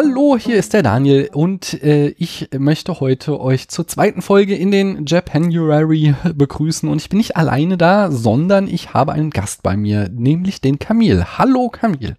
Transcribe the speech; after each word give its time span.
Hallo, 0.00 0.36
hier 0.38 0.58
ist 0.58 0.74
der 0.74 0.84
Daniel 0.84 1.28
und 1.32 1.82
äh, 1.82 2.10
ich 2.18 2.50
möchte 2.56 3.00
heute 3.00 3.40
euch 3.40 3.66
zur 3.66 3.88
zweiten 3.88 4.22
Folge 4.22 4.54
in 4.54 4.70
den 4.70 5.06
Japanuary 5.06 6.14
begrüßen 6.36 6.88
und 6.88 7.00
ich 7.00 7.08
bin 7.08 7.16
nicht 7.16 7.36
alleine 7.36 7.76
da, 7.76 8.12
sondern 8.12 8.68
ich 8.68 8.94
habe 8.94 9.10
einen 9.10 9.30
Gast 9.30 9.64
bei 9.64 9.76
mir, 9.76 10.08
nämlich 10.08 10.60
den 10.60 10.78
Kamil. 10.78 11.24
Hallo 11.36 11.68
Kamil. 11.68 12.14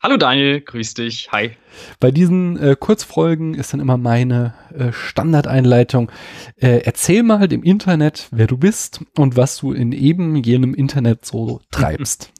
Hallo 0.00 0.16
Daniel, 0.16 0.60
grüß 0.60 0.94
dich. 0.94 1.28
Hi. 1.32 1.50
Bei 1.98 2.12
diesen 2.12 2.56
äh, 2.56 2.76
Kurzfolgen 2.78 3.54
ist 3.54 3.72
dann 3.72 3.80
immer 3.80 3.96
meine 3.96 4.54
äh, 4.72 4.92
Standardeinleitung. 4.92 6.12
Äh, 6.54 6.82
erzähl 6.84 7.24
mal 7.24 7.48
dem 7.48 7.64
Internet, 7.64 8.28
wer 8.30 8.46
du 8.46 8.56
bist 8.56 9.04
und 9.16 9.36
was 9.36 9.58
du 9.58 9.72
in 9.72 9.90
eben 9.90 10.36
jenem 10.36 10.72
Internet 10.72 11.24
so 11.24 11.62
treibst. 11.72 12.32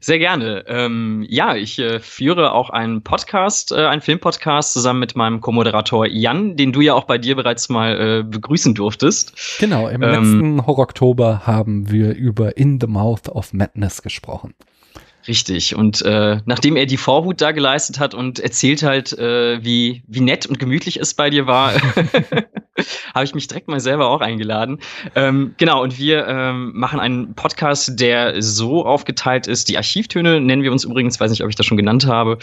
Sehr 0.00 0.20
gerne. 0.20 0.66
Ähm, 0.68 1.26
ja, 1.28 1.56
ich 1.56 1.80
äh, 1.80 1.98
führe 1.98 2.52
auch 2.52 2.70
einen 2.70 3.02
Podcast, 3.02 3.72
äh, 3.72 3.86
einen 3.86 4.00
Filmpodcast 4.00 4.72
zusammen 4.72 5.00
mit 5.00 5.16
meinem 5.16 5.40
Co-Moderator 5.40 6.06
Jan, 6.06 6.56
den 6.56 6.72
du 6.72 6.80
ja 6.80 6.94
auch 6.94 7.04
bei 7.04 7.18
dir 7.18 7.34
bereits 7.34 7.68
mal 7.68 8.20
äh, 8.20 8.22
begrüßen 8.22 8.76
durftest. 8.76 9.58
Genau, 9.58 9.88
im 9.88 10.00
ähm, 10.02 10.10
letzten 10.10 10.66
Horror-Oktober 10.66 11.44
haben 11.44 11.90
wir 11.90 12.14
über 12.14 12.56
In 12.56 12.78
the 12.80 12.86
Mouth 12.86 13.28
of 13.28 13.52
Madness 13.52 14.00
gesprochen. 14.00 14.54
Richtig. 15.28 15.76
Und 15.76 16.00
äh, 16.02 16.40
nachdem 16.46 16.76
er 16.76 16.86
die 16.86 16.96
Vorhut 16.96 17.42
da 17.42 17.52
geleistet 17.52 18.00
hat 18.00 18.14
und 18.14 18.40
erzählt 18.40 18.82
halt, 18.82 19.12
äh, 19.12 19.62
wie, 19.62 20.02
wie 20.06 20.22
nett 20.22 20.46
und 20.46 20.58
gemütlich 20.58 20.98
es 20.98 21.12
bei 21.12 21.28
dir 21.28 21.46
war, 21.46 21.74
habe 23.14 23.24
ich 23.24 23.34
mich 23.34 23.48
direkt 23.48 23.68
mal 23.68 23.80
selber 23.80 24.08
auch 24.08 24.20
eingeladen. 24.20 24.78
Ähm, 25.14 25.54
genau, 25.56 25.82
und 25.82 25.98
wir 25.98 26.26
ähm, 26.26 26.72
machen 26.74 27.00
einen 27.00 27.34
Podcast, 27.34 27.98
der 28.00 28.40
so 28.42 28.84
aufgeteilt 28.84 29.46
ist. 29.46 29.68
Die 29.68 29.76
Archivtöne 29.76 30.40
nennen 30.40 30.62
wir 30.62 30.72
uns 30.72 30.84
übrigens, 30.84 31.20
weiß 31.20 31.30
nicht, 31.30 31.42
ob 31.42 31.48
ich 31.48 31.56
das 31.56 31.66
schon 31.66 31.76
genannt 31.76 32.06
habe, 32.06 32.38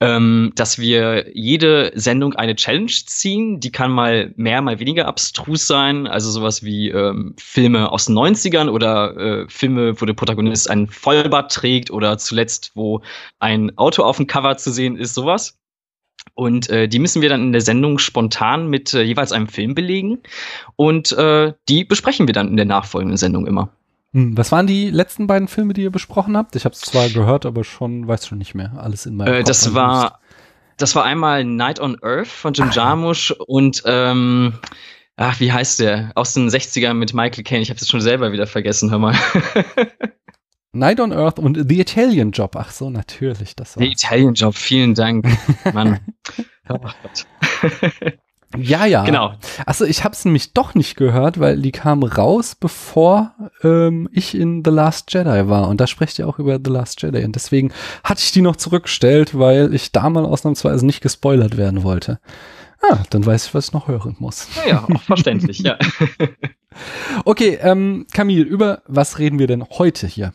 ähm, 0.00 0.52
dass 0.54 0.78
wir 0.78 1.26
jede 1.34 1.92
Sendung 1.94 2.34
eine 2.34 2.56
Challenge 2.56 2.90
ziehen. 2.90 3.60
Die 3.60 3.72
kann 3.72 3.90
mal 3.90 4.32
mehr, 4.36 4.60
mal 4.62 4.78
weniger 4.78 5.06
abstrus 5.06 5.66
sein. 5.66 6.06
Also 6.06 6.30
sowas 6.30 6.62
wie 6.62 6.90
ähm, 6.90 7.34
Filme 7.38 7.90
aus 7.90 8.06
den 8.06 8.16
90ern 8.16 8.68
oder 8.68 9.16
äh, 9.16 9.46
Filme, 9.48 10.00
wo 10.00 10.06
der 10.06 10.14
Protagonist 10.14 10.68
einen 10.68 10.88
Vollbart 10.88 11.52
trägt 11.52 11.90
oder 11.90 12.18
zuletzt, 12.18 12.72
wo 12.74 13.00
ein 13.38 13.76
Auto 13.78 14.02
auf 14.02 14.16
dem 14.16 14.26
Cover 14.26 14.56
zu 14.56 14.70
sehen 14.70 14.96
ist, 14.96 15.14
sowas. 15.14 15.58
Und 16.34 16.68
äh, 16.68 16.86
die 16.86 16.98
müssen 16.98 17.22
wir 17.22 17.28
dann 17.28 17.42
in 17.42 17.52
der 17.52 17.62
Sendung 17.62 17.98
spontan 17.98 18.68
mit 18.68 18.92
äh, 18.92 19.02
jeweils 19.02 19.32
einem 19.32 19.48
Film 19.48 19.74
belegen. 19.74 20.18
Und 20.76 21.12
äh, 21.12 21.54
die 21.68 21.84
besprechen 21.84 22.26
wir 22.26 22.34
dann 22.34 22.48
in 22.48 22.56
der 22.56 22.66
nachfolgenden 22.66 23.16
Sendung 23.16 23.46
immer. 23.46 23.70
Hm, 24.12 24.36
was 24.36 24.52
waren 24.52 24.66
die 24.66 24.90
letzten 24.90 25.26
beiden 25.26 25.48
Filme, 25.48 25.72
die 25.72 25.82
ihr 25.82 25.90
besprochen 25.90 26.36
habt? 26.36 26.54
Ich 26.56 26.64
habe 26.64 26.74
es 26.74 26.80
zwar 26.80 27.08
gehört, 27.08 27.46
aber 27.46 27.64
schon, 27.64 28.06
weiß 28.06 28.26
schon 28.26 28.38
nicht 28.38 28.54
mehr. 28.54 28.72
Alles 28.76 29.06
in 29.06 29.16
meinem 29.16 29.32
äh, 29.32 29.36
Kopf. 29.38 29.48
Das 29.48 29.74
war, 29.74 30.20
das 30.76 30.94
war 30.94 31.04
einmal 31.04 31.44
Night 31.44 31.80
on 31.80 31.98
Earth 32.02 32.28
von 32.28 32.52
Jim 32.52 32.68
ah, 32.68 32.72
Jarmusch 32.72 33.32
und 33.46 33.82
ähm, 33.86 34.54
ach, 35.16 35.40
wie 35.40 35.52
heißt 35.52 35.80
der? 35.80 36.12
Aus 36.14 36.34
den 36.34 36.48
60ern 36.48 36.94
mit 36.94 37.14
Michael 37.14 37.44
Caine. 37.44 37.62
Ich 37.62 37.70
habe 37.70 37.80
es 37.80 37.88
schon 37.88 38.00
selber 38.00 38.32
wieder 38.32 38.46
vergessen, 38.46 38.90
hör 38.90 38.98
mal. 38.98 39.14
Night 40.72 41.00
on 41.00 41.12
Earth 41.12 41.38
und 41.38 41.68
The 41.68 41.80
Italian 41.80 42.32
Job. 42.32 42.56
Ach 42.56 42.70
so, 42.70 42.90
natürlich. 42.90 43.56
Das 43.56 43.76
war 43.76 43.82
The 43.82 43.90
Italian 43.90 44.34
Job, 44.34 44.54
vielen 44.54 44.94
Dank. 44.94 45.26
Mann. 45.72 46.00
oh 46.68 46.78
ja, 48.56 48.84
ja. 48.84 49.04
Genau. 49.04 49.34
Achso, 49.64 49.84
ich 49.84 50.04
habe 50.04 50.14
es 50.14 50.24
nämlich 50.24 50.52
doch 50.52 50.74
nicht 50.74 50.96
gehört, 50.96 51.40
weil 51.40 51.60
die 51.60 51.72
kam 51.72 52.02
raus, 52.02 52.54
bevor 52.54 53.34
ähm, 53.62 54.08
ich 54.12 54.34
in 54.34 54.62
The 54.64 54.70
Last 54.70 55.12
Jedi 55.12 55.48
war. 55.48 55.68
Und 55.68 55.80
da 55.80 55.86
sprecht 55.86 56.18
ihr 56.18 56.28
auch 56.28 56.38
über 56.38 56.58
The 56.62 56.70
Last 56.70 57.02
Jedi. 57.02 57.24
Und 57.24 57.34
deswegen 57.34 57.72
hatte 58.04 58.22
ich 58.22 58.32
die 58.32 58.42
noch 58.42 58.56
zurückgestellt, 58.56 59.38
weil 59.38 59.74
ich 59.74 59.92
da 59.92 60.10
mal 60.10 60.24
ausnahmsweise 60.24 60.84
nicht 60.84 61.00
gespoilert 61.00 61.56
werden 61.56 61.82
wollte. 61.82 62.20
Ah, 62.82 62.98
dann 63.10 63.24
weiß 63.24 63.46
ich, 63.46 63.54
was 63.54 63.68
ich 63.68 63.72
noch 63.72 63.88
hören 63.88 64.16
muss. 64.18 64.48
Ja, 64.56 64.68
ja 64.68 64.84
auch 64.84 65.02
verständlich, 65.02 65.60
ja. 65.60 65.78
okay, 67.24 67.58
ähm, 67.62 68.06
Camille, 68.12 68.44
über 68.44 68.82
was 68.86 69.18
reden 69.18 69.38
wir 69.38 69.46
denn 69.46 69.64
heute 69.64 70.06
hier? 70.06 70.32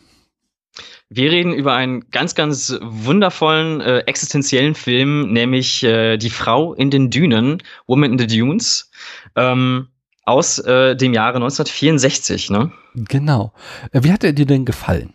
Wir 1.08 1.30
reden 1.30 1.52
über 1.52 1.74
einen 1.74 2.10
ganz, 2.10 2.34
ganz 2.34 2.74
wundervollen 2.80 3.80
äh, 3.80 3.98
existenziellen 4.00 4.74
Film, 4.74 5.32
nämlich 5.32 5.82
äh, 5.82 6.16
Die 6.16 6.30
Frau 6.30 6.72
in 6.74 6.90
den 6.90 7.10
Dünen, 7.10 7.62
Woman 7.86 8.12
in 8.12 8.18
the 8.18 8.26
Dunes, 8.26 8.90
ähm, 9.36 9.88
aus 10.24 10.58
äh, 10.60 10.96
dem 10.96 11.12
Jahre 11.12 11.36
1964. 11.36 12.50
Ne? 12.50 12.72
Genau. 12.94 13.52
Äh, 13.92 14.02
wie 14.04 14.12
hat 14.12 14.24
er 14.24 14.32
dir 14.32 14.46
denn 14.46 14.64
gefallen? 14.64 15.12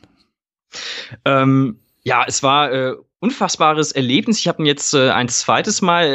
Ähm, 1.25 1.79
ja, 2.03 2.23
es 2.27 2.43
war 2.43 2.71
äh, 2.71 2.93
unfassbares 3.19 3.91
Erlebnis. 3.91 4.39
Ich 4.39 4.47
habe 4.47 4.61
ihn 4.61 4.65
jetzt 4.65 4.93
äh, 4.93 5.09
ein 5.09 5.27
zweites 5.29 5.81
Mal 5.81 6.05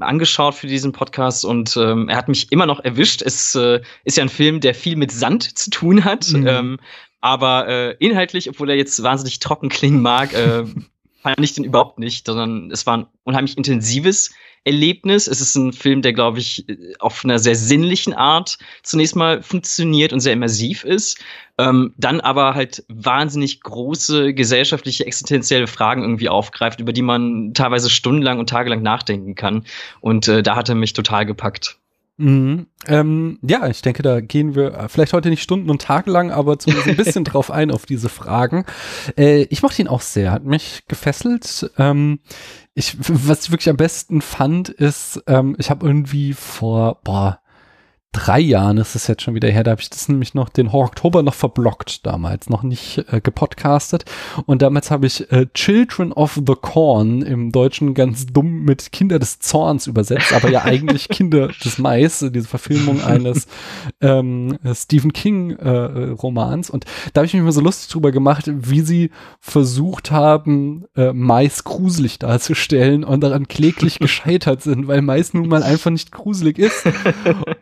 äh, 0.00 0.04
angeschaut 0.04 0.54
für 0.54 0.66
diesen 0.66 0.92
Podcast 0.92 1.44
und 1.44 1.76
ähm, 1.76 2.08
er 2.08 2.16
hat 2.16 2.28
mich 2.28 2.52
immer 2.52 2.66
noch 2.66 2.80
erwischt. 2.80 3.22
Es 3.22 3.54
äh, 3.54 3.80
ist 4.04 4.16
ja 4.18 4.24
ein 4.24 4.28
Film, 4.28 4.60
der 4.60 4.74
viel 4.74 4.96
mit 4.96 5.10
Sand 5.10 5.56
zu 5.56 5.70
tun 5.70 6.04
hat. 6.04 6.28
Mhm. 6.32 6.46
Ähm, 6.46 6.78
aber 7.24 7.66
äh, 7.68 7.96
inhaltlich, 8.00 8.50
obwohl 8.50 8.68
er 8.68 8.76
jetzt 8.76 9.02
wahnsinnig 9.02 9.38
trocken 9.38 9.70
klingen 9.70 10.02
mag, 10.02 10.34
äh, 10.34 10.64
fand 11.22 11.40
ich 11.40 11.54
den 11.54 11.64
überhaupt 11.64 11.98
nicht, 11.98 12.26
sondern 12.26 12.70
es 12.70 12.84
war 12.84 12.98
ein 12.98 13.06
unheimlich 13.22 13.56
intensives 13.56 14.34
Erlebnis. 14.64 15.26
Es 15.26 15.40
ist 15.40 15.54
ein 15.54 15.72
Film, 15.72 16.02
der, 16.02 16.12
glaube 16.12 16.40
ich, 16.40 16.66
auf 16.98 17.24
einer 17.24 17.38
sehr 17.38 17.56
sinnlichen 17.56 18.12
Art 18.12 18.58
zunächst 18.82 19.16
mal 19.16 19.42
funktioniert 19.42 20.12
und 20.12 20.20
sehr 20.20 20.34
immersiv 20.34 20.84
ist, 20.84 21.18
ähm, 21.56 21.94
dann 21.96 22.20
aber 22.20 22.54
halt 22.54 22.84
wahnsinnig 22.88 23.62
große 23.62 24.34
gesellschaftliche, 24.34 25.06
existenzielle 25.06 25.66
Fragen 25.66 26.02
irgendwie 26.02 26.28
aufgreift, 26.28 26.78
über 26.80 26.92
die 26.92 27.00
man 27.00 27.54
teilweise 27.54 27.88
stundenlang 27.88 28.38
und 28.38 28.50
tagelang 28.50 28.82
nachdenken 28.82 29.34
kann. 29.34 29.64
Und 30.02 30.28
äh, 30.28 30.42
da 30.42 30.56
hat 30.56 30.68
er 30.68 30.74
mich 30.74 30.92
total 30.92 31.24
gepackt. 31.24 31.78
Mhm. 32.16 32.66
Ähm, 32.86 33.38
ja, 33.42 33.66
ich 33.66 33.82
denke, 33.82 34.02
da 34.02 34.20
gehen 34.20 34.54
wir 34.54 34.74
äh, 34.74 34.88
vielleicht 34.88 35.12
heute 35.12 35.30
nicht 35.30 35.42
Stunden 35.42 35.70
und 35.70 35.82
Tage 35.82 36.10
lang, 36.10 36.30
aber 36.30 36.58
zumindest 36.58 36.88
ein 36.88 36.96
bisschen 36.96 37.24
drauf 37.24 37.50
ein 37.50 37.70
auf 37.70 37.86
diese 37.86 38.08
Fragen. 38.08 38.64
Äh, 39.16 39.42
ich 39.50 39.62
mochte 39.62 39.82
ihn 39.82 39.88
auch 39.88 40.00
sehr, 40.00 40.30
hat 40.30 40.44
mich 40.44 40.84
gefesselt. 40.86 41.70
Ähm, 41.76 42.20
ich, 42.74 42.96
was 42.98 43.44
ich 43.44 43.50
wirklich 43.50 43.70
am 43.70 43.76
besten 43.76 44.20
fand, 44.20 44.68
ist, 44.68 45.22
ähm, 45.26 45.56
ich 45.58 45.70
habe 45.70 45.86
irgendwie 45.86 46.34
vor, 46.34 47.00
boah, 47.02 47.40
drei 48.14 48.38
Jahren 48.40 48.78
ist 48.78 48.94
es 48.94 49.08
jetzt 49.08 49.22
schon 49.22 49.34
wieder 49.34 49.50
her, 49.50 49.64
da 49.64 49.72
habe 49.72 49.82
ich 49.82 49.90
das 49.90 50.08
nämlich 50.08 50.34
noch 50.34 50.48
den 50.48 50.72
Horror 50.72 50.86
Oktober 50.86 51.22
noch 51.22 51.34
verblockt 51.34 52.06
damals, 52.06 52.48
noch 52.48 52.62
nicht 52.62 53.04
äh, 53.10 53.20
gepodcastet. 53.20 54.04
Und 54.46 54.62
damals 54.62 54.90
habe 54.90 55.06
ich 55.06 55.30
äh, 55.32 55.46
Children 55.52 56.12
of 56.12 56.34
the 56.46 56.54
Corn 56.54 57.22
im 57.22 57.50
Deutschen 57.50 57.92
ganz 57.94 58.26
dumm 58.26 58.62
mit 58.62 58.92
Kinder 58.92 59.18
des 59.18 59.40
Zorns 59.40 59.86
übersetzt, 59.88 60.32
aber 60.32 60.48
ja 60.48 60.64
eigentlich 60.64 61.08
Kinder 61.10 61.48
des 61.48 61.78
Mais, 61.78 62.24
diese 62.32 62.46
Verfilmung 62.46 63.02
eines 63.02 63.48
ähm, 64.00 64.58
Stephen 64.72 65.12
King 65.12 65.50
äh, 65.50 65.68
Romans. 65.70 66.70
Und 66.70 66.84
da 67.12 67.20
habe 67.20 67.26
ich 67.26 67.34
mich 67.34 67.42
mal 67.42 67.52
so 67.52 67.60
lustig 67.60 67.90
drüber 67.90 68.12
gemacht, 68.12 68.44
wie 68.46 68.80
sie 68.80 69.10
versucht 69.40 70.12
haben, 70.12 70.84
äh, 70.96 71.12
Mais 71.12 71.64
gruselig 71.64 72.20
darzustellen 72.20 73.02
und 73.02 73.20
daran 73.20 73.48
kläglich 73.48 73.98
gescheitert 73.98 74.62
sind, 74.62 74.86
weil 74.86 75.02
Mais 75.02 75.34
nun 75.34 75.48
mal 75.48 75.64
einfach 75.64 75.90
nicht 75.90 76.12
gruselig 76.12 76.58
ist. 76.58 76.84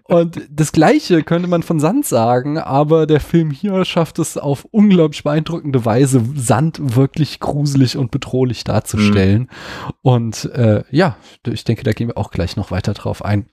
Und 0.05 0.42
das 0.51 0.73
Gleiche 0.73 1.23
könnte 1.23 1.49
man 1.49 1.63
von 1.63 1.81
Sand 1.81 2.07
sagen, 2.07 2.59
aber 2.59 3.07
der 3.07 3.21
Film 3.21 3.51
hier 3.51 3.85
schafft 3.85 4.19
es 4.19 4.37
auf 4.37 4.67
unglaublich 4.71 5.23
beeindruckende 5.23 5.85
Weise, 5.85 6.23
Sand 6.37 6.97
wirklich 6.97 7.41
gruselig 7.41 7.97
und 7.97 8.11
bedrohlich 8.11 8.65
darzustellen. 8.65 9.43
Mhm. 9.43 9.93
Und 10.03 10.45
äh, 10.55 10.85
ja, 10.91 11.17
ich 11.47 11.65
denke, 11.65 11.83
da 11.85 11.93
gehen 11.93 12.09
wir 12.09 12.19
auch 12.19 12.31
gleich 12.31 12.57
noch 12.57 12.71
weiter 12.71 12.95
drauf 12.95 13.25
ein. 13.25 13.47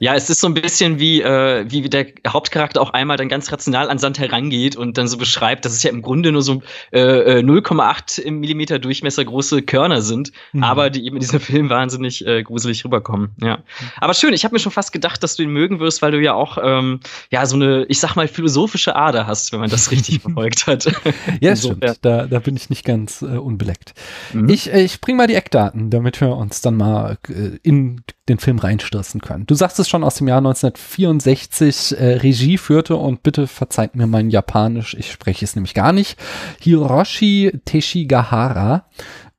Ja, 0.00 0.14
es 0.14 0.30
ist 0.30 0.40
so 0.40 0.46
ein 0.46 0.54
bisschen 0.54 0.98
wie, 0.98 1.20
äh, 1.20 1.66
wie 1.68 1.88
der 1.88 2.06
Hauptcharakter 2.26 2.80
auch 2.80 2.90
einmal 2.90 3.18
dann 3.18 3.28
ganz 3.28 3.52
rational 3.52 3.90
an 3.90 3.98
Sand 3.98 4.18
herangeht 4.18 4.76
und 4.76 4.96
dann 4.96 5.08
so 5.08 5.18
beschreibt, 5.18 5.64
dass 5.64 5.72
es 5.72 5.82
ja 5.82 5.90
im 5.90 6.00
Grunde 6.00 6.32
nur 6.32 6.42
so 6.42 6.62
äh, 6.90 7.40
0,8 7.40 8.22
äh, 8.22 8.30
Millimeter 8.30 8.78
Durchmesser 8.78 9.24
große 9.24 9.62
Körner 9.62 10.00
sind, 10.00 10.32
mhm. 10.52 10.64
aber 10.64 10.88
die 10.88 11.04
eben 11.04 11.16
in 11.16 11.20
diesem 11.20 11.40
Film 11.48 11.68
wahnsinnig 11.68 12.26
äh, 12.26 12.42
gruselig 12.42 12.84
rüberkommen. 12.84 13.30
Ja. 13.42 13.58
Aber 14.00 14.14
schön, 14.14 14.32
ich 14.32 14.44
habe 14.44 14.54
mir 14.54 14.58
schon 14.58 14.72
fast 14.72 14.90
gedacht, 14.90 15.22
dass 15.22 15.36
du 15.36 15.42
ihn 15.42 15.50
mögen 15.50 15.80
wirst, 15.80 16.00
weil 16.00 16.12
du 16.12 16.20
ja 16.20 16.32
auch 16.32 16.56
ähm, 16.62 17.00
ja 17.30 17.44
so 17.44 17.56
eine, 17.56 17.84
ich 17.88 18.00
sag 18.00 18.16
mal, 18.16 18.26
philosophische 18.26 18.96
Ader 18.96 19.26
hast, 19.26 19.52
wenn 19.52 19.60
man 19.60 19.70
das 19.70 19.90
richtig 19.90 20.20
verfolgt 20.22 20.66
hat. 20.66 20.90
ja, 21.40 21.54
so, 21.54 21.68
stimmt. 21.68 21.84
Ja. 21.84 21.94
Da, 22.00 22.26
da 22.26 22.38
bin 22.38 22.56
ich 22.56 22.70
nicht 22.70 22.84
ganz 22.84 23.20
äh, 23.20 23.26
unbeleckt. 23.26 23.92
Mhm. 24.32 24.48
Ich, 24.48 24.72
äh, 24.72 24.82
ich 24.82 25.02
bring 25.02 25.16
mal 25.16 25.26
die 25.26 25.34
Eckdaten, 25.34 25.90
damit 25.90 26.20
wir 26.22 26.34
uns 26.34 26.62
dann 26.62 26.76
mal 26.76 27.18
äh, 27.28 27.58
in 27.62 28.02
den 28.28 28.38
Film 28.38 28.58
reinstürzen 28.58 29.20
können. 29.20 29.46
Du 29.46 29.54
sagst 29.54 29.78
es 29.78 29.88
schon 29.88 30.04
aus 30.04 30.16
dem 30.16 30.28
Jahr 30.28 30.38
1964, 30.38 31.98
äh, 31.98 32.04
Regie 32.14 32.58
führte 32.58 32.96
und 32.96 33.22
bitte 33.22 33.46
verzeiht 33.46 33.96
mir 33.96 34.06
mein 34.06 34.30
Japanisch, 34.30 34.94
ich 34.94 35.10
spreche 35.10 35.44
es 35.44 35.54
nämlich 35.54 35.74
gar 35.74 35.92
nicht, 35.92 36.18
Hiroshi 36.60 37.60
Teshigahara. 37.64 38.84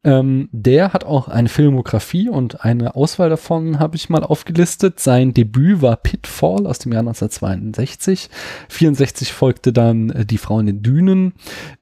Ähm, 0.05 0.47
der 0.53 0.93
hat 0.93 1.03
auch 1.03 1.27
eine 1.27 1.49
Filmografie 1.49 2.29
und 2.29 2.63
eine 2.63 2.95
Auswahl 2.95 3.29
davon 3.29 3.79
habe 3.79 3.97
ich 3.97 4.09
mal 4.09 4.23
aufgelistet. 4.23 4.99
Sein 5.01 5.33
Debüt 5.33 5.81
war 5.81 5.97
Pitfall 5.97 6.65
aus 6.67 6.79
dem 6.79 6.93
Jahr 6.93 7.01
1962. 7.01 8.29
64 8.69 9.33
folgte 9.33 9.73
dann 9.73 10.09
äh, 10.11 10.25
Die 10.25 10.37
Frau 10.37 10.59
in 10.59 10.67
den 10.67 10.81
Dünen. 10.81 11.33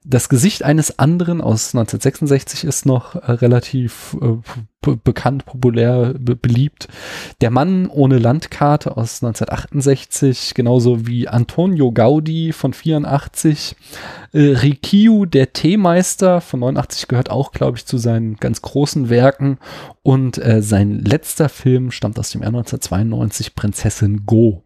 Das 0.03 0.29
Gesicht 0.29 0.63
eines 0.63 0.97
anderen 0.97 1.41
aus 1.41 1.75
1966 1.75 2.63
ist 2.63 2.87
noch 2.87 3.15
äh, 3.15 3.31
relativ 3.33 4.17
äh, 4.19 4.37
bekannt, 4.95 5.45
populär, 5.45 6.13
be 6.17 6.35
beliebt. 6.35 6.87
Der 7.41 7.51
Mann 7.51 7.87
ohne 7.87 8.19
Landkarte 8.19 8.95
aus 8.95 9.21
1968, 9.23 10.53
genauso 10.53 11.07
wie 11.07 11.27
Antonio 11.27 11.91
Gaudi 11.91 12.53
von 12.53 12.73
84. 12.73 13.75
Äh, 14.33 14.39
Rikiu, 14.39 15.25
der 15.25 15.51
Teemeister 15.53 16.41
von 16.41 16.61
89 16.61 17.07
gehört 17.07 17.29
auch, 17.29 17.51
glaube 17.51 17.77
ich, 17.77 17.85
zu 17.85 17.97
seinen 18.07 18.37
ganz 18.37 18.61
großen 18.61 19.09
Werken. 19.09 19.57
Und 20.01 20.37
äh, 20.37 20.61
sein 20.61 21.03
letzter 21.03 21.49
Film 21.49 21.91
stammt 21.91 22.17
aus 22.17 22.31
dem 22.31 22.41
Jahr 22.41 22.49
1992, 22.49 23.53
Prinzessin 23.53 24.25
Go. 24.25 24.63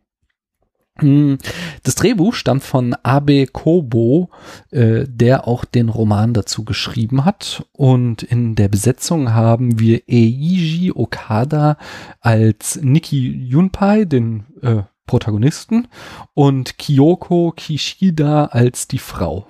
Hm, 1.00 1.40
das 1.82 1.96
Drehbuch 1.96 2.36
stammt 2.36 2.62
von 2.62 2.94
Abe 3.02 3.48
Kobo, 3.48 4.30
äh, 4.70 5.06
der 5.08 5.48
auch 5.48 5.66
den 5.66 5.90
Roman 5.90 6.34
dazu 6.34 6.64
geschrieben 6.64 7.26
hat. 7.26 7.66
Und 7.72 8.22
in 8.22 8.54
der 8.54 8.68
Besetzung 8.68 9.34
haben 9.34 9.80
wir 9.80 10.02
Eiji 10.08 10.92
Okada 10.94 11.78
als 12.20 12.80
Nikki 12.84 13.32
Junpai, 13.32 14.06
den 14.06 14.46
äh, 14.62 14.84
Protagonisten, 15.08 15.88
und 16.36 16.78
Kyoko 16.78 17.52
Kishida 17.56 18.46
als 18.46 18.88
die 18.88 19.00
Frau. 19.00 19.48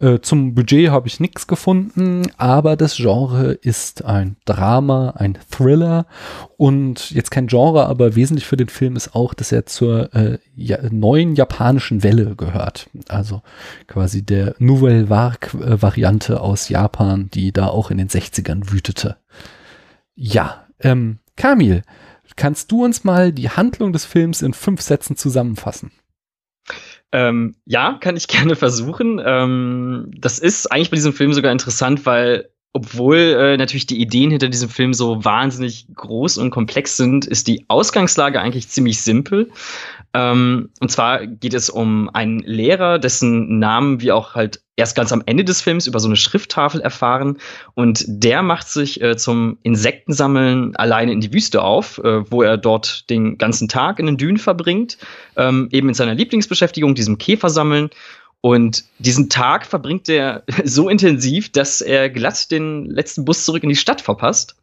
Äh, 0.00 0.20
zum 0.22 0.54
Budget 0.54 0.90
habe 0.90 1.08
ich 1.08 1.20
nichts 1.20 1.46
gefunden, 1.46 2.22
aber 2.38 2.76
das 2.76 2.96
Genre 2.96 3.52
ist 3.52 4.04
ein 4.04 4.36
Drama, 4.46 5.10
ein 5.10 5.38
Thriller 5.50 6.06
und 6.56 7.10
jetzt 7.10 7.30
kein 7.30 7.48
Genre, 7.48 7.86
aber 7.86 8.16
wesentlich 8.16 8.46
für 8.46 8.56
den 8.56 8.70
Film 8.70 8.96
ist 8.96 9.14
auch, 9.14 9.34
dass 9.34 9.52
er 9.52 9.66
zur 9.66 10.14
äh, 10.14 10.38
ja, 10.56 10.78
neuen 10.90 11.34
japanischen 11.34 12.02
Welle 12.02 12.34
gehört. 12.34 12.88
Also 13.08 13.42
quasi 13.88 14.22
der 14.22 14.54
Nouvelle 14.58 15.10
Vague-Variante 15.10 16.40
aus 16.40 16.70
Japan, 16.70 17.28
die 17.34 17.52
da 17.52 17.66
auch 17.66 17.90
in 17.90 17.98
den 17.98 18.08
60ern 18.08 18.72
wütete. 18.72 19.18
Ja, 20.14 20.66
ähm, 20.80 21.18
Kamil, 21.36 21.82
kannst 22.36 22.72
du 22.72 22.84
uns 22.86 23.04
mal 23.04 23.32
die 23.32 23.50
Handlung 23.50 23.92
des 23.92 24.06
Films 24.06 24.40
in 24.40 24.54
fünf 24.54 24.80
Sätzen 24.80 25.16
zusammenfassen? 25.16 25.92
Ähm, 27.12 27.56
ja, 27.66 27.98
kann 28.00 28.16
ich 28.16 28.28
gerne 28.28 28.56
versuchen. 28.56 29.20
Ähm, 29.24 30.10
das 30.16 30.38
ist 30.38 30.70
eigentlich 30.70 30.90
bei 30.90 30.96
diesem 30.96 31.12
Film 31.12 31.32
sogar 31.32 31.52
interessant, 31.52 32.06
weil 32.06 32.50
obwohl 32.72 33.16
äh, 33.16 33.56
natürlich 33.56 33.86
die 33.86 34.00
Ideen 34.00 34.30
hinter 34.30 34.48
diesem 34.48 34.68
Film 34.68 34.94
so 34.94 35.24
wahnsinnig 35.24 35.86
groß 35.92 36.38
und 36.38 36.50
komplex 36.50 36.96
sind, 36.96 37.26
ist 37.26 37.48
die 37.48 37.64
Ausgangslage 37.66 38.40
eigentlich 38.40 38.68
ziemlich 38.68 39.02
simpel. 39.02 39.50
Ähm, 40.12 40.70
und 40.80 40.90
zwar 40.90 41.26
geht 41.26 41.54
es 41.54 41.70
um 41.70 42.10
einen 42.12 42.40
Lehrer, 42.40 42.98
dessen 42.98 43.58
Namen 43.58 44.00
wir 44.00 44.16
auch 44.16 44.34
halt 44.34 44.60
erst 44.76 44.96
ganz 44.96 45.12
am 45.12 45.22
Ende 45.26 45.44
des 45.44 45.60
Films 45.60 45.86
über 45.86 46.00
so 46.00 46.08
eine 46.08 46.16
Schrifttafel 46.16 46.80
erfahren. 46.80 47.38
Und 47.74 48.04
der 48.08 48.42
macht 48.42 48.68
sich 48.68 49.00
äh, 49.00 49.16
zum 49.16 49.58
Insektensammeln 49.62 50.74
alleine 50.76 51.12
in 51.12 51.20
die 51.20 51.32
Wüste 51.32 51.62
auf, 51.62 51.98
äh, 51.98 52.30
wo 52.30 52.42
er 52.42 52.56
dort 52.56 53.08
den 53.08 53.38
ganzen 53.38 53.68
Tag 53.68 54.00
in 54.00 54.06
den 54.06 54.16
Dünen 54.16 54.38
verbringt, 54.38 54.98
ähm, 55.36 55.68
eben 55.70 55.88
in 55.88 55.94
seiner 55.94 56.14
Lieblingsbeschäftigung, 56.14 56.94
diesem 56.94 57.18
Käfersammeln. 57.18 57.90
Und 58.40 58.84
diesen 58.98 59.28
Tag 59.28 59.66
verbringt 59.66 60.08
er 60.08 60.42
so 60.64 60.88
intensiv, 60.88 61.52
dass 61.52 61.82
er 61.82 62.10
glatt 62.10 62.50
den 62.50 62.86
letzten 62.86 63.24
Bus 63.24 63.44
zurück 63.44 63.62
in 63.62 63.68
die 63.68 63.76
Stadt 63.76 64.00
verpasst. 64.00 64.56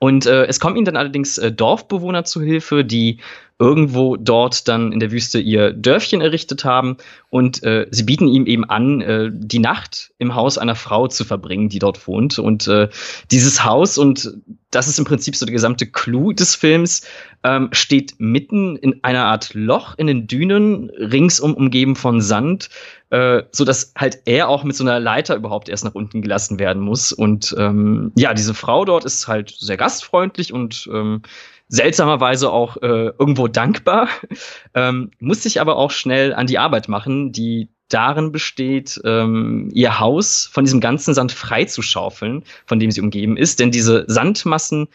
Und 0.00 0.26
äh, 0.26 0.46
es 0.46 0.58
kommen 0.58 0.76
ihnen 0.76 0.86
dann 0.86 0.96
allerdings 0.96 1.38
äh, 1.38 1.52
Dorfbewohner 1.52 2.24
zu 2.24 2.42
Hilfe, 2.42 2.84
die 2.84 3.20
irgendwo 3.58 4.16
dort 4.16 4.66
dann 4.66 4.92
in 4.92 4.98
der 4.98 5.12
Wüste 5.12 5.38
ihr 5.38 5.72
Dörfchen 5.72 6.20
errichtet 6.20 6.64
haben. 6.64 6.96
Und 7.30 7.62
äh, 7.62 7.86
sie 7.90 8.02
bieten 8.02 8.26
ihm 8.26 8.46
eben 8.46 8.64
an, 8.64 9.00
äh, 9.00 9.30
die 9.32 9.60
Nacht 9.60 10.12
im 10.18 10.34
Haus 10.34 10.58
einer 10.58 10.74
Frau 10.74 11.06
zu 11.06 11.24
verbringen, 11.24 11.68
die 11.68 11.78
dort 11.78 12.06
wohnt. 12.06 12.38
Und 12.38 12.66
äh, 12.66 12.88
dieses 13.30 13.64
Haus, 13.64 13.96
und 13.96 14.34
das 14.70 14.88
ist 14.88 14.98
im 14.98 15.04
Prinzip 15.04 15.36
so 15.36 15.46
der 15.46 15.52
gesamte 15.52 15.86
Clou 15.86 16.32
des 16.32 16.56
Films, 16.56 17.06
ähm, 17.44 17.68
steht 17.72 18.14
mitten 18.18 18.76
in 18.76 19.04
einer 19.04 19.24
Art 19.26 19.54
Loch 19.54 19.94
in 19.98 20.08
den 20.08 20.26
Dünen, 20.26 20.90
ringsum 20.90 21.54
umgeben 21.54 21.94
von 21.94 22.20
Sand, 22.20 22.70
äh, 23.10 23.42
so 23.52 23.64
dass 23.64 23.92
halt 23.96 24.18
er 24.24 24.48
auch 24.48 24.64
mit 24.64 24.74
so 24.74 24.82
einer 24.82 24.98
Leiter 24.98 25.36
überhaupt 25.36 25.68
erst 25.68 25.84
nach 25.84 25.94
unten 25.94 26.22
gelassen 26.22 26.58
werden 26.58 26.82
muss. 26.82 27.12
Und 27.12 27.54
ähm, 27.56 28.10
ja, 28.16 28.34
diese 28.34 28.54
Frau 28.54 28.84
dort 28.84 29.04
ist 29.04 29.28
halt 29.28 29.50
sehr 29.50 29.76
gastfreundlich 29.76 30.52
und 30.52 30.88
ähm, 30.92 31.22
seltsamerweise 31.68 32.50
auch 32.50 32.76
äh, 32.78 33.12
irgendwo 33.18 33.48
dankbar, 33.48 34.08
ähm, 34.74 35.10
muss 35.18 35.42
sich 35.42 35.60
aber 35.60 35.76
auch 35.76 35.90
schnell 35.90 36.34
an 36.34 36.46
die 36.46 36.58
Arbeit 36.58 36.88
machen, 36.88 37.32
die 37.32 37.68
darin 37.88 38.32
besteht, 38.32 39.00
ähm, 39.04 39.70
ihr 39.72 40.00
Haus 40.00 40.48
von 40.50 40.64
diesem 40.64 40.80
ganzen 40.80 41.14
Sand 41.14 41.32
freizuschaufeln, 41.32 42.42
von 42.66 42.80
dem 42.80 42.90
sie 42.90 43.00
umgeben 43.00 43.36
ist. 43.36 43.60
Denn 43.60 43.70
diese 43.70 44.04
Sandmassen 44.08 44.88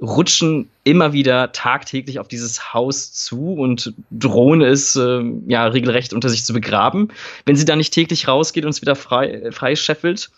rutschen 0.00 0.68
immer 0.84 1.12
wieder 1.12 1.52
tagtäglich 1.52 2.18
auf 2.18 2.26
dieses 2.26 2.74
Haus 2.74 3.12
zu 3.12 3.54
und 3.54 3.94
drohen 4.10 4.60
es 4.60 4.96
äh, 4.96 5.22
ja 5.46 5.66
regelrecht 5.66 6.12
unter 6.12 6.28
sich 6.28 6.44
zu 6.44 6.52
begraben, 6.52 7.08
wenn 7.46 7.56
sie 7.56 7.64
da 7.64 7.76
nicht 7.76 7.92
täglich 7.92 8.26
rausgeht 8.26 8.64
und 8.64 8.70
es 8.70 8.82
wieder 8.82 8.96
frei, 8.96 9.50
frei 9.52 9.76
scheffelt. 9.76 10.30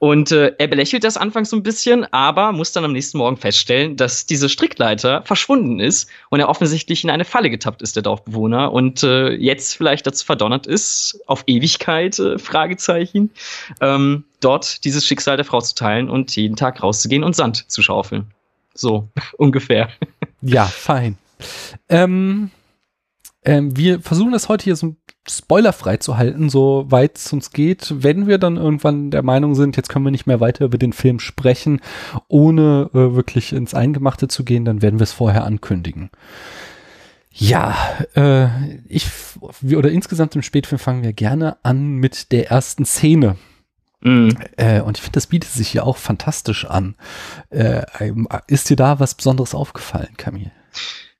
Und 0.00 0.32
äh, 0.32 0.54
er 0.56 0.66
belächelt 0.66 1.04
das 1.04 1.18
anfangs 1.18 1.50
so 1.50 1.56
ein 1.56 1.62
bisschen, 1.62 2.10
aber 2.10 2.52
muss 2.52 2.72
dann 2.72 2.86
am 2.86 2.92
nächsten 2.92 3.18
Morgen 3.18 3.36
feststellen, 3.36 3.96
dass 3.96 4.24
diese 4.24 4.48
Strickleiter 4.48 5.22
verschwunden 5.26 5.78
ist 5.78 6.08
und 6.30 6.40
er 6.40 6.48
offensichtlich 6.48 7.04
in 7.04 7.10
eine 7.10 7.26
Falle 7.26 7.50
getappt 7.50 7.82
ist, 7.82 7.96
der 7.96 8.02
Dorfbewohner, 8.02 8.72
und 8.72 9.02
äh, 9.02 9.34
jetzt 9.34 9.76
vielleicht 9.76 10.06
dazu 10.06 10.24
verdonnert 10.24 10.66
ist, 10.66 11.20
auf 11.26 11.44
Ewigkeit, 11.46 12.18
äh, 12.18 12.38
Fragezeichen, 12.38 13.30
ähm, 13.82 14.24
dort 14.40 14.84
dieses 14.84 15.06
Schicksal 15.06 15.36
der 15.36 15.44
Frau 15.44 15.60
zu 15.60 15.74
teilen 15.74 16.08
und 16.08 16.34
jeden 16.34 16.56
Tag 16.56 16.82
rauszugehen 16.82 17.22
und 17.22 17.36
Sand 17.36 17.70
zu 17.70 17.82
schaufeln. 17.82 18.24
So, 18.72 19.06
ungefähr. 19.36 19.90
Ja, 20.40 20.64
fein. 20.64 21.18
Ähm, 21.90 22.50
ähm, 23.44 23.76
wir 23.76 24.00
versuchen 24.00 24.32
das 24.32 24.48
heute 24.48 24.64
hier 24.64 24.76
so 24.76 24.96
spoilerfrei 25.28 25.98
zu 25.98 26.16
halten, 26.16 26.48
so 26.48 26.86
weit 26.88 27.18
es 27.18 27.32
uns 27.32 27.50
geht. 27.50 27.92
Wenn 27.94 28.26
wir 28.26 28.38
dann 28.38 28.56
irgendwann 28.56 29.10
der 29.10 29.22
Meinung 29.22 29.54
sind, 29.54 29.76
jetzt 29.76 29.88
können 29.88 30.04
wir 30.04 30.10
nicht 30.10 30.26
mehr 30.26 30.40
weiter 30.40 30.64
über 30.64 30.78
den 30.78 30.92
Film 30.92 31.20
sprechen, 31.20 31.80
ohne 32.28 32.90
äh, 32.92 33.14
wirklich 33.14 33.52
ins 33.52 33.74
Eingemachte 33.74 34.28
zu 34.28 34.44
gehen, 34.44 34.64
dann 34.64 34.82
werden 34.82 34.98
wir 34.98 35.04
es 35.04 35.12
vorher 35.12 35.44
ankündigen. 35.44 36.10
Ja, 37.32 37.76
äh, 38.16 38.48
ich 38.88 39.06
oder 39.72 39.90
insgesamt 39.90 40.34
im 40.34 40.42
Spätfilm 40.42 40.78
fangen 40.78 41.02
wir 41.02 41.12
gerne 41.12 41.58
an 41.62 41.94
mit 41.94 42.32
der 42.32 42.50
ersten 42.50 42.84
Szene. 42.84 43.36
Mhm. 44.00 44.36
Äh, 44.56 44.80
und 44.80 44.96
ich 44.98 45.02
finde, 45.02 45.14
das 45.14 45.26
bietet 45.26 45.50
sich 45.50 45.68
hier 45.68 45.86
auch 45.86 45.96
fantastisch 45.96 46.64
an. 46.64 46.96
Äh, 47.50 47.82
ist 48.48 48.70
dir 48.70 48.76
da 48.76 48.98
was 48.98 49.14
Besonderes 49.14 49.54
aufgefallen, 49.54 50.16
Camille? 50.16 50.50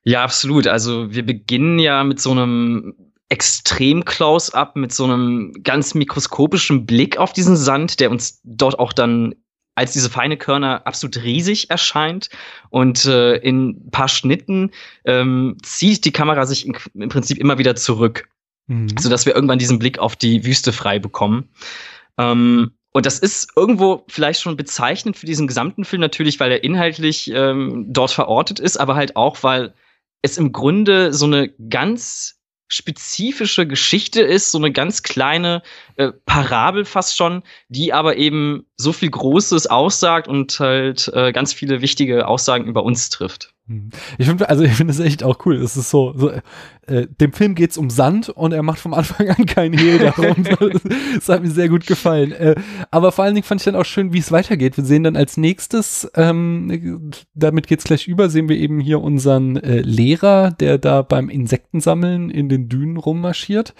Ja, 0.03 0.23
absolut. 0.23 0.67
Also 0.67 1.13
wir 1.13 1.25
beginnen 1.25 1.79
ja 1.79 2.03
mit 2.03 2.19
so 2.19 2.31
einem 2.31 2.95
extrem 3.31 4.03
Close-up, 4.03 4.75
mit 4.75 4.93
so 4.93 5.05
einem 5.05 5.53
ganz 5.63 5.95
mikroskopischen 5.95 6.85
Blick 6.85 7.17
auf 7.17 7.31
diesen 7.31 7.55
Sand, 7.55 8.01
der 8.01 8.11
uns 8.11 8.41
dort 8.43 8.77
auch 8.77 8.91
dann 8.91 9.35
als 9.73 9.93
diese 9.93 10.09
feine 10.09 10.35
Körner 10.35 10.85
absolut 10.85 11.23
riesig 11.23 11.69
erscheint. 11.69 12.29
Und 12.69 13.05
äh, 13.05 13.37
in 13.37 13.69
ein 13.69 13.89
paar 13.89 14.09
Schnitten 14.09 14.71
ähm, 15.05 15.55
zieht 15.63 16.03
die 16.03 16.11
Kamera 16.11 16.45
sich 16.45 16.67
in, 16.67 16.75
im 16.93 17.07
Prinzip 17.07 17.37
immer 17.37 17.57
wieder 17.57 17.77
zurück, 17.77 18.27
mhm. 18.67 18.89
sodass 18.99 19.25
wir 19.25 19.33
irgendwann 19.33 19.59
diesen 19.59 19.79
Blick 19.79 19.97
auf 19.97 20.17
die 20.17 20.45
Wüste 20.45 20.73
frei 20.73 20.99
bekommen. 20.99 21.47
Ähm, 22.17 22.71
und 22.91 23.05
das 23.05 23.17
ist 23.17 23.53
irgendwo 23.55 24.03
vielleicht 24.09 24.41
schon 24.41 24.57
bezeichnend 24.57 25.15
für 25.15 25.25
diesen 25.25 25.47
gesamten 25.47 25.85
Film 25.85 26.01
natürlich, 26.01 26.37
weil 26.41 26.51
er 26.51 26.65
inhaltlich 26.65 27.31
ähm, 27.33 27.85
dort 27.87 28.11
verortet 28.11 28.59
ist, 28.59 28.75
aber 28.75 28.95
halt 28.95 29.15
auch, 29.15 29.41
weil 29.41 29.73
es 30.21 30.37
im 30.37 30.51
Grunde 30.51 31.13
so 31.13 31.25
eine 31.25 31.47
ganz 31.69 32.40
spezifische 32.71 33.67
Geschichte 33.67 34.21
ist, 34.21 34.51
so 34.51 34.57
eine 34.57 34.71
ganz 34.71 35.03
kleine 35.03 35.61
äh, 35.97 36.11
Parabel 36.25 36.85
fast 36.85 37.17
schon, 37.17 37.43
die 37.67 37.91
aber 37.91 38.15
eben 38.15 38.65
so 38.81 38.93
viel 38.93 39.09
Großes 39.09 39.67
aussagt 39.67 40.27
und 40.27 40.59
halt 40.59 41.11
äh, 41.13 41.31
ganz 41.31 41.53
viele 41.53 41.81
wichtige 41.81 42.27
Aussagen 42.27 42.65
über 42.65 42.83
uns 42.83 43.09
trifft. 43.09 43.53
Hm. 43.67 43.89
Ich 44.17 44.27
finde, 44.27 44.49
also 44.49 44.63
ich 44.63 44.73
finde 44.73 44.91
es 44.91 44.99
echt 44.99 45.23
auch 45.23 45.45
cool. 45.45 45.55
Es 45.55 45.77
ist 45.77 45.89
so, 45.89 46.13
so 46.15 46.31
äh, 46.87 47.07
dem 47.07 47.31
Film 47.31 47.55
geht 47.55 47.71
es 47.71 47.77
um 47.77 47.89
Sand 47.89 48.29
und 48.29 48.51
er 48.51 48.63
macht 48.63 48.79
vom 48.79 48.93
Anfang 48.93 49.29
an 49.29 49.45
keinen 49.45 49.77
Hehl 49.77 49.99
darum. 49.99 50.43
das 51.15 51.29
hat 51.29 51.43
mir 51.43 51.51
sehr 51.51 51.69
gut 51.69 51.85
gefallen. 51.85 52.31
Äh, 52.31 52.55
aber 52.89 53.11
vor 53.11 53.23
allen 53.23 53.35
Dingen 53.35 53.45
fand 53.45 53.61
ich 53.61 53.65
dann 53.65 53.75
auch 53.75 53.85
schön, 53.85 54.13
wie 54.13 54.19
es 54.19 54.31
weitergeht. 54.31 54.77
Wir 54.77 54.83
sehen 54.83 55.03
dann 55.03 55.15
als 55.15 55.37
nächstes, 55.37 56.09
ähm, 56.15 57.11
damit 57.33 57.67
geht's 57.67 57.83
gleich 57.83 58.07
über, 58.07 58.29
sehen 58.29 58.49
wir 58.49 58.57
eben 58.57 58.79
hier 58.79 58.99
unseren 58.99 59.57
äh, 59.57 59.81
Lehrer, 59.81 60.51
der 60.51 60.77
da 60.77 61.01
beim 61.03 61.29
Insektensammeln 61.29 62.29
in 62.29 62.49
den 62.49 62.67
Dünen 62.67 62.97
rummarschiert. 62.97 63.73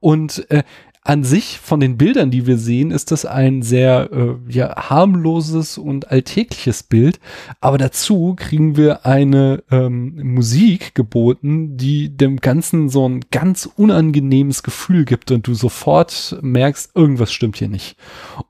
Und 0.00 0.50
äh, 0.50 0.64
an 1.08 1.24
sich 1.24 1.58
von 1.58 1.80
den 1.80 1.96
Bildern, 1.96 2.30
die 2.30 2.46
wir 2.46 2.58
sehen, 2.58 2.90
ist 2.90 3.12
das 3.12 3.24
ein 3.24 3.62
sehr 3.62 4.10
äh, 4.12 4.34
ja, 4.52 4.90
harmloses 4.90 5.78
und 5.78 6.10
alltägliches 6.10 6.82
Bild. 6.82 7.18
Aber 7.62 7.78
dazu 7.78 8.34
kriegen 8.36 8.76
wir 8.76 9.06
eine 9.06 9.62
ähm, 9.70 10.34
Musik 10.34 10.94
geboten, 10.94 11.78
die 11.78 12.14
dem 12.14 12.36
Ganzen 12.36 12.90
so 12.90 13.08
ein 13.08 13.24
ganz 13.30 13.66
unangenehmes 13.74 14.62
Gefühl 14.62 15.06
gibt 15.06 15.30
und 15.30 15.46
du 15.46 15.54
sofort 15.54 16.36
merkst, 16.42 16.90
irgendwas 16.94 17.32
stimmt 17.32 17.56
hier 17.56 17.68
nicht. 17.68 17.96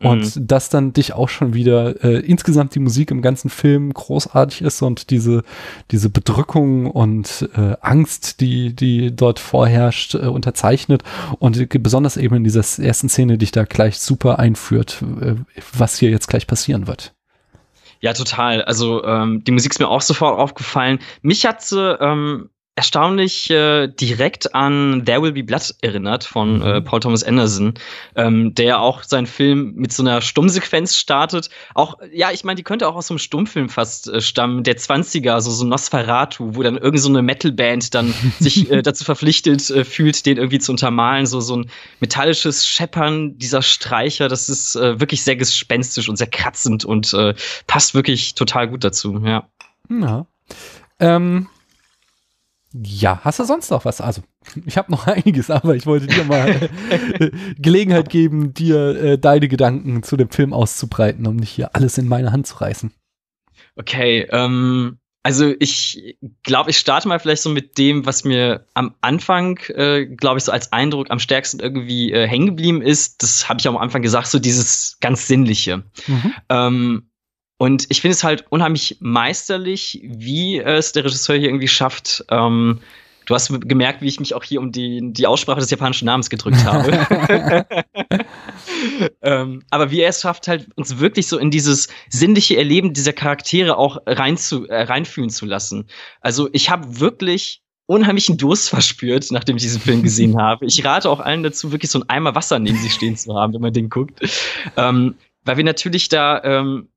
Und 0.00 0.34
mhm. 0.34 0.46
dass 0.48 0.68
dann 0.68 0.92
dich 0.92 1.12
auch 1.12 1.28
schon 1.28 1.54
wieder 1.54 2.02
äh, 2.02 2.18
insgesamt 2.18 2.74
die 2.74 2.80
Musik 2.80 3.12
im 3.12 3.22
ganzen 3.22 3.50
Film 3.50 3.94
großartig 3.94 4.62
ist 4.62 4.82
und 4.82 5.10
diese, 5.10 5.44
diese 5.92 6.10
Bedrückung 6.10 6.90
und 6.90 7.48
äh, 7.54 7.76
Angst, 7.82 8.40
die, 8.40 8.74
die 8.74 9.14
dort 9.14 9.38
vorherrscht, 9.38 10.16
äh, 10.16 10.26
unterzeichnet 10.26 11.04
und 11.38 11.68
besonders 11.68 12.16
eben 12.16 12.34
in 12.34 12.47
dieser 12.48 12.82
ersten 12.82 13.08
Szene 13.08 13.38
dich 13.38 13.52
da 13.52 13.64
gleich 13.64 13.98
super 13.98 14.38
einführt, 14.38 15.02
äh, 15.20 15.34
was 15.72 15.98
hier 15.98 16.10
jetzt 16.10 16.28
gleich 16.28 16.46
passieren 16.46 16.86
wird. 16.86 17.14
Ja, 18.00 18.12
total. 18.12 18.62
Also 18.62 19.04
ähm, 19.04 19.42
die 19.44 19.50
Musik 19.50 19.72
ist 19.72 19.80
mir 19.80 19.88
auch 19.88 20.02
sofort 20.02 20.38
aufgefallen. 20.38 21.00
Mich 21.22 21.46
hat 21.46 21.62
sie 21.62 21.96
ähm, 22.00 22.50
erstaunlich 22.78 23.50
äh, 23.50 23.88
direkt 23.88 24.54
an 24.54 25.02
There 25.04 25.20
Will 25.20 25.32
Be 25.32 25.42
Blood 25.42 25.74
erinnert 25.80 26.22
von 26.22 26.62
äh, 26.62 26.78
mhm. 26.78 26.84
Paul 26.84 27.00
Thomas 27.00 27.24
Anderson, 27.24 27.74
ähm, 28.14 28.54
der 28.54 28.80
auch 28.80 29.02
seinen 29.02 29.26
Film 29.26 29.74
mit 29.74 29.92
so 29.92 30.04
einer 30.04 30.20
Stummsequenz 30.20 30.94
startet. 30.94 31.50
Auch, 31.74 31.98
ja, 32.12 32.30
ich 32.30 32.44
meine, 32.44 32.54
die 32.54 32.62
könnte 32.62 32.86
auch 32.86 32.94
aus 32.94 33.08
so 33.08 33.14
einem 33.14 33.18
Stummfilm 33.18 33.68
fast 33.68 34.08
äh, 34.08 34.20
stammen, 34.20 34.62
der 34.62 34.76
20er, 34.76 35.40
so, 35.40 35.50
so 35.50 35.64
Nosferatu, 35.64 36.54
wo 36.54 36.62
dann 36.62 36.78
irgend 36.78 37.00
so 37.00 37.08
eine 37.08 37.20
Metalband 37.20 37.94
dann 37.96 38.14
sich 38.38 38.70
äh, 38.70 38.80
dazu 38.80 39.04
verpflichtet 39.04 39.68
äh, 39.70 39.84
fühlt, 39.84 40.24
den 40.24 40.36
irgendwie 40.36 40.60
zu 40.60 40.70
untermalen. 40.70 41.26
So, 41.26 41.40
so 41.40 41.56
ein 41.56 41.70
metallisches 41.98 42.64
Scheppern 42.64 43.38
dieser 43.38 43.62
Streicher, 43.62 44.28
das 44.28 44.48
ist 44.48 44.76
äh, 44.76 45.00
wirklich 45.00 45.24
sehr 45.24 45.34
gespenstisch 45.34 46.08
und 46.08 46.14
sehr 46.14 46.28
kratzend 46.28 46.84
und 46.84 47.12
äh, 47.12 47.34
passt 47.66 47.96
wirklich 47.96 48.36
total 48.36 48.68
gut 48.68 48.84
dazu, 48.84 49.20
ja. 49.24 49.48
Ja. 49.90 50.26
Ähm 51.00 51.48
ja, 52.74 53.20
hast 53.24 53.38
du 53.38 53.44
sonst 53.44 53.70
noch 53.70 53.84
was? 53.84 54.00
Also, 54.00 54.22
ich 54.66 54.76
habe 54.76 54.90
noch 54.90 55.06
einiges, 55.06 55.50
aber 55.50 55.74
ich 55.74 55.86
wollte 55.86 56.06
dir 56.06 56.24
mal 56.24 56.70
äh, 56.90 57.30
Gelegenheit 57.58 58.10
geben, 58.10 58.52
dir 58.52 59.02
äh, 59.02 59.18
deine 59.18 59.48
Gedanken 59.48 60.02
zu 60.02 60.16
dem 60.16 60.30
Film 60.30 60.52
auszubreiten, 60.52 61.26
um 61.26 61.36
nicht 61.36 61.50
hier 61.50 61.74
alles 61.74 61.98
in 61.98 62.08
meine 62.08 62.32
Hand 62.32 62.46
zu 62.46 62.56
reißen. 62.56 62.92
Okay, 63.76 64.26
ähm, 64.30 64.98
also 65.22 65.52
ich 65.58 66.16
glaube, 66.42 66.70
ich 66.70 66.78
starte 66.78 67.08
mal 67.08 67.18
vielleicht 67.18 67.42
so 67.42 67.50
mit 67.50 67.76
dem, 67.78 68.06
was 68.06 68.24
mir 68.24 68.66
am 68.74 68.94
Anfang, 69.00 69.58
äh, 69.68 70.06
glaube 70.06 70.38
ich, 70.38 70.44
so 70.44 70.52
als 70.52 70.72
Eindruck 70.72 71.10
am 71.10 71.18
stärksten 71.18 71.60
irgendwie 71.60 72.12
äh, 72.12 72.26
hängen 72.26 72.46
geblieben 72.46 72.82
ist. 72.82 73.22
Das 73.22 73.48
habe 73.48 73.60
ich 73.60 73.68
am 73.68 73.76
Anfang 73.76 74.02
gesagt, 74.02 74.28
so 74.28 74.38
dieses 74.38 74.98
ganz 75.00 75.26
Sinnliche. 75.26 75.84
Mhm. 76.06 76.34
Ähm, 76.48 77.10
und 77.58 77.86
ich 77.88 78.00
finde 78.00 78.14
es 78.14 78.24
halt 78.24 78.46
unheimlich 78.50 78.98
meisterlich, 79.00 80.00
wie 80.02 80.58
es 80.58 80.92
der 80.92 81.04
Regisseur 81.04 81.36
hier 81.36 81.48
irgendwie 81.48 81.68
schafft. 81.68 82.24
Ähm, 82.30 82.80
du 83.26 83.34
hast 83.34 83.52
gemerkt, 83.62 84.00
wie 84.00 84.06
ich 84.06 84.20
mich 84.20 84.32
auch 84.34 84.44
hier 84.44 84.60
um 84.60 84.70
die, 84.70 85.12
die 85.12 85.26
Aussprache 85.26 85.58
des 85.58 85.70
japanischen 85.70 86.06
Namens 86.06 86.30
gedrückt 86.30 86.64
habe. 86.64 87.66
ähm, 89.22 89.62
aber 89.70 89.90
wie 89.90 90.00
er 90.00 90.10
es 90.10 90.20
schafft, 90.20 90.46
halt 90.46 90.68
uns 90.76 91.00
wirklich 91.00 91.26
so 91.26 91.36
in 91.36 91.50
dieses 91.50 91.88
sinnliche 92.08 92.56
Erleben 92.56 92.94
dieser 92.94 93.12
Charaktere 93.12 93.76
auch 93.76 93.98
rein 94.06 94.36
zu, 94.36 94.68
äh, 94.68 94.82
reinfühlen 94.82 95.30
zu 95.30 95.44
lassen. 95.44 95.88
Also 96.20 96.48
ich 96.52 96.70
habe 96.70 97.00
wirklich 97.00 97.62
unheimlichen 97.86 98.36
Durst 98.36 98.68
verspürt, 98.68 99.32
nachdem 99.32 99.56
ich 99.56 99.62
diesen 99.62 99.80
Film 99.80 100.04
gesehen 100.04 100.38
habe. 100.40 100.64
Ich 100.64 100.84
rate 100.84 101.10
auch 101.10 101.18
allen 101.18 101.42
dazu, 101.42 101.72
wirklich 101.72 101.90
so 101.90 101.98
einen 101.98 102.08
Eimer 102.08 102.36
Wasser 102.36 102.60
neben 102.60 102.78
sich 102.78 102.92
stehen 102.92 103.16
zu 103.16 103.34
haben, 103.34 103.52
wenn 103.52 103.62
man 103.62 103.72
den 103.72 103.88
guckt. 103.88 104.20
Ähm, 104.76 105.16
weil 105.44 105.56
wir 105.56 105.64
natürlich 105.64 106.08
da 106.08 106.40
ähm, 106.44 106.88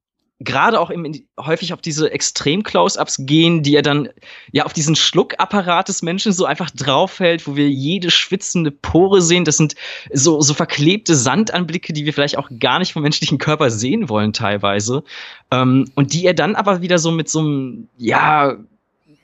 gerade 0.44 0.80
auch 0.80 0.90
im, 0.90 1.24
häufig 1.40 1.74
auf 1.74 1.82
diese 1.82 2.12
Extrem-Close-Ups 2.12 3.26
gehen, 3.26 3.64
die 3.64 3.76
er 3.76 3.82
dann 3.82 4.10
ja 4.52 4.66
auf 4.66 4.74
diesen 4.74 4.96
Schluckapparat 4.96 5.88
des 5.88 6.02
Menschen 6.02 6.34
so 6.34 6.46
einfach 6.46 6.70
draufhält, 6.72 7.48
wo 7.48 7.56
wir 7.56 7.70
jede 7.70 8.12
schwitzende 8.12 8.72
Pore 8.72 9.22
sehen. 9.22 9.46
Das 9.46 9.58
sind 9.58 9.76
so, 10.12 10.42
so 10.42 10.54
verklebte 10.54 11.16
Sandanblicke, 11.16 11.94
die 11.94 12.06
wir 12.06 12.14
vielleicht 12.14 12.38
auch 12.38 12.50
gar 12.60 12.80
nicht 12.80 12.94
vom 12.94 13.04
menschlichen 13.04 13.38
Körper 13.38 13.70
sehen 13.70 14.10
wollen 14.10 14.34
teilweise. 14.34 15.04
Ähm, 15.52 15.90
und 15.96 16.14
die 16.14 16.26
er 16.26 16.34
dann 16.34 16.56
aber 16.56 16.82
wieder 16.82 16.98
so 16.98 17.12
mit 17.12 17.30
so 17.30 17.40
einem, 17.40 17.88
ja, 17.98 18.58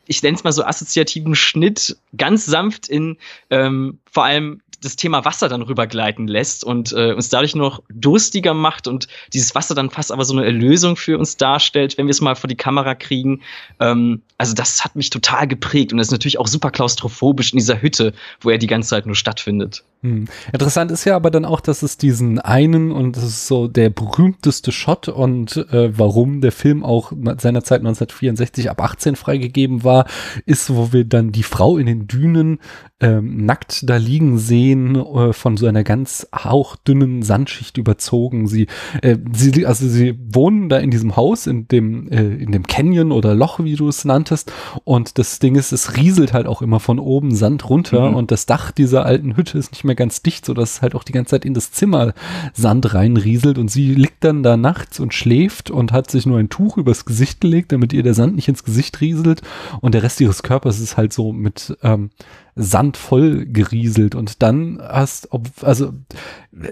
ich 0.07 0.23
nenne 0.23 0.37
es 0.37 0.43
mal 0.43 0.53
so 0.53 0.63
assoziativen 0.63 1.35
Schnitt 1.35 1.97
ganz 2.15 2.45
sanft 2.45 2.87
in 2.87 3.17
ähm, 3.49 3.99
vor 4.09 4.23
allem 4.23 4.61
das 4.81 4.95
Thema 4.95 5.25
Wasser 5.25 5.49
dann 5.49 5.61
rübergleiten 5.61 6.27
lässt 6.27 6.63
und 6.63 6.93
äh, 6.93 7.13
uns 7.13 7.29
dadurch 7.29 7.55
noch 7.55 7.81
durstiger 7.89 8.53
macht 8.53 8.87
und 8.87 9.07
dieses 9.33 9.55
Wasser 9.55 9.75
dann 9.75 9.89
fast 9.89 10.11
aber 10.11 10.25
so 10.25 10.35
eine 10.35 10.45
Erlösung 10.45 10.95
für 10.95 11.17
uns 11.17 11.37
darstellt, 11.37 11.97
wenn 11.97 12.05
wir 12.07 12.11
es 12.11 12.21
mal 12.21 12.35
vor 12.35 12.47
die 12.47 12.55
Kamera 12.55 12.95
kriegen. 12.95 13.41
Ähm, 13.79 14.21
also 14.37 14.53
das 14.53 14.83
hat 14.85 14.95
mich 14.95 15.09
total 15.09 15.47
geprägt 15.47 15.93
und 15.93 15.99
ist 15.99 16.11
natürlich 16.11 16.37
auch 16.37 16.47
super 16.47 16.69
klaustrophobisch 16.69 17.53
in 17.53 17.57
dieser 17.57 17.81
Hütte, 17.81 18.13
wo 18.39 18.49
er 18.49 18.59
die 18.59 18.67
ganze 18.67 18.89
Zeit 18.89 19.05
nur 19.05 19.15
stattfindet. 19.15 19.83
Hm. 20.01 20.27
Interessant 20.53 20.91
ist 20.91 21.05
ja 21.05 21.15
aber 21.15 21.31
dann 21.31 21.43
auch, 21.43 21.59
dass 21.59 21.81
es 21.81 21.97
diesen 21.97 22.37
einen 22.37 22.91
und 22.91 23.17
das 23.17 23.23
ist 23.23 23.47
so 23.47 23.67
der 23.67 23.89
berühmteste 23.89 24.71
Shot 24.71 25.07
und 25.07 25.57
äh, 25.71 25.97
warum 25.97 26.41
der 26.41 26.51
Film 26.51 26.83
auch 26.83 27.11
seinerzeit 27.11 27.79
1964 27.79 28.69
ab 28.69 28.79
18 28.79 29.15
freigegeben 29.15 29.83
war, 29.83 30.05
ist, 30.45 30.69
wo 30.69 30.93
wir 30.93 31.03
dann 31.03 31.31
die 31.31 31.41
Frau 31.41 31.77
in 31.79 31.87
den 31.87 32.07
Dünen 32.07 32.59
ähm, 32.99 33.45
nackt 33.45 33.89
da 33.89 33.97
liegen 33.97 34.37
sehen, 34.37 34.66
äh, 34.73 35.33
von 35.33 35.57
so 35.57 35.67
einer 35.67 35.83
ganz 35.83 36.27
hauchdünnen 36.33 37.21
Sandschicht 37.21 37.77
überzogen. 37.77 38.47
Sie, 38.47 38.67
äh, 39.01 39.17
sie, 39.33 39.65
also 39.65 39.87
sie 39.87 40.17
wohnen 40.29 40.69
da 40.69 40.77
in 40.77 40.91
diesem 40.91 41.15
Haus, 41.15 41.47
in 41.47 41.67
dem, 41.67 42.09
äh, 42.09 42.23
in 42.23 42.51
dem 42.51 42.63
Canyon 42.63 43.11
oder 43.11 43.35
Loch, 43.35 43.59
wie 43.59 43.75
du 43.75 43.87
es 43.87 44.05
nanntest. 44.05 44.51
Und 44.83 45.17
das 45.17 45.39
Ding 45.39 45.55
ist, 45.55 45.71
es 45.71 45.97
rieselt 45.97 46.33
halt 46.33 46.47
auch 46.47 46.61
immer 46.61 46.79
von 46.79 46.99
oben 46.99 47.35
Sand 47.35 47.69
runter 47.69 48.09
mhm. 48.09 48.15
und 48.15 48.31
das 48.31 48.45
Dach 48.45 48.71
dieser 48.71 49.05
alten 49.05 49.37
Hütte 49.37 49.57
ist 49.57 49.71
nicht 49.71 49.83
mehr 49.83 49.95
ganz 49.95 50.21
dicht, 50.21 50.45
so 50.45 50.53
dass 50.53 50.81
halt 50.81 50.95
auch 50.95 51.03
die 51.03 51.11
ganze 51.11 51.31
Zeit 51.31 51.45
in 51.45 51.53
das 51.53 51.71
Zimmer 51.71 52.13
Sand 52.53 52.93
reinrieselt 52.93 53.57
und 53.57 53.69
sie 53.69 53.93
liegt 53.93 54.23
dann 54.23 54.43
da 54.43 54.57
nachts 54.57 54.99
und 54.99 55.13
schläft 55.13 55.71
und 55.71 55.91
hat 55.91 56.11
sich 56.11 56.25
nur 56.25 56.39
ein 56.39 56.49
Tuch 56.49 56.77
übers 56.77 57.05
Gesicht 57.05 57.41
gelegt, 57.41 57.71
damit 57.71 57.93
ihr 57.93 58.03
der 58.03 58.13
Sand 58.13 58.35
nicht 58.35 58.47
ins 58.47 58.63
Gesicht 58.63 59.01
rieselt 59.01 59.41
und 59.81 59.93
der 59.93 60.03
Rest 60.03 60.21
ihres 60.21 60.43
Körpers 60.43 60.79
ist 60.79 60.97
halt 60.97 61.13
so 61.13 61.33
mit 61.33 61.77
ähm, 61.83 62.09
Sand 62.57 62.97
voll 62.97 63.45
gerieselt 63.45 64.15
und 64.15 64.41
dann 64.41 64.81
hast, 64.81 65.31
ob, 65.31 65.47
also 65.61 65.93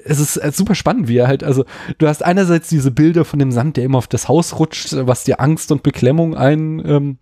es 0.04 0.20
ist 0.20 0.58
super 0.58 0.76
spannend, 0.76 1.08
wie 1.08 1.18
er 1.18 1.28
halt, 1.28 1.44
also 1.44 1.66
du 1.98 2.08
hast 2.08 2.24
einerseits 2.24 2.70
diese 2.70 2.92
Bilder 2.92 3.24
von 3.24 3.40
dem 3.40 3.52
Sand, 3.52 3.78
der 3.78 3.84
immer 3.84 4.00
auf 4.00 4.08
das 4.08 4.28
Haus 4.28 4.60
rutscht, 4.60 4.96
was 4.98 5.24
dir 5.24 5.40
Angst 5.40 5.72
und 5.72 5.84
Beklemmung 5.84 6.36
ein 6.36 6.82
ähm, 6.86 7.18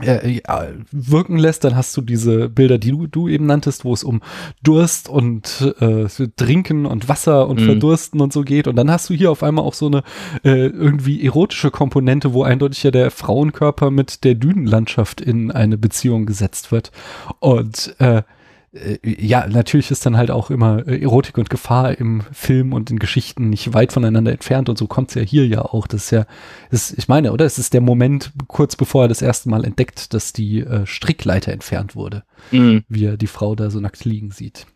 äh, 0.00 0.40
wirken 0.92 1.38
lässt, 1.38 1.64
dann 1.64 1.76
hast 1.76 1.96
du 1.96 2.00
diese 2.00 2.48
Bilder, 2.48 2.78
die 2.78 2.90
du, 2.90 3.06
du 3.06 3.28
eben 3.28 3.46
nanntest, 3.46 3.84
wo 3.84 3.92
es 3.92 4.04
um 4.04 4.22
Durst 4.62 5.08
und 5.08 5.74
äh, 5.80 6.06
Trinken 6.36 6.86
und 6.86 7.08
Wasser 7.08 7.48
und 7.48 7.60
mhm. 7.60 7.66
Verdursten 7.66 8.20
und 8.20 8.32
so 8.32 8.42
geht. 8.42 8.66
Und 8.66 8.76
dann 8.76 8.90
hast 8.90 9.10
du 9.10 9.14
hier 9.14 9.30
auf 9.30 9.42
einmal 9.42 9.64
auch 9.64 9.74
so 9.74 9.86
eine 9.86 10.02
äh, 10.44 10.66
irgendwie 10.66 11.24
erotische 11.24 11.70
Komponente, 11.70 12.32
wo 12.32 12.42
eindeutig 12.42 12.82
ja 12.82 12.90
der 12.90 13.10
Frauenkörper 13.10 13.90
mit 13.90 14.24
der 14.24 14.34
Dünenlandschaft 14.34 15.20
in 15.20 15.50
eine 15.50 15.76
Beziehung 15.76 16.26
gesetzt 16.26 16.72
wird. 16.72 16.92
Und 17.40 17.94
äh, 17.98 18.10
äh, 18.10 18.22
ja, 18.72 19.48
natürlich 19.48 19.90
ist 19.90 20.06
dann 20.06 20.16
halt 20.16 20.30
auch 20.30 20.48
immer 20.48 20.86
äh, 20.86 21.02
Erotik 21.02 21.38
und 21.38 21.50
Gefahr 21.50 21.98
im 21.98 22.22
Film 22.32 22.72
und 22.72 22.90
in 22.90 23.00
Geschichten 23.00 23.50
nicht 23.50 23.74
weit 23.74 23.92
voneinander 23.92 24.30
entfernt 24.30 24.68
und 24.68 24.78
so 24.78 24.86
kommt 24.86 25.08
es 25.08 25.16
ja 25.16 25.22
hier 25.22 25.46
ja 25.46 25.62
auch. 25.62 25.88
Das 25.88 26.04
ist 26.04 26.10
ja, 26.12 26.26
das, 26.70 26.92
ich 26.92 27.08
meine, 27.08 27.32
oder? 27.32 27.44
Es 27.44 27.58
ist 27.58 27.74
der 27.74 27.80
Moment 27.80 28.32
kurz 28.46 28.76
bevor 28.76 29.04
er 29.04 29.08
das 29.08 29.22
erste 29.22 29.48
Mal 29.48 29.64
entdeckt, 29.64 30.14
dass 30.14 30.32
die 30.32 30.60
äh, 30.60 30.86
Strickleiter 30.86 31.52
entfernt 31.52 31.96
wurde, 31.96 32.22
mhm. 32.52 32.84
wie 32.88 33.06
er 33.06 33.16
die 33.16 33.26
Frau 33.26 33.56
da 33.56 33.70
so 33.70 33.80
nackt 33.80 34.04
liegen 34.04 34.30
sieht. 34.30 34.66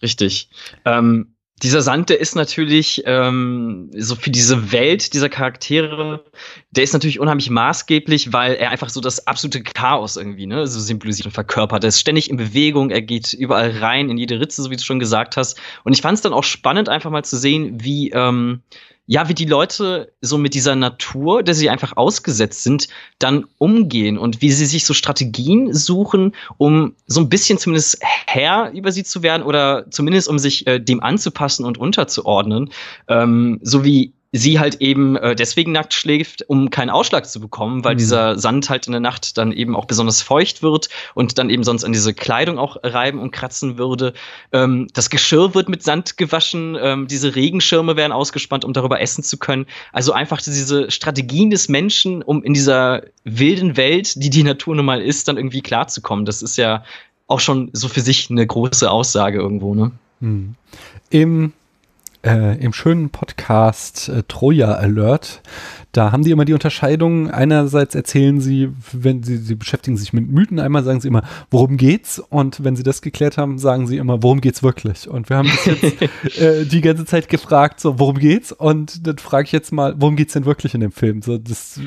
Richtig. 0.00 0.48
Ähm, 0.86 1.31
dieser 1.62 1.80
Sand, 1.80 2.10
der 2.10 2.20
ist 2.20 2.34
natürlich 2.34 3.02
ähm, 3.06 3.90
so 3.96 4.16
für 4.16 4.30
diese 4.30 4.72
Welt 4.72 5.14
dieser 5.14 5.28
Charaktere, 5.28 6.24
der 6.72 6.82
ist 6.82 6.92
natürlich 6.92 7.20
unheimlich 7.20 7.50
maßgeblich, 7.50 8.32
weil 8.32 8.54
er 8.54 8.70
einfach 8.70 8.88
so 8.88 9.00
das 9.00 9.26
absolute 9.28 9.62
Chaos 9.62 10.16
irgendwie 10.16 10.46
ne, 10.46 10.66
so 10.66 10.80
symbolisiert 10.80 11.26
und 11.26 11.32
verkörpert. 11.32 11.84
Er 11.84 11.88
ist 11.88 12.00
ständig 12.00 12.30
in 12.30 12.36
Bewegung, 12.36 12.90
er 12.90 13.02
geht 13.02 13.32
überall 13.32 13.70
rein, 13.78 14.10
in 14.10 14.18
jede 14.18 14.40
Ritze, 14.40 14.62
so 14.62 14.70
wie 14.70 14.76
du 14.76 14.82
schon 14.82 14.98
gesagt 14.98 15.36
hast. 15.36 15.60
Und 15.84 15.92
ich 15.92 16.02
fand 16.02 16.16
es 16.16 16.22
dann 16.22 16.32
auch 16.32 16.44
spannend, 16.44 16.88
einfach 16.88 17.10
mal 17.10 17.24
zu 17.24 17.36
sehen, 17.36 17.82
wie 17.82 18.10
ähm, 18.10 18.62
ja, 19.06 19.28
wie 19.28 19.34
die 19.34 19.46
Leute 19.46 20.12
so 20.20 20.38
mit 20.38 20.54
dieser 20.54 20.76
Natur, 20.76 21.42
der 21.42 21.54
sie 21.54 21.68
einfach 21.68 21.96
ausgesetzt 21.96 22.62
sind, 22.62 22.88
dann 23.18 23.46
umgehen 23.58 24.16
und 24.16 24.42
wie 24.42 24.52
sie 24.52 24.66
sich 24.66 24.84
so 24.84 24.94
Strategien 24.94 25.74
suchen, 25.74 26.34
um 26.56 26.94
so 27.06 27.20
ein 27.20 27.28
bisschen 27.28 27.58
zumindest 27.58 27.98
Herr 28.00 28.70
über 28.72 28.92
sie 28.92 29.02
zu 29.02 29.22
werden 29.22 29.42
oder 29.42 29.90
zumindest 29.90 30.28
um 30.28 30.38
sich 30.38 30.66
äh, 30.66 30.78
dem 30.78 31.02
anzupassen 31.02 31.64
und 31.64 31.78
unterzuordnen. 31.78 32.70
Ähm, 33.08 33.58
so 33.62 33.84
wie 33.84 34.12
sie 34.32 34.58
halt 34.58 34.76
eben 34.80 35.16
äh, 35.16 35.36
deswegen 35.36 35.72
nackt 35.72 35.92
schläft, 35.92 36.42
um 36.48 36.70
keinen 36.70 36.88
Ausschlag 36.88 37.28
zu 37.28 37.38
bekommen, 37.38 37.84
weil 37.84 37.94
mhm. 37.94 37.98
dieser 37.98 38.38
Sand 38.38 38.70
halt 38.70 38.86
in 38.86 38.92
der 38.92 39.00
Nacht 39.00 39.36
dann 39.36 39.52
eben 39.52 39.76
auch 39.76 39.84
besonders 39.84 40.22
feucht 40.22 40.62
wird 40.62 40.88
und 41.14 41.36
dann 41.36 41.50
eben 41.50 41.64
sonst 41.64 41.84
an 41.84 41.92
diese 41.92 42.14
Kleidung 42.14 42.58
auch 42.58 42.76
reiben 42.82 43.20
und 43.20 43.30
kratzen 43.30 43.76
würde. 43.76 44.14
Ähm, 44.50 44.88
das 44.94 45.10
Geschirr 45.10 45.54
wird 45.54 45.68
mit 45.68 45.82
Sand 45.82 46.16
gewaschen, 46.16 46.78
ähm, 46.80 47.06
diese 47.08 47.34
Regenschirme 47.34 47.96
werden 47.96 48.12
ausgespannt, 48.12 48.64
um 48.64 48.72
darüber 48.72 49.00
essen 49.00 49.22
zu 49.22 49.36
können. 49.36 49.66
Also 49.92 50.12
einfach 50.12 50.40
diese 50.40 50.90
Strategien 50.90 51.50
des 51.50 51.68
Menschen, 51.68 52.22
um 52.22 52.42
in 52.42 52.54
dieser 52.54 53.02
wilden 53.24 53.76
Welt, 53.76 54.14
die 54.22 54.30
die 54.30 54.42
Natur 54.44 54.74
nun 54.74 54.86
mal 54.86 55.02
ist, 55.02 55.28
dann 55.28 55.36
irgendwie 55.36 55.60
klarzukommen. 55.60 56.24
Das 56.24 56.40
ist 56.40 56.56
ja 56.56 56.84
auch 57.26 57.40
schon 57.40 57.68
so 57.74 57.88
für 57.88 58.00
sich 58.00 58.30
eine 58.30 58.46
große 58.46 58.90
Aussage 58.90 59.38
irgendwo, 59.38 59.74
ne? 59.74 59.92
Mhm. 60.20 60.54
Im 61.10 61.52
äh, 62.24 62.56
im 62.62 62.72
schönen 62.72 63.10
Podcast 63.10 64.08
äh, 64.08 64.22
Troja 64.28 64.72
Alert, 64.72 65.42
da 65.92 66.10
haben 66.10 66.24
die 66.24 66.30
immer 66.30 66.46
die 66.46 66.54
Unterscheidung. 66.54 67.30
Einerseits 67.30 67.94
erzählen 67.94 68.40
sie, 68.40 68.70
wenn 68.92 69.22
sie, 69.22 69.36
sie 69.36 69.54
beschäftigen 69.54 69.98
sich 69.98 70.14
mit 70.14 70.26
Mythen, 70.30 70.58
einmal 70.58 70.84
sagen 70.84 71.00
sie 71.00 71.08
immer, 71.08 71.22
worum 71.50 71.76
geht's? 71.76 72.18
Und 72.18 72.64
wenn 72.64 72.76
sie 72.76 72.82
das 72.82 73.02
geklärt 73.02 73.36
haben, 73.36 73.58
sagen 73.58 73.86
sie 73.86 73.98
immer, 73.98 74.22
worum 74.22 74.40
geht's 74.40 74.62
wirklich? 74.62 75.08
Und 75.08 75.28
wir 75.28 75.36
haben 75.36 75.48
das 75.48 75.66
jetzt 75.66 76.02
äh, 76.40 76.64
die 76.64 76.80
ganze 76.80 77.04
Zeit 77.04 77.28
gefragt, 77.28 77.78
so, 77.80 77.98
worum 77.98 78.18
geht's? 78.18 78.52
Und 78.52 79.06
dann 79.06 79.18
frage 79.18 79.44
ich 79.44 79.52
jetzt 79.52 79.70
mal, 79.70 79.94
worum 79.98 80.16
geht's 80.16 80.32
denn 80.32 80.46
wirklich 80.46 80.74
in 80.74 80.80
dem 80.80 80.92
Film? 80.92 81.20
So, 81.20 81.36
das, 81.36 81.78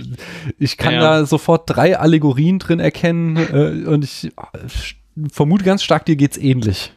ich 0.59 0.77
kann 0.77 0.93
ja. 0.93 0.99
da 0.99 1.25
sofort 1.25 1.63
drei 1.67 1.97
Allegorien 1.97 2.59
drin 2.59 2.79
erkennen 2.79 3.37
äh, 3.37 3.87
und 3.87 4.03
ich 4.03 4.31
vermute 5.31 5.63
ganz 5.63 5.81
stark, 5.81 6.05
dir 6.05 6.15
geht's 6.15 6.37
ähnlich. 6.37 6.93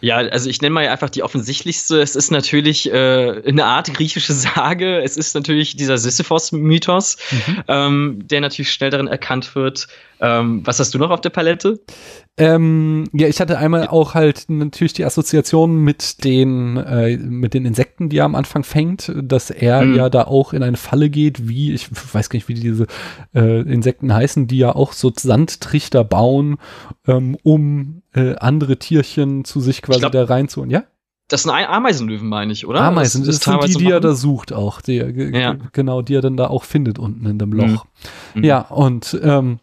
Ja, 0.00 0.16
also 0.16 0.48
ich 0.48 0.60
nenne 0.60 0.74
mal 0.74 0.88
einfach 0.88 1.10
die 1.10 1.22
offensichtlichste. 1.22 2.00
Es 2.00 2.16
ist 2.16 2.30
natürlich 2.30 2.92
äh, 2.92 3.42
eine 3.46 3.64
Art 3.64 3.92
griechische 3.92 4.32
Sage. 4.32 5.02
Es 5.02 5.16
ist 5.16 5.34
natürlich 5.34 5.76
dieser 5.76 5.98
Sisyphos-Mythos, 5.98 7.16
mhm. 7.30 7.62
ähm, 7.68 8.18
der 8.26 8.40
natürlich 8.40 8.72
schnell 8.72 8.90
darin 8.90 9.08
erkannt 9.08 9.54
wird. 9.54 9.88
Ähm, 10.20 10.62
was 10.64 10.80
hast 10.80 10.94
du 10.94 10.98
noch 10.98 11.10
auf 11.10 11.20
der 11.20 11.30
Palette? 11.30 11.80
Ähm, 12.36 13.04
ja, 13.12 13.26
ich 13.26 13.40
hatte 13.40 13.58
einmal 13.58 13.88
auch 13.88 14.14
halt 14.14 14.44
natürlich 14.48 14.92
die 14.92 15.04
Assoziation 15.04 15.76
mit 15.82 16.24
den, 16.24 16.76
äh, 16.76 17.16
mit 17.16 17.52
den 17.54 17.64
Insekten, 17.64 18.08
die 18.08 18.18
er 18.18 18.24
am 18.24 18.36
Anfang 18.36 18.62
fängt, 18.62 19.12
dass 19.16 19.50
er 19.50 19.82
mhm. 19.82 19.96
ja 19.96 20.08
da 20.08 20.24
auch 20.24 20.52
in 20.52 20.62
eine 20.62 20.76
Falle 20.76 21.10
geht, 21.10 21.48
wie, 21.48 21.72
ich 21.72 21.88
weiß 21.90 22.30
gar 22.30 22.36
nicht, 22.36 22.48
wie 22.48 22.54
diese 22.54 22.86
äh, 23.34 23.60
Insekten 23.62 24.14
heißen, 24.14 24.46
die 24.46 24.58
ja 24.58 24.74
auch 24.74 24.92
so 24.92 25.12
Sandtrichter 25.14 26.04
bauen, 26.04 26.58
ähm, 27.06 27.36
um 27.42 28.02
äh, 28.14 28.36
andere 28.36 28.78
Tierchen 28.78 29.44
zu 29.44 29.60
sich 29.60 29.82
quasi 29.82 30.00
glaub, 30.00 30.12
da 30.12 30.24
reinzuholen, 30.24 30.70
ja? 30.70 30.84
Das 31.28 31.42
sind 31.42 31.52
Ameisenlöwen, 31.52 32.26
meine 32.26 32.52
ich, 32.52 32.66
oder? 32.66 32.80
Ameisen, 32.80 33.22
das, 33.22 33.36
das, 33.40 33.44
das 33.44 33.62
sind 33.64 33.80
die, 33.80 33.84
die 33.84 33.90
er 33.90 34.00
da 34.00 34.14
sucht 34.14 34.52
auch, 34.52 34.80
die, 34.80 34.96
ja. 34.96 35.56
genau, 35.72 36.00
die 36.00 36.14
er 36.14 36.22
dann 36.22 36.38
da 36.38 36.46
auch 36.46 36.64
findet 36.64 36.98
unten 36.98 37.26
in 37.26 37.38
dem 37.38 37.52
Loch. 37.52 37.84
Mhm. 38.34 38.44
Ja, 38.44 38.60
und 38.62 39.18
ähm, 39.22 39.58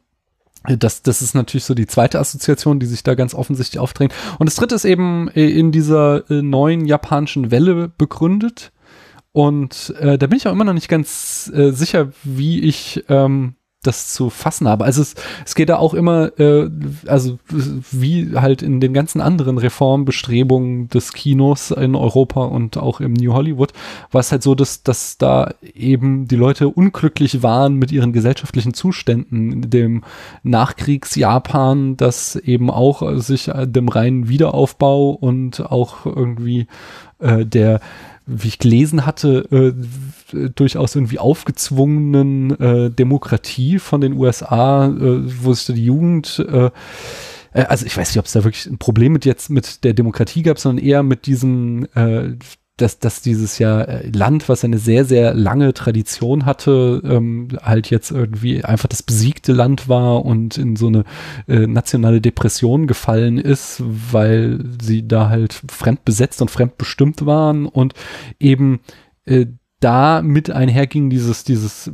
das, 0.68 1.02
das 1.02 1.22
ist 1.22 1.34
natürlich 1.34 1.66
so 1.66 1.74
die 1.74 1.88
zweite 1.88 2.20
Assoziation, 2.20 2.80
die 2.80 2.86
sich 2.86 3.04
da 3.04 3.16
ganz 3.16 3.34
offensichtlich 3.34 3.80
aufdrängt. 3.80 4.14
Und 4.38 4.48
das 4.48 4.56
dritte 4.56 4.76
ist 4.76 4.86
eben 4.86 5.28
äh, 5.30 5.48
in 5.48 5.72
dieser 5.72 6.30
äh, 6.30 6.42
neuen 6.42 6.86
japanischen 6.86 7.52
Welle 7.52 7.90
begründet. 7.90 8.72
Und 9.32 9.94
äh, 10.00 10.18
da 10.18 10.28
bin 10.28 10.38
ich 10.38 10.48
auch 10.48 10.54
immer 10.54 10.64
noch 10.64 10.74
nicht 10.74 10.88
ganz 10.88 11.52
äh, 11.54 11.72
sicher, 11.72 12.10
wie 12.24 12.62
ich 12.62 13.04
ähm, 13.10 13.56
das 13.86 14.14
zu 14.14 14.30
fassen 14.30 14.68
habe. 14.68 14.86
Also 14.86 15.02
es, 15.02 15.16
es 15.46 15.56
geht 15.56 15.70
da 15.70 15.78
auch 15.78 15.94
immer, 15.94 16.38
äh, 16.40 16.70
also 17.08 17.40
wie 17.92 18.36
halt 18.36 18.62
in 18.62 18.80
den 18.80 18.94
ganzen 18.94 19.22
anderen 19.22 19.58
Reformbestrebungen 19.58 20.90
des 20.90 21.14
Kinos 21.14 21.72
in 21.72 21.96
Europa 21.96 22.44
und 22.44 22.78
auch 22.78 23.00
im 23.02 23.14
New 23.14 23.34
Hollywood, 23.34 23.74
war 24.12 24.22
es 24.22 24.32
halt 24.32 24.44
so, 24.44 24.56
dass, 24.56 24.84
dass 24.84 25.18
da 25.18 25.54
eben 25.62 26.28
die 26.28 26.36
Leute 26.36 26.70
unglücklich 26.70 27.44
waren 27.44 27.76
mit 27.76 27.92
ihren 27.92 28.14
gesellschaftlichen 28.14 28.74
Zuständen 28.74 29.70
dem 29.70 30.04
Nachkriegs-Japan, 30.44 31.98
das 31.98 32.36
eben 32.36 32.70
auch 32.70 33.20
sich 33.20 33.52
dem 33.56 33.88
reinen 33.88 34.30
Wiederaufbau 34.30 35.12
und 35.12 35.62
auch 35.72 36.06
irgendwie 36.06 36.68
äh, 37.20 37.46
der 37.46 37.80
wie 38.26 38.48
ich 38.48 38.60
gelesen 38.60 39.06
hatte, 39.06 39.74
äh, 40.34 40.50
durchaus 40.50 40.96
irgendwie 40.96 41.20
aufgezwungenen 41.20 42.60
äh, 42.60 42.90
Demokratie 42.90 43.80
von 43.80 44.02
den 44.02 44.14
USA, 44.14 44.88
äh, 44.88 45.44
wo 45.44 45.54
sich 45.54 45.76
die 45.76 45.86
Jugend 45.86 46.46
äh, 46.50 46.72
äh, 47.56 47.64
also 47.64 47.86
ich 47.86 47.98
weiß 47.98 48.10
nicht, 48.10 48.20
ob 48.20 48.26
es 48.26 48.34
da 48.34 48.44
wirklich 48.44 48.66
ein 48.68 48.78
Problem 48.78 49.14
mit 49.14 49.26
jetzt 49.26 49.50
mit 49.50 49.84
der 49.84 49.94
Demokratie 49.94 50.44
gab, 50.44 50.60
sondern 50.60 50.86
eher 50.86 51.02
mit 51.04 51.26
diesem 51.26 51.88
äh, 51.96 52.36
dass, 52.78 53.00
dass 53.00 53.22
dieses 53.22 53.58
ja 53.58 53.82
äh, 53.82 54.10
Land, 54.10 54.50
was 54.50 54.64
eine 54.66 54.78
sehr, 54.78 55.06
sehr 55.06 55.34
lange 55.34 55.74
Tradition 55.74 56.46
hatte, 56.46 57.02
ähm, 57.06 57.50
halt 57.62 57.90
jetzt 57.90 58.12
irgendwie 58.12 58.64
einfach 58.64 58.90
das 58.90 59.04
besiegte 59.04 59.54
Land 59.54 59.88
war 59.88 60.26
und 60.26 60.58
in 60.58 60.76
so 60.76 60.88
eine 60.88 61.06
äh, 61.48 61.68
nationale 61.68 62.20
Depression 62.20 62.88
gefallen 62.88 63.38
ist, 63.38 63.82
weil 63.86 64.64
sie 64.82 65.08
da 65.08 65.30
halt 65.30 65.62
fremd 65.70 66.04
besetzt 66.04 66.42
und 66.42 66.52
fremd 66.52 66.78
bestimmt 66.78 67.26
waren 67.26 67.66
und 67.66 67.94
eben 68.40 68.82
äh, 69.26 69.46
da 69.80 70.22
mit 70.22 70.50
einherging 70.50 71.10
dieses, 71.10 71.44
dieses 71.44 71.92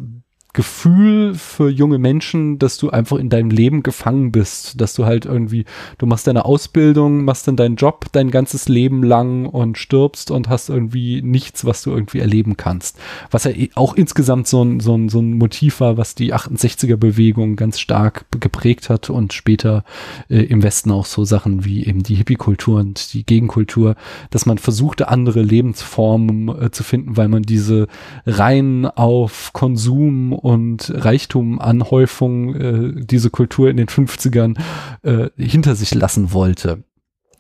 Gefühl 0.54 1.34
für 1.36 1.70
junge 1.70 1.98
Menschen, 1.98 2.60
dass 2.60 2.78
du 2.78 2.90
einfach 2.90 3.18
in 3.18 3.30
deinem 3.30 3.50
Leben 3.50 3.84
gefangen 3.84 4.32
bist, 4.32 4.82
dass 4.82 4.94
du 4.94 5.06
halt 5.06 5.26
irgendwie, 5.26 5.66
du 5.98 6.06
machst 6.06 6.28
deine 6.28 6.44
Ausbildung, 6.44 7.24
machst 7.24 7.48
dann 7.48 7.56
deinen 7.56 7.78
Job 7.78 8.06
dein 8.12 8.32
ganzes 8.32 8.68
Leben 8.68 9.04
lang 9.04 9.46
und 9.46 9.78
stirbst 9.78 10.30
und 10.30 10.50
hast 10.50 10.70
irgendwie 10.70 11.22
nichts, 11.22 11.64
was 11.64 11.84
du 11.84 11.92
irgendwie 11.92 12.20
erleben 12.20 12.58
kannst. 12.58 12.98
Was 13.30 13.46
ja 13.46 13.52
auch 13.76 13.94
insgesamt 13.94 14.48
so 14.48 14.64
ein, 14.64 14.82
so 14.82 14.96
ein, 14.96 15.08
so 15.08 15.20
ein 15.20 15.38
Motiv 15.38 15.80
war, 15.80 15.98
was 15.98 16.16
die 16.16 16.34
68er 16.34 16.98
Bewegung 16.98 17.56
ganz 17.56 17.80
stark 17.80 18.26
geprägt 18.32 18.90
hat 18.90 19.10
und 19.10 19.32
später 19.32 19.86
äh, 20.30 20.42
im 20.44 20.64
Westen 20.64 20.92
auch 20.92 21.06
so 21.06 21.24
Sachen 21.24 21.64
wie 21.64 21.86
eben 21.86 22.04
die 22.04 22.16
Hippie-Kultur 22.16 22.80
und 22.80 23.14
die 23.14 23.26
Gegenkultur, 23.26 23.96
dass 24.32 24.46
man 24.46 24.58
versuchte, 24.58 25.08
andere 25.08 25.42
Lebensformen 25.42 26.50
äh, 26.62 26.72
zu 26.72 26.84
finden, 26.84 27.16
weil 27.16 27.30
man 27.30 27.44
diese 27.44 27.88
rein 28.26 28.86
auf 28.86 29.52
Konsum 29.54 30.34
und 30.42 30.92
Reichtumanhäufung 30.94 32.56
äh, 32.56 33.06
diese 33.06 33.30
Kultur 33.30 33.70
in 33.70 33.78
den 33.78 33.88
50ern 33.88 34.60
äh, 35.04 35.30
hinter 35.38 35.76
sich 35.76 35.94
lassen 35.94 36.34
wollte. 36.34 36.84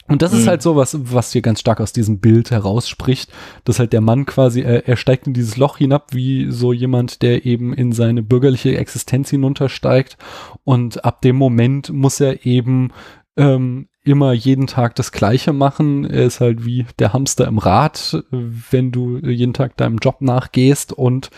Und 0.08 0.22
das 0.22 0.34
mhm. 0.34 0.40
ist 0.40 0.48
halt 0.48 0.62
so 0.62 0.76
was, 0.76 0.98
was 1.14 1.32
hier 1.32 1.42
ganz 1.42 1.62
stark 1.62 1.80
aus 1.80 1.94
diesem 1.94 2.20
Bild 2.20 2.52
herausspricht, 2.52 3.32
dass 3.64 3.80
halt 3.80 3.94
der 3.94 4.02
Mann 4.02 4.26
quasi, 4.26 4.62
er, 4.62 4.88
er 4.88 4.98
steigt 4.98 5.26
in 5.26 5.34
dieses 5.34 5.58
Loch 5.58 5.78
hinab, 5.78 6.14
wie 6.14 6.52
so 6.52 6.74
jemand, 6.74 7.22
der 7.22 7.46
eben 7.46 7.74
in 7.74 7.94
seine 7.94 8.22
bürgerliche 8.22 8.78
Existenz 8.78 9.30
hinuntersteigt. 9.30 10.18
Und 10.64 11.06
ab 11.06 11.22
dem 11.22 11.38
Moment 11.38 11.92
muss 11.92 12.20
er 12.20 12.46
eben 12.46 12.92
ähm, 13.38 13.88
immer 14.04 14.34
jeden 14.34 14.68
Tag 14.68 14.96
das 14.96 15.12
Gleiche 15.12 15.54
machen. 15.54 16.06
Er 16.06 16.26
ist 16.26 16.42
halt 16.42 16.66
wie 16.66 16.86
der 16.98 17.14
Hamster 17.14 17.48
im 17.48 17.60
Rad, 17.60 18.24
wenn 18.32 18.92
du 18.92 19.20
jeden 19.20 19.54
Tag 19.54 19.78
deinem 19.78 19.98
Job 19.98 20.22
nachgehst. 20.22 20.92
Und 20.92 21.30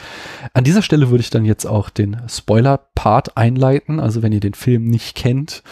an 0.54 0.64
dieser 0.64 0.82
Stelle 0.82 1.10
würde 1.10 1.22
ich 1.22 1.30
dann 1.30 1.46
jetzt 1.46 1.66
auch 1.66 1.90
den 1.90 2.22
Spoiler-Part 2.28 3.36
einleiten. 3.36 4.00
Also 4.00 4.22
wenn 4.22 4.32
ihr 4.32 4.40
den 4.40 4.54
Film 4.54 4.86
nicht 4.86 5.16
kennt, 5.16 5.64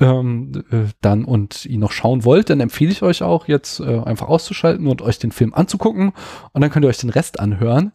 ähm, 0.00 0.64
äh, 0.70 0.84
dann 1.00 1.24
und 1.24 1.66
ihn 1.66 1.80
noch 1.80 1.92
schauen 1.92 2.24
wollt, 2.24 2.50
dann 2.50 2.60
empfehle 2.60 2.92
ich 2.92 3.02
euch 3.02 3.22
auch 3.22 3.48
jetzt 3.48 3.80
äh, 3.80 4.00
einfach 4.00 4.28
auszuschalten 4.28 4.86
und 4.86 5.02
euch 5.02 5.18
den 5.18 5.32
Film 5.32 5.52
anzugucken. 5.52 6.12
Und 6.52 6.60
dann 6.62 6.70
könnt 6.70 6.84
ihr 6.84 6.88
euch 6.88 6.98
den 6.98 7.10
Rest 7.10 7.40
anhören. 7.40 7.92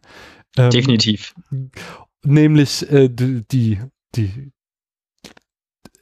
Ähm, 0.57 0.69
Definitiv. 0.69 1.33
Nämlich 2.23 2.89
äh, 2.91 3.09
die, 3.09 3.43
die, 3.51 3.79
die 4.15 4.51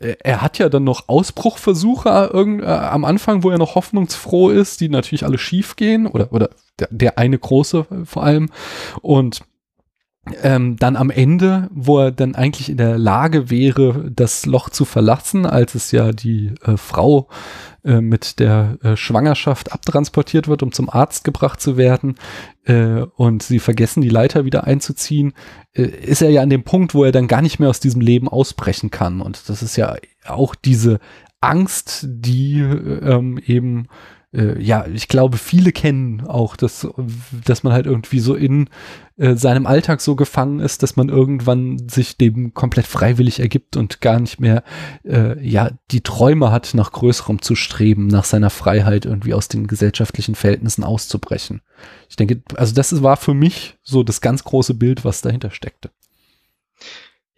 er 0.02 0.42
hat 0.42 0.58
ja 0.58 0.70
dann 0.70 0.84
noch 0.84 1.08
Ausbruchversuche 1.08 2.10
äh, 2.10 2.66
am 2.66 3.06
Anfang, 3.06 3.44
wo 3.44 3.50
er 3.50 3.58
noch 3.58 3.76
hoffnungsfroh 3.76 4.50
ist, 4.50 4.82
die 4.82 4.90
natürlich 4.90 5.26
alle 5.26 5.38
schief 5.38 5.76
gehen 5.76 6.08
oder, 6.08 6.32
oder 6.34 6.50
der, 6.80 6.88
der 6.92 7.18
eine 7.18 7.38
große 7.38 7.86
vor 8.06 8.24
allem. 8.24 8.50
Und 9.02 9.42
ähm, 10.42 10.78
dann 10.78 10.96
am 10.96 11.10
Ende, 11.10 11.70
wo 11.74 12.00
er 12.00 12.12
dann 12.12 12.36
eigentlich 12.36 12.70
in 12.70 12.78
der 12.78 12.98
Lage 12.98 13.50
wäre, 13.50 14.12
das 14.14 14.46
Loch 14.46 14.70
zu 14.70 14.86
verlassen, 14.86 15.46
als 15.46 15.76
es 15.76 15.92
ja 15.92 16.12
die 16.12 16.54
äh, 16.64 16.78
Frau 16.78 17.28
äh, 17.84 18.02
mit 18.02 18.40
der 18.40 18.78
äh, 18.84 18.96
Schwangerschaft 18.96 19.72
abtransportiert 19.72 20.48
wird, 20.48 20.64
um 20.64 20.72
zum 20.72 20.90
Arzt 20.90 21.24
gebracht 21.24 21.62
zu 21.62 21.78
werden, 21.78 22.16
äh, 22.66 23.02
und 23.16 23.44
sie 23.44 23.60
vergessen, 23.60 24.02
die 24.02 24.10
Leiter 24.10 24.46
wieder 24.46 24.66
einzuziehen, 24.66 25.34
äh, 25.74 25.84
ist 25.84 26.22
er 26.22 26.30
ja 26.30 26.42
an 26.42 26.50
dem 26.50 26.64
Punkt, 26.64 26.94
wo 26.94 27.04
er 27.04 27.12
dann 27.12 27.28
gar 27.28 27.42
nicht 27.42 27.60
mehr 27.60 27.70
aus 27.70 27.80
diesem 27.80 28.02
Leben 28.02 28.28
ausbrechen 28.28 28.92
kann. 28.92 29.22
Und 29.22 29.50
das 29.50 29.64
ist 29.64 29.76
ja 29.76 29.96
auch 30.28 30.56
diese 30.56 31.00
Angst, 31.40 32.06
die 32.08 32.60
ähm, 32.60 33.40
eben 33.44 33.88
äh, 34.34 34.62
ja, 34.62 34.86
ich 34.88 35.08
glaube, 35.08 35.38
viele 35.38 35.72
kennen 35.72 36.22
auch, 36.26 36.56
dass, 36.56 36.88
dass 37.46 37.64
man 37.64 37.74
halt 37.74 37.86
irgendwie 37.86 38.20
so 38.20 38.36
in 38.36 38.70
äh, 39.18 39.36
seinem 39.36 39.66
Alltag 39.66 40.00
so 40.02 40.16
gefangen 40.16 40.60
ist, 40.60 40.84
dass 40.84 40.96
man 40.96 41.10
irgendwann 41.10 41.90
sich 41.90 42.18
dem 42.18 42.54
komplett 42.54 42.88
freiwillig 42.88 43.40
ergibt 43.40 43.76
und 43.76 44.00
gar 44.00 44.20
nicht 44.20 44.40
mehr, 44.40 44.64
äh, 45.04 45.40
ja, 45.46 45.72
die 45.92 46.02
Träume 46.02 46.52
hat, 46.52 46.74
nach 46.74 46.92
Größerem 46.92 47.42
zu 47.42 47.56
streben, 47.56 48.08
nach 48.08 48.26
seiner 48.26 48.50
Freiheit 48.50 49.06
irgendwie 49.06 49.34
aus 49.34 49.50
den 49.50 49.68
gesellschaftlichen 49.68 50.36
Verhältnissen 50.36 50.84
auszubrechen. 50.84 51.62
Ich 52.10 52.16
denke, 52.16 52.42
also 52.56 52.74
das 52.74 53.04
war 53.04 53.18
für 53.18 53.34
mich 53.34 53.78
so 53.84 54.04
das 54.04 54.22
ganz 54.22 54.44
große 54.44 54.76
Bild, 54.76 55.04
was 55.04 55.22
dahinter 55.22 55.52
steckte. 55.52 55.92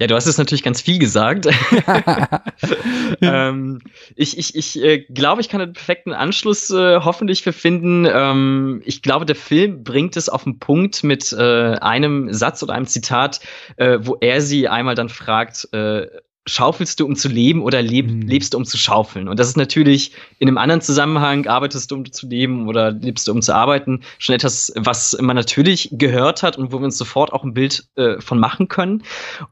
Ja, 0.03 0.07
du 0.07 0.15
hast 0.15 0.25
es 0.25 0.37
natürlich 0.37 0.63
ganz 0.63 0.81
viel 0.81 0.99
gesagt. 0.99 1.47
ähm, 3.21 3.79
ich 4.17 4.37
ich, 4.37 4.53
ich 4.53 4.83
äh, 4.83 4.99
glaube, 4.99 5.39
ich 5.39 5.47
kann 5.47 5.61
einen 5.61 5.71
perfekten 5.71 6.11
Anschluss 6.11 6.69
äh, 6.71 6.99
hoffentlich 6.99 7.41
für 7.41 7.53
finden. 7.53 8.05
Ähm, 8.05 8.81
ich 8.83 9.01
glaube, 9.01 9.25
der 9.25 9.37
Film 9.37 9.85
bringt 9.85 10.17
es 10.17 10.27
auf 10.27 10.43
den 10.43 10.59
Punkt 10.59 11.05
mit 11.05 11.31
äh, 11.31 11.75
einem 11.75 12.33
Satz 12.33 12.61
oder 12.61 12.73
einem 12.73 12.85
Zitat, 12.85 13.39
äh, 13.77 13.99
wo 14.01 14.17
er 14.19 14.41
sie 14.41 14.67
einmal 14.67 14.95
dann 14.95 15.07
fragt, 15.07 15.69
äh, 15.71 16.07
schaufelst 16.45 16.99
du, 16.99 17.05
um 17.05 17.15
zu 17.15 17.29
leben 17.29 17.61
oder 17.61 17.81
leb, 17.81 18.09
mhm. 18.09 18.21
lebst 18.21 18.53
du, 18.53 18.57
um 18.57 18.65
zu 18.65 18.77
schaufeln? 18.77 19.27
Und 19.27 19.39
das 19.39 19.47
ist 19.47 19.57
natürlich 19.57 20.11
in 20.39 20.47
einem 20.47 20.57
anderen 20.57 20.81
Zusammenhang, 20.81 21.47
arbeitest 21.47 21.89
du, 21.91 21.95
um 21.95 22.11
zu 22.11 22.27
leben 22.27 22.67
oder 22.67 22.91
lebst 22.91 23.27
du, 23.27 23.31
um 23.31 23.41
zu 23.41 23.55
arbeiten, 23.55 24.01
schon 24.19 24.35
etwas, 24.35 24.73
was 24.75 25.17
man 25.21 25.35
natürlich 25.35 25.89
gehört 25.93 26.43
hat 26.43 26.57
und 26.57 26.71
wo 26.71 26.79
wir 26.79 26.85
uns 26.85 26.97
sofort 26.97 27.31
auch 27.31 27.43
ein 27.43 27.53
Bild 27.53 27.87
äh, 27.95 28.19
von 28.19 28.39
machen 28.39 28.67
können. 28.67 29.03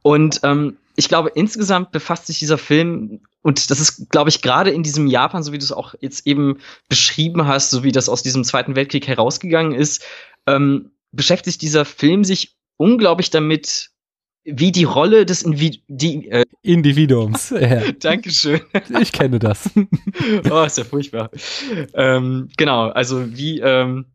Und 0.02 0.42
ähm, 0.44 0.78
ich 0.96 1.08
glaube, 1.08 1.32
insgesamt 1.34 1.92
befasst 1.92 2.28
sich 2.28 2.40
dieser 2.40 2.58
Film 2.58 3.22
und 3.42 3.72
das 3.72 3.80
ist, 3.80 4.10
glaube 4.10 4.30
ich, 4.30 4.42
gerade 4.42 4.70
in 4.70 4.84
diesem 4.84 5.08
Japan, 5.08 5.44
so 5.44 5.52
wie 5.52 5.58
du 5.58 5.64
es 5.64 5.72
auch 5.72 5.96
jetzt 6.00 6.28
eben 6.28 6.60
beschrieben 6.90 7.48
hast, 7.48 7.72
so 7.72 7.84
wie 7.84 7.92
das 7.92 8.10
aus 8.10 8.22
diesem 8.22 8.44
Zweiten 8.44 8.76
Weltkrieg 8.76 9.08
herausgegangen 9.08 9.74
ist, 9.74 10.04
ähm, 10.46 10.92
beschäftigt 11.12 11.62
dieser 11.62 11.86
Film 11.86 12.24
sich 12.24 12.56
unglaublich 12.78 13.30
damit, 13.30 13.91
wie 14.44 14.72
die 14.72 14.84
Rolle 14.84 15.26
des 15.26 15.44
Invi 15.44 15.82
die, 15.88 16.30
äh 16.30 16.46
Individuums. 16.64 17.54
Ja. 17.62 17.92
Dankeschön. 18.00 18.62
Ich 19.00 19.12
kenne 19.12 19.40
das. 19.40 19.70
oh, 20.52 20.64
ist 20.64 20.78
ja 20.78 20.84
furchtbar. 20.84 21.30
Ähm, 21.94 22.50
genau, 22.58 22.90
also 22.90 23.36
wie 23.36 23.60
ähm, 23.60 24.06
äh, 24.08 24.11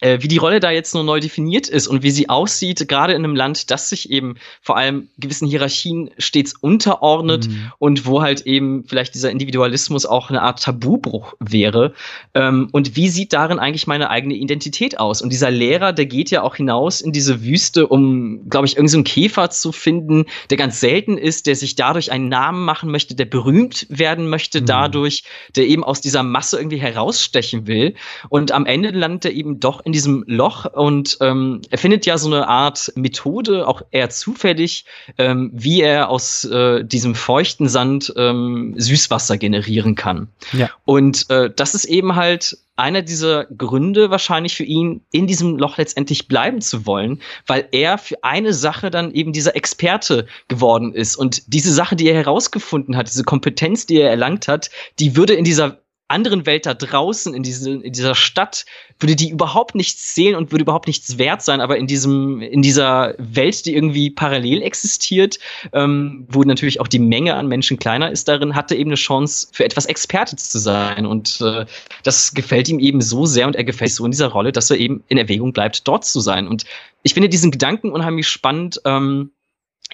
wie 0.00 0.28
die 0.28 0.38
Rolle 0.38 0.60
da 0.60 0.70
jetzt 0.70 0.94
nur 0.94 1.04
neu 1.04 1.20
definiert 1.20 1.68
ist 1.68 1.86
und 1.86 2.02
wie 2.02 2.10
sie 2.10 2.28
aussieht, 2.28 2.88
gerade 2.88 3.12
in 3.12 3.24
einem 3.24 3.36
Land, 3.36 3.70
das 3.70 3.88
sich 3.88 4.10
eben 4.10 4.36
vor 4.62 4.76
allem 4.76 5.08
gewissen 5.18 5.48
Hierarchien 5.48 6.10
stets 6.18 6.54
unterordnet 6.60 7.48
mhm. 7.48 7.72
und 7.78 8.06
wo 8.06 8.22
halt 8.22 8.42
eben 8.42 8.84
vielleicht 8.86 9.14
dieser 9.14 9.30
Individualismus 9.30 10.06
auch 10.06 10.30
eine 10.30 10.42
Art 10.42 10.62
Tabubruch 10.62 11.34
wäre. 11.38 11.94
Ähm, 12.34 12.68
und 12.72 12.96
wie 12.96 13.08
sieht 13.08 13.32
darin 13.32 13.58
eigentlich 13.58 13.86
meine 13.86 14.10
eigene 14.10 14.34
Identität 14.34 14.98
aus? 14.98 15.22
Und 15.22 15.30
dieser 15.30 15.50
Lehrer, 15.50 15.92
der 15.92 16.06
geht 16.06 16.30
ja 16.30 16.42
auch 16.42 16.56
hinaus 16.56 17.00
in 17.00 17.12
diese 17.12 17.42
Wüste, 17.42 17.86
um, 17.86 18.48
glaube 18.48 18.66
ich, 18.66 18.76
irgendeinen 18.76 19.04
so 19.04 19.12
Käfer 19.12 19.50
zu 19.50 19.72
finden, 19.72 20.26
der 20.50 20.56
ganz 20.56 20.80
selten 20.80 21.18
ist, 21.18 21.46
der 21.46 21.56
sich 21.56 21.74
dadurch 21.74 22.12
einen 22.12 22.28
Namen 22.28 22.64
machen 22.64 22.90
möchte, 22.90 23.14
der 23.14 23.26
berühmt 23.26 23.86
werden 23.88 24.28
möchte 24.28 24.60
mhm. 24.60 24.66
dadurch, 24.66 25.24
der 25.56 25.66
eben 25.66 25.84
aus 25.84 26.00
dieser 26.00 26.22
Masse 26.22 26.58
irgendwie 26.58 26.78
herausstechen 26.78 27.66
will. 27.66 27.94
Und 28.28 28.52
am 28.52 28.66
Ende 28.66 28.90
landet 28.90 29.26
er 29.26 29.32
eben 29.32 29.60
doch 29.60 29.84
in 29.84 29.89
in 29.90 29.92
diesem 29.92 30.22
Loch 30.28 30.66
und 30.72 31.18
ähm, 31.20 31.62
er 31.68 31.78
findet 31.78 32.06
ja 32.06 32.16
so 32.16 32.28
eine 32.28 32.46
Art 32.46 32.92
Methode, 32.94 33.66
auch 33.66 33.82
eher 33.90 34.08
zufällig, 34.08 34.84
ähm, 35.18 35.50
wie 35.52 35.80
er 35.80 36.10
aus 36.10 36.44
äh, 36.44 36.84
diesem 36.84 37.16
feuchten 37.16 37.68
Sand 37.68 38.12
ähm, 38.16 38.74
Süßwasser 38.78 39.36
generieren 39.36 39.96
kann. 39.96 40.28
Ja. 40.52 40.70
Und 40.84 41.28
äh, 41.28 41.50
das 41.54 41.74
ist 41.74 41.86
eben 41.86 42.14
halt 42.14 42.56
einer 42.76 43.02
dieser 43.02 43.46
Gründe 43.46 44.10
wahrscheinlich 44.10 44.54
für 44.54 44.62
ihn, 44.62 45.02
in 45.10 45.26
diesem 45.26 45.58
Loch 45.58 45.76
letztendlich 45.76 46.28
bleiben 46.28 46.60
zu 46.60 46.86
wollen, 46.86 47.20
weil 47.48 47.66
er 47.72 47.98
für 47.98 48.22
eine 48.22 48.54
Sache 48.54 48.90
dann 48.90 49.12
eben 49.12 49.32
dieser 49.32 49.56
Experte 49.56 50.26
geworden 50.46 50.94
ist. 50.94 51.16
Und 51.16 51.52
diese 51.52 51.74
Sache, 51.74 51.96
die 51.96 52.08
er 52.08 52.14
herausgefunden 52.14 52.96
hat, 52.96 53.08
diese 53.08 53.24
Kompetenz, 53.24 53.86
die 53.86 53.96
er 53.96 54.08
erlangt 54.08 54.46
hat, 54.46 54.70
die 55.00 55.16
würde 55.16 55.34
in 55.34 55.44
dieser 55.44 55.80
anderen 56.10 56.46
Welt 56.46 56.66
da 56.66 56.74
draußen 56.74 57.34
in, 57.34 57.42
diese, 57.42 57.70
in 57.70 57.92
dieser 57.92 58.14
Stadt 58.14 58.64
würde 58.98 59.16
die 59.16 59.30
überhaupt 59.30 59.74
nichts 59.74 60.14
zählen 60.14 60.34
und 60.34 60.52
würde 60.52 60.62
überhaupt 60.62 60.86
nichts 60.86 61.18
wert 61.18 61.42
sein, 61.42 61.60
aber 61.60 61.78
in 61.78 61.86
diesem 61.86 62.42
in 62.42 62.62
dieser 62.62 63.14
Welt, 63.18 63.64
die 63.66 63.74
irgendwie 63.74 64.10
parallel 64.10 64.62
existiert, 64.62 65.38
ähm, 65.72 66.26
wo 66.28 66.42
natürlich 66.42 66.80
auch 66.80 66.88
die 66.88 66.98
Menge 66.98 67.34
an 67.34 67.48
Menschen 67.48 67.78
kleiner 67.78 68.10
ist, 68.10 68.28
darin 68.28 68.54
hatte 68.54 68.74
eben 68.74 68.90
eine 68.90 68.96
Chance 68.96 69.48
für 69.52 69.64
etwas 69.64 69.86
Experte 69.86 70.36
zu 70.36 70.58
sein 70.58 71.06
und 71.06 71.40
äh, 71.40 71.64
das 72.02 72.34
gefällt 72.34 72.68
ihm 72.68 72.78
eben 72.78 73.00
so 73.00 73.26
sehr 73.26 73.46
und 73.46 73.56
er 73.56 73.64
gefällt 73.64 73.92
so 73.92 74.04
in 74.04 74.10
dieser 74.10 74.28
Rolle, 74.28 74.52
dass 74.52 74.70
er 74.70 74.78
eben 74.78 75.02
in 75.08 75.18
Erwägung 75.18 75.52
bleibt, 75.52 75.86
dort 75.86 76.04
zu 76.04 76.20
sein 76.20 76.48
und 76.48 76.64
ich 77.02 77.14
finde 77.14 77.28
diesen 77.28 77.50
Gedanken 77.50 77.90
unheimlich 77.90 78.28
spannend. 78.28 78.80
Ähm, 78.84 79.30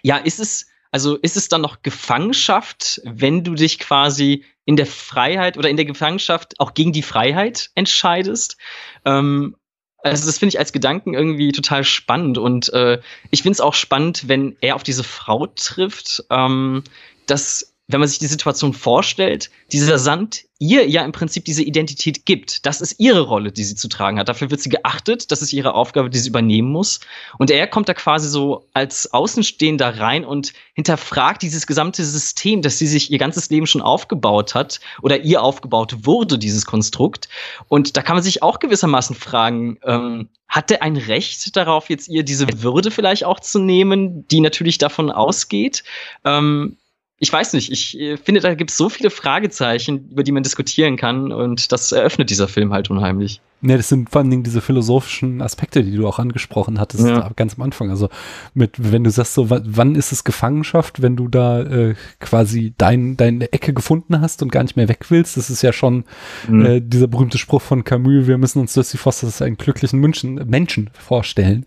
ja, 0.03 0.17
ist 0.17 0.41
es 0.41 0.67
also 0.91 1.17
ist 1.17 1.37
es 1.37 1.49
dann 1.49 1.61
noch 1.61 1.83
Gefangenschaft, 1.83 3.03
wenn 3.05 3.45
du 3.45 3.55
dich 3.55 3.79
quasi 3.79 4.45
in 4.67 4.77
der 4.77 4.87
Freiheit 4.87 5.57
oder 5.57 5.71
in 5.71 5.77
der 5.77 5.87
Gefangenschaft 5.87 6.61
auch 6.61 6.75
gegen 6.75 6.93
die 6.93 7.03
Freiheit 7.03 7.71
entscheidest? 7.75 8.59
Ähm, 9.07 9.57
also 10.03 10.27
das 10.27 10.39
finde 10.39 10.51
ich 10.51 10.59
als 10.59 10.73
Gedanken 10.73 11.15
irgendwie 11.15 11.53
total 11.53 11.83
spannend 11.83 12.37
und 12.37 12.73
äh, 12.73 13.01
ich 13.31 13.43
finde 13.43 13.53
es 13.53 13.61
auch 13.61 13.75
spannend, 13.75 14.29
wenn 14.29 14.57
er 14.61 14.77
auf 14.77 14.83
diese 14.83 15.05
Frau 15.05 15.47
trifft, 15.47 16.25
ähm, 16.31 16.85
dass 17.27 17.76
wenn 17.89 18.01
man 18.01 18.09
sich 18.09 18.19
die 18.19 18.27
Situation 18.27 18.73
vorstellt, 18.73 19.51
dieser 19.71 19.99
Sand 19.99 20.45
ihr 20.59 20.89
ja 20.89 21.05
im 21.05 21.13
Prinzip 21.13 21.45
diese 21.45 21.63
Identität 21.63 22.27
gibt. 22.27 22.67
Das 22.67 22.81
ist 22.81 22.99
ihre 22.99 23.21
Rolle, 23.21 23.53
die 23.53 23.63
sie 23.63 23.77
zu 23.77 23.89
tragen 23.89 24.19
hat. 24.19 24.29
Dafür 24.29 24.51
wird 24.51 24.61
sie 24.61 24.71
geachtet. 24.71 25.31
Das 25.31 25.43
ist 25.43 25.53
ihre 25.53 25.75
Aufgabe, 25.75 26.11
die 26.11 26.19
sie 26.19 26.31
übernehmen 26.31 26.71
muss. 26.73 27.01
Und 27.39 27.51
er 27.51 27.67
kommt 27.67 27.89
da 27.89 27.95
quasi 27.95 28.29
so 28.29 28.67
als 28.73 29.13
Außenstehender 29.13 30.01
rein 30.01 30.25
und 30.25 30.53
hinterfragt 30.75 31.43
dieses 31.43 31.67
gesamte 31.67 32.05
System, 32.05 32.63
das 32.63 32.79
sie 32.79 32.87
sich 32.87 33.13
ihr 33.13 33.19
ganzes 33.19 33.51
Leben 33.51 33.67
schon 33.67 33.83
aufgebaut 33.83 34.55
hat 34.55 34.81
oder 35.03 35.21
ihr 35.21 35.43
aufgebaut 35.43 36.07
wurde, 36.07 36.39
dieses 36.39 36.65
Konstrukt. 36.65 37.29
Und 37.69 37.97
da 37.97 38.03
kann 38.03 38.17
man 38.17 38.25
sich 38.25 38.43
auch 38.43 38.59
gewissermaßen 38.59 39.15
fragen, 39.15 39.79
ähm, 39.85 40.29
hat 40.49 40.71
er 40.71 40.83
ein 40.83 40.97
Recht 40.97 41.55
darauf, 41.55 41.91
jetzt 41.91 42.09
ihr 42.09 42.23
diese 42.23 42.47
Würde 42.63 42.91
vielleicht 42.91 43.25
auch 43.25 43.41
zu 43.41 43.59
nehmen, 43.59 44.27
die 44.29 44.41
natürlich 44.41 44.79
davon 44.79 45.11
ausgeht? 45.11 45.85
Ähm, 46.25 46.79
ich 47.19 47.33
weiß 47.33 47.55
nicht, 47.55 47.73
ich 47.73 47.99
äh, 47.99 48.17
finde, 48.17 48.41
da 48.41 48.55
gibt 48.55 48.71
es 48.71 48.77
so 48.77 48.89
viele 48.89 49.11
Fragezeichen, 49.11 50.11
über 50.11 50.23
die 50.23 50.33
man 50.33 50.43
diskutieren 50.43 50.97
kann 50.97 51.33
und 51.33 51.73
das 51.73 51.93
eröffnet 51.93 52.31
dieser 52.31 52.49
Film 52.49 52.73
halt 52.73 52.91
unheimlich. 52.91 53.41
Ne, 53.67 53.77
das 53.77 53.89
sind 53.89 54.11
vor 54.11 54.21
allen 54.21 54.31
Dingen 54.31 54.45
diese 54.45 54.61
philosophischen 54.61 55.43
Aspekte, 55.43 55.83
die 55.83 55.97
du 55.97 56.07
auch 56.07 56.21
angesprochen 56.21 56.79
hattest, 56.79 57.05
ja. 57.05 57.29
ganz 57.35 57.57
am 57.57 57.63
Anfang. 57.63 57.91
Also 57.91 58.09
mit, 58.55 58.93
wenn 58.93 59.03
du 59.03 59.11
sagst, 59.11 59.35
so, 59.35 59.51
wann 59.51 59.97
ist 59.97 60.13
es 60.13 60.23
Gefangenschaft, 60.23 61.03
wenn 61.03 61.17
du 61.17 61.27
da 61.27 61.63
äh, 61.63 61.97
quasi 62.21 62.75
dein, 62.79 63.17
deine 63.17 63.53
Ecke 63.53 63.75
gefunden 63.75 64.21
hast 64.21 64.41
und 64.43 64.53
gar 64.53 64.63
nicht 64.63 64.77
mehr 64.77 64.89
weg 64.89 65.07
willst, 65.09 65.37
das 65.37 65.51
ist 65.51 65.63
ja 65.63 65.73
schon 65.73 66.05
mhm. 66.47 66.65
äh, 66.65 66.81
dieser 66.81 67.09
berühmte 67.09 67.39
Spruch 67.39 67.61
von 67.61 67.83
Camus, 67.83 68.29
wir 68.29 68.39
müssen 68.39 68.61
uns 68.61 68.77
Lucy 68.77 68.99
Foster 68.99 69.27
als 69.27 69.43
einen 69.43 69.57
glücklichen 69.57 69.99
Menschen, 69.99 70.35
Menschen 70.49 70.91
vorstellen. 70.93 71.65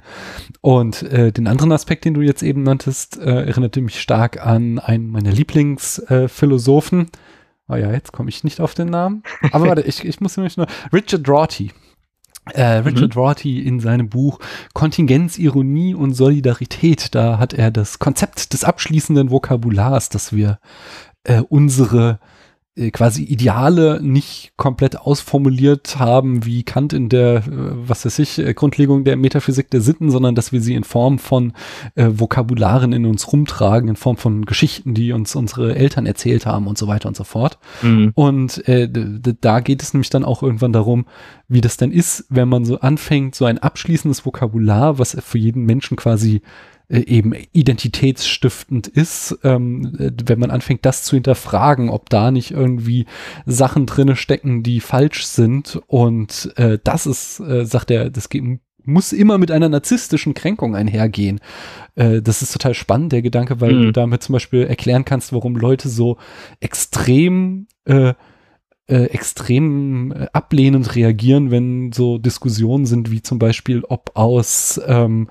Und 0.62 1.04
äh, 1.04 1.34
den 1.34 1.48
anderen 1.48 1.74
Aspekt, 1.74 2.06
den 2.06 2.14
du 2.14 2.22
jetzt 2.22 2.44
eben 2.44 2.64
nanntest, 2.64 3.20
äh, 3.20 3.44
erinnerte 3.46 3.82
mich 3.82 4.00
stark 4.00 4.46
an 4.46 4.80
einen 4.80 5.10
meiner 5.10 5.34
Lieblingsphilosophen, 5.34 7.02
äh, 7.02 7.18
Oh 7.72 7.76
ja, 7.76 7.92
jetzt 7.92 8.12
komme 8.12 8.30
ich 8.30 8.44
nicht 8.44 8.62
auf 8.62 8.74
den 8.74 8.90
Namen. 8.90 9.22
Aber 9.52 9.68
warte, 9.68 9.82
ich, 9.82 10.04
ich 10.04 10.20
muss 10.20 10.36
nämlich 10.36 10.58
nur. 10.58 10.66
Richard 10.92 11.30
Rorty. 11.30 11.72
Äh, 12.54 12.80
Richard 12.80 13.16
mhm. 13.16 13.22
Rorty 13.22 13.60
in 13.60 13.80
seinem 13.80 14.10
Buch 14.10 14.40
Kontingenz, 14.74 15.38
Ironie 15.38 15.94
und 15.94 16.14
Solidarität, 16.14 17.16
da 17.16 17.40
hat 17.40 17.54
er 17.54 17.72
das 17.72 18.00
Konzept 18.00 18.54
des 18.54 18.64
abschließenden 18.64 19.32
Vokabulars, 19.32 20.10
dass 20.10 20.34
wir 20.34 20.60
äh, 21.24 21.42
unsere 21.42 22.20
quasi 22.92 23.24
Ideale 23.24 24.00
nicht 24.02 24.54
komplett 24.58 24.98
ausformuliert 24.98 26.00
haben, 26.00 26.46
wie 26.46 26.64
Kant 26.64 26.94
in 26.94 27.10
der, 27.10 27.38
äh, 27.38 27.42
was 27.48 28.06
weiß 28.06 28.20
ich, 28.20 28.40
äh, 28.40 28.54
Grundlegung 28.54 29.04
der 29.04 29.18
Metaphysik 29.18 29.70
der 29.70 29.82
Sitten, 29.82 30.10
sondern 30.12 30.36
dass 30.36 30.52
wir 30.52 30.62
sie 30.62 30.76
in 30.76 30.84
Form 30.84 31.20
von 31.20 31.54
äh, 31.96 32.08
Vokabularen 32.12 32.94
in 32.94 33.06
uns 33.06 33.32
rumtragen, 33.32 33.90
in 33.90 33.96
Form 33.96 34.18
von 34.18 34.46
Geschichten, 34.46 34.94
die 34.94 35.12
uns 35.12 35.36
unsere 35.36 35.76
Eltern 35.76 36.06
erzählt 36.06 36.46
haben 36.46 36.68
und 36.68 36.78
so 36.78 36.88
weiter 36.88 37.10
und 37.10 37.18
so 37.18 37.24
fort. 37.24 37.60
Mhm. 37.82 38.12
Und 38.16 38.68
äh, 38.68 38.90
da 38.90 39.60
geht 39.60 39.84
es 39.84 39.94
nämlich 39.94 40.10
dann 40.10 40.24
auch 40.24 40.42
irgendwann 40.42 40.74
darum, 40.74 41.06
wie 41.48 41.62
das 41.62 41.78
denn 41.78 41.92
ist, 41.92 42.26
wenn 42.30 42.48
man 42.48 42.66
so 42.66 42.80
anfängt, 42.80 43.36
so 43.36 43.46
ein 43.46 43.58
abschließendes 43.58 44.26
Vokabular, 44.26 45.00
was 45.00 45.18
für 45.20 45.38
jeden 45.38 45.66
Menschen 45.66 45.98
quasi 45.98 46.38
äh, 46.38 46.42
eben 46.90 47.34
identitätsstiftend 47.52 48.88
ist, 48.88 49.38
ähm, 49.44 49.92
wenn 50.26 50.40
man 50.40 50.52
anfängt, 50.52 50.86
das 50.86 51.04
zu 51.04 51.16
hinterfragen, 51.16 51.90
ob 51.90 52.10
da 52.10 52.32
nicht 52.32 52.52
irgendwie 52.52 53.06
Sachen 53.46 53.86
drinne 53.86 54.16
stecken, 54.16 54.64
die 54.64 54.80
falsch 54.80 55.26
sind. 55.26 55.80
Und 55.88 56.52
äh, 56.58 56.80
das 56.84 57.06
ist, 57.06 57.40
äh, 57.40 57.66
sagt 57.66 57.92
er, 57.92 58.10
das 58.10 58.30
geht, 58.30 58.44
muss 58.84 59.14
immer 59.14 59.38
mit 59.38 59.52
einer 59.52 59.70
narzisstischen 59.70 60.34
Kränkung 60.34 60.76
einhergehen. 60.76 61.40
Äh, 61.96 62.24
das 62.24 62.42
ist 62.42 62.54
total 62.54 62.74
spannend, 62.74 63.12
der 63.12 63.22
Gedanke, 63.22 63.62
weil 63.62 63.74
mhm. 63.74 63.82
du 63.84 63.92
damit 63.92 64.24
zum 64.24 64.34
Beispiel 64.34 64.64
erklären 64.64 65.06
kannst, 65.06 65.32
warum 65.32 65.56
Leute 65.56 65.90
so 65.90 66.18
extrem 66.60 67.68
äh, 67.86 68.14
äh, 68.88 69.04
extrem 69.06 70.12
äh, 70.12 70.28
ablehnend 70.34 70.96
reagieren, 70.96 71.52
wenn 71.52 71.92
so 71.92 72.18
Diskussionen 72.18 72.88
sind, 72.88 73.12
wie 73.12 73.22
zum 73.22 73.38
Beispiel, 73.38 73.84
ob 73.88 74.12
aus 74.16 74.82
ähm, 74.88 75.30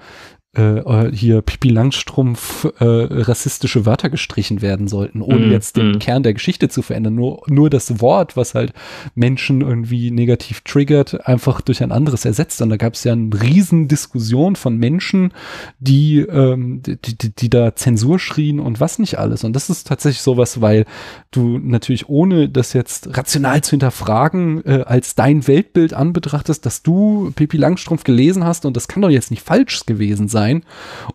äh, 0.56 0.78
äh, 0.78 1.14
hier 1.14 1.42
Pipi 1.42 1.68
Langstrumpf 1.68 2.64
äh, 2.80 2.84
rassistische 2.84 3.84
Wörter 3.84 4.08
gestrichen 4.08 4.62
werden 4.62 4.88
sollten, 4.88 5.20
ohne 5.20 5.48
mm, 5.48 5.52
jetzt 5.52 5.76
den 5.76 5.92
mm. 5.92 5.98
Kern 5.98 6.22
der 6.22 6.32
Geschichte 6.32 6.70
zu 6.70 6.80
verändern. 6.80 7.16
Nur, 7.16 7.42
nur 7.48 7.68
das 7.68 8.00
Wort, 8.00 8.34
was 8.34 8.54
halt 8.54 8.72
Menschen 9.14 9.60
irgendwie 9.60 10.10
negativ 10.10 10.62
triggert, 10.62 11.26
einfach 11.26 11.60
durch 11.60 11.82
ein 11.82 11.92
anderes 11.92 12.24
ersetzt. 12.24 12.62
Und 12.62 12.70
da 12.70 12.78
gab 12.78 12.94
es 12.94 13.04
ja 13.04 13.12
eine 13.12 13.28
riesen 13.42 13.88
Diskussion 13.88 14.56
von 14.56 14.78
Menschen, 14.78 15.34
die, 15.80 16.20
ähm, 16.20 16.80
die, 16.82 16.96
die, 16.96 17.36
die 17.36 17.50
da 17.50 17.76
Zensur 17.76 18.18
schrien 18.18 18.58
und 18.58 18.80
was 18.80 18.98
nicht 18.98 19.18
alles. 19.18 19.44
Und 19.44 19.52
das 19.52 19.68
ist 19.68 19.86
tatsächlich 19.86 20.22
sowas, 20.22 20.62
weil 20.62 20.86
du 21.30 21.58
natürlich 21.58 22.08
ohne 22.08 22.48
das 22.48 22.72
jetzt 22.72 23.18
rational 23.18 23.62
zu 23.62 23.72
hinterfragen, 23.72 24.64
äh, 24.64 24.84
als 24.86 25.14
dein 25.14 25.46
Weltbild 25.46 25.92
anbetrachtest, 25.92 26.64
dass 26.64 26.82
du 26.82 27.32
Pipi 27.36 27.58
Langstrumpf 27.58 28.02
gelesen 28.02 28.44
hast 28.44 28.64
und 28.64 28.78
das 28.78 28.88
kann 28.88 29.02
doch 29.02 29.10
jetzt 29.10 29.30
nicht 29.30 29.42
falsch 29.42 29.84
gewesen 29.84 30.26
sein 30.26 30.37
sein. 30.38 30.62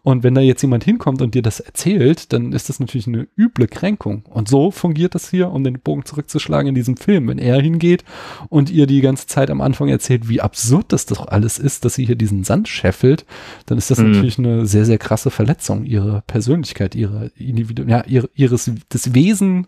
Und 0.01 0.23
wenn 0.23 0.35
da 0.35 0.41
jetzt 0.41 0.61
jemand 0.61 0.83
hinkommt 0.83 1.21
und 1.21 1.33
dir 1.33 1.41
das 1.41 1.59
erzählt, 1.59 2.33
dann 2.33 2.51
ist 2.51 2.69
das 2.69 2.79
natürlich 2.79 3.07
eine 3.07 3.27
üble 3.37 3.67
Kränkung. 3.67 4.23
Und 4.29 4.49
so 4.49 4.71
fungiert 4.71 5.15
das 5.15 5.29
hier, 5.29 5.51
um 5.51 5.63
den 5.63 5.79
Bogen 5.79 6.05
zurückzuschlagen 6.05 6.69
in 6.69 6.75
diesem 6.75 6.97
Film. 6.97 7.27
Wenn 7.27 7.39
er 7.39 7.61
hingeht 7.61 8.03
und 8.49 8.69
ihr 8.69 8.85
die 8.85 9.01
ganze 9.01 9.27
Zeit 9.27 9.49
am 9.49 9.61
Anfang 9.61 9.87
erzählt, 9.87 10.27
wie 10.27 10.41
absurd 10.41 10.91
das 10.91 11.05
doch 11.05 11.27
alles 11.27 11.57
ist, 11.57 11.85
dass 11.85 11.95
sie 11.95 12.05
hier 12.05 12.15
diesen 12.15 12.43
Sand 12.43 12.67
scheffelt, 12.67 13.25
dann 13.65 13.77
ist 13.77 13.89
das 13.91 13.99
mhm. 13.99 14.11
natürlich 14.11 14.37
eine 14.37 14.65
sehr, 14.65 14.85
sehr 14.85 14.97
krasse 14.97 15.31
Verletzung 15.31 15.85
ihrer 15.85 16.21
Persönlichkeit, 16.21 16.95
ihrer 16.95 17.29
Individu 17.37 17.83
ja, 17.83 18.03
ihres, 18.35 18.71
des 18.91 19.13
Wesen 19.13 19.67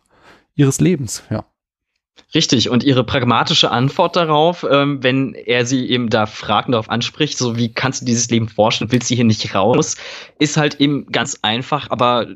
ihres 0.55 0.79
Lebens, 0.79 1.23
ja. 1.29 1.45
Richtig, 2.33 2.69
und 2.69 2.83
ihre 2.83 3.03
pragmatische 3.03 3.71
Antwort 3.71 4.15
darauf, 4.15 4.65
ähm, 4.69 5.01
wenn 5.03 5.33
er 5.33 5.65
sie 5.65 5.89
eben 5.89 6.09
da 6.09 6.25
fragt 6.25 6.67
und 6.67 6.73
darauf 6.73 6.89
anspricht, 6.89 7.37
so 7.37 7.55
wie 7.55 7.71
kannst 7.71 8.01
du 8.01 8.05
dieses 8.05 8.29
Leben 8.29 8.49
vorstellen, 8.49 8.91
willst 8.91 9.09
du 9.09 9.15
hier 9.15 9.23
nicht 9.23 9.55
raus, 9.55 9.95
ist 10.39 10.57
halt 10.57 10.81
eben 10.81 11.05
ganz 11.11 11.39
einfach, 11.41 11.89
aber 11.91 12.27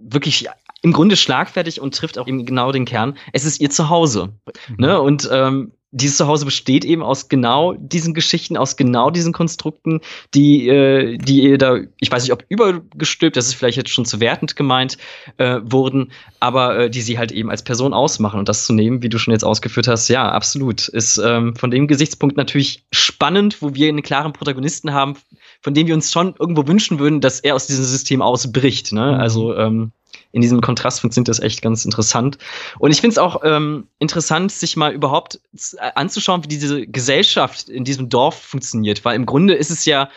wirklich 0.00 0.48
im 0.82 0.92
Grunde 0.92 1.16
schlagfertig 1.16 1.80
und 1.80 1.94
trifft 1.94 2.18
auch 2.18 2.28
eben 2.28 2.44
genau 2.44 2.70
den 2.70 2.84
Kern. 2.84 3.16
Es 3.32 3.44
ist 3.44 3.60
ihr 3.60 3.70
Zuhause. 3.70 4.32
Mhm. 4.68 4.76
Ne? 4.78 5.00
Und 5.00 5.28
ähm, 5.32 5.72
dieses 5.96 6.18
Zuhause 6.18 6.44
besteht 6.44 6.84
eben 6.84 7.02
aus 7.02 7.28
genau 7.28 7.72
diesen 7.72 8.12
Geschichten, 8.12 8.56
aus 8.56 8.76
genau 8.76 9.10
diesen 9.10 9.32
Konstrukten, 9.32 10.00
die, 10.34 10.68
äh, 10.68 11.16
die 11.16 11.42
ihr 11.42 11.58
da, 11.58 11.78
ich 11.98 12.10
weiß 12.10 12.22
nicht, 12.22 12.32
ob 12.32 12.44
übergestülpt, 12.48 13.36
das 13.36 13.46
ist 13.46 13.54
vielleicht 13.54 13.78
jetzt 13.78 13.90
schon 13.90 14.04
zu 14.04 14.20
wertend 14.20 14.56
gemeint, 14.56 14.98
äh, 15.38 15.60
wurden, 15.62 16.12
aber 16.38 16.78
äh, 16.78 16.90
die 16.90 17.00
sie 17.00 17.18
halt 17.18 17.32
eben 17.32 17.50
als 17.50 17.62
Person 17.62 17.94
ausmachen. 17.94 18.38
Und 18.38 18.48
das 18.48 18.66
zu 18.66 18.74
nehmen, 18.74 19.02
wie 19.02 19.08
du 19.08 19.18
schon 19.18 19.32
jetzt 19.32 19.44
ausgeführt 19.44 19.88
hast, 19.88 20.08
ja, 20.08 20.30
absolut. 20.30 20.88
Ist 20.88 21.16
ähm, 21.16 21.56
von 21.56 21.70
dem 21.70 21.86
Gesichtspunkt 21.86 22.36
natürlich 22.36 22.84
spannend, 22.92 23.62
wo 23.62 23.74
wir 23.74 23.88
einen 23.88 24.02
klaren 24.02 24.34
Protagonisten 24.34 24.92
haben, 24.92 25.16
von 25.62 25.72
dem 25.72 25.86
wir 25.86 25.94
uns 25.94 26.12
schon 26.12 26.34
irgendwo 26.38 26.66
wünschen 26.66 26.98
würden, 26.98 27.22
dass 27.22 27.40
er 27.40 27.54
aus 27.54 27.66
diesem 27.66 27.84
System 27.84 28.20
ausbricht. 28.20 28.92
Ne? 28.92 29.12
Mhm. 29.12 29.20
Also 29.20 29.56
ähm, 29.56 29.92
in 30.32 30.42
diesem 30.42 30.60
Kontrast 30.60 31.00
funktioniert 31.00 31.28
das 31.28 31.40
echt 31.40 31.62
ganz 31.62 31.84
interessant. 31.84 32.38
Und 32.78 32.90
ich 32.90 33.00
finde 33.00 33.12
es 33.12 33.18
auch 33.18 33.42
ähm, 33.44 33.88
interessant, 33.98 34.52
sich 34.52 34.76
mal 34.76 34.92
überhaupt 34.92 35.40
äh, 35.78 35.90
anzuschauen, 35.94 36.44
wie 36.44 36.48
diese 36.48 36.86
Gesellschaft 36.86 37.68
in 37.68 37.84
diesem 37.84 38.08
Dorf 38.08 38.40
funktioniert, 38.40 39.04
weil 39.04 39.16
im 39.16 39.26
Grunde 39.26 39.54
ist 39.54 39.70
es 39.70 39.84
ja, 39.84 40.08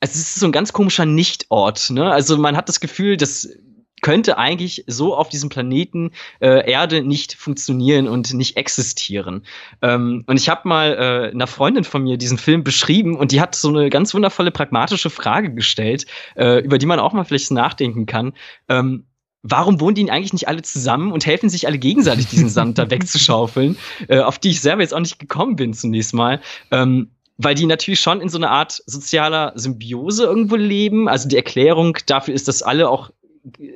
es 0.00 0.14
ist 0.14 0.34
so 0.34 0.46
ein 0.46 0.52
ganz 0.52 0.72
komischer 0.72 1.06
Nichtort. 1.06 1.90
Ne? 1.90 2.10
Also 2.10 2.36
man 2.36 2.56
hat 2.56 2.68
das 2.68 2.80
Gefühl, 2.80 3.16
dass 3.16 3.48
könnte 4.02 4.38
eigentlich 4.38 4.84
so 4.86 5.16
auf 5.16 5.28
diesem 5.28 5.48
Planeten 5.48 6.12
äh, 6.40 6.70
Erde 6.70 7.02
nicht 7.02 7.34
funktionieren 7.34 8.08
und 8.08 8.34
nicht 8.34 8.56
existieren. 8.56 9.44
Ähm, 9.82 10.24
und 10.26 10.38
ich 10.38 10.48
habe 10.48 10.68
mal 10.68 10.92
äh, 10.92 11.30
einer 11.32 11.46
Freundin 11.46 11.84
von 11.84 12.02
mir 12.02 12.16
diesen 12.18 12.38
Film 12.38 12.62
beschrieben 12.62 13.16
und 13.16 13.32
die 13.32 13.40
hat 13.40 13.54
so 13.54 13.68
eine 13.68 13.90
ganz 13.90 14.12
wundervolle 14.14 14.50
pragmatische 14.50 15.10
Frage 15.10 15.52
gestellt, 15.52 16.06
äh, 16.36 16.60
über 16.62 16.78
die 16.78 16.86
man 16.86 17.00
auch 17.00 17.14
mal 17.14 17.24
vielleicht 17.24 17.50
nachdenken 17.50 18.06
kann. 18.06 18.34
Ähm, 18.68 19.06
warum 19.48 19.80
wohnen 19.80 19.94
die 19.94 20.10
eigentlich 20.10 20.32
nicht 20.32 20.48
alle 20.48 20.62
zusammen 20.62 21.12
und 21.12 21.26
helfen 21.26 21.48
sich 21.48 21.66
alle 21.66 21.78
gegenseitig, 21.78 22.26
diesen 22.26 22.48
Sand 22.48 22.78
da 22.78 22.90
wegzuschaufeln, 22.90 23.76
äh, 24.08 24.20
auf 24.20 24.38
die 24.38 24.50
ich 24.50 24.60
selber 24.60 24.82
jetzt 24.82 24.94
auch 24.94 25.00
nicht 25.00 25.18
gekommen 25.18 25.56
bin 25.56 25.74
zunächst 25.74 26.14
mal. 26.14 26.40
Ähm, 26.70 27.10
weil 27.38 27.54
die 27.54 27.66
natürlich 27.66 28.00
schon 28.00 28.20
in 28.22 28.30
so 28.30 28.38
einer 28.38 28.50
Art 28.50 28.82
sozialer 28.86 29.52
Symbiose 29.56 30.24
irgendwo 30.24 30.56
leben. 30.56 31.06
Also 31.06 31.28
die 31.28 31.36
Erklärung 31.36 31.98
dafür 32.06 32.34
ist, 32.34 32.48
dass 32.48 32.62
alle 32.62 32.88
auch 32.88 33.10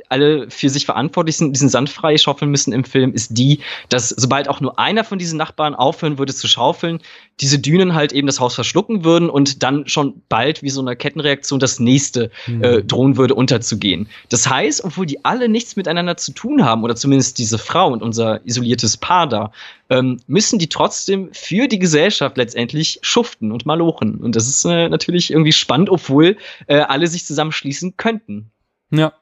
alle 0.08 0.50
für 0.50 0.68
sich 0.68 0.86
verantwortlich 0.86 1.36
sind, 1.36 1.54
diesen 1.54 1.68
Sand 1.68 1.90
frei 1.90 2.18
schaufeln 2.18 2.50
müssen 2.50 2.72
im 2.72 2.84
Film, 2.84 3.12
ist 3.12 3.36
die, 3.38 3.60
dass 3.88 4.08
sobald 4.08 4.48
auch 4.48 4.60
nur 4.60 4.78
einer 4.78 5.04
von 5.04 5.18
diesen 5.18 5.38
Nachbarn 5.38 5.74
aufhören 5.74 6.18
würde 6.18 6.34
zu 6.34 6.48
schaufeln, 6.48 7.00
diese 7.40 7.58
Dünen 7.58 7.94
halt 7.94 8.12
eben 8.12 8.26
das 8.26 8.40
Haus 8.40 8.54
verschlucken 8.54 9.04
würden 9.04 9.30
und 9.30 9.62
dann 9.62 9.86
schon 9.86 10.22
bald 10.28 10.62
wie 10.62 10.70
so 10.70 10.80
eine 10.80 10.96
Kettenreaktion 10.96 11.60
das 11.60 11.80
nächste 11.80 12.30
mhm. 12.46 12.64
äh, 12.64 12.82
drohen 12.82 13.16
würde 13.16 13.34
unterzugehen. 13.34 14.08
Das 14.28 14.48
heißt, 14.48 14.84
obwohl 14.84 15.06
die 15.06 15.24
alle 15.24 15.48
nichts 15.48 15.76
miteinander 15.76 16.16
zu 16.16 16.32
tun 16.32 16.64
haben, 16.64 16.84
oder 16.84 16.96
zumindest 16.96 17.38
diese 17.38 17.58
Frau 17.58 17.92
und 17.92 18.02
unser 18.02 18.44
isoliertes 18.44 18.96
Paar 18.96 19.28
da, 19.28 19.52
ähm, 19.88 20.18
müssen 20.26 20.58
die 20.58 20.68
trotzdem 20.68 21.30
für 21.32 21.68
die 21.68 21.78
Gesellschaft 21.78 22.36
letztendlich 22.36 22.98
schuften 23.02 23.52
und 23.52 23.66
malochen. 23.66 24.16
Und 24.16 24.36
das 24.36 24.48
ist 24.48 24.64
äh, 24.64 24.88
natürlich 24.88 25.30
irgendwie 25.30 25.52
spannend, 25.52 25.90
obwohl 25.90 26.36
äh, 26.66 26.78
alle 26.78 27.06
sich 27.06 27.24
zusammenschließen 27.24 27.96
könnten. 27.96 28.50
Ja. 28.90 29.12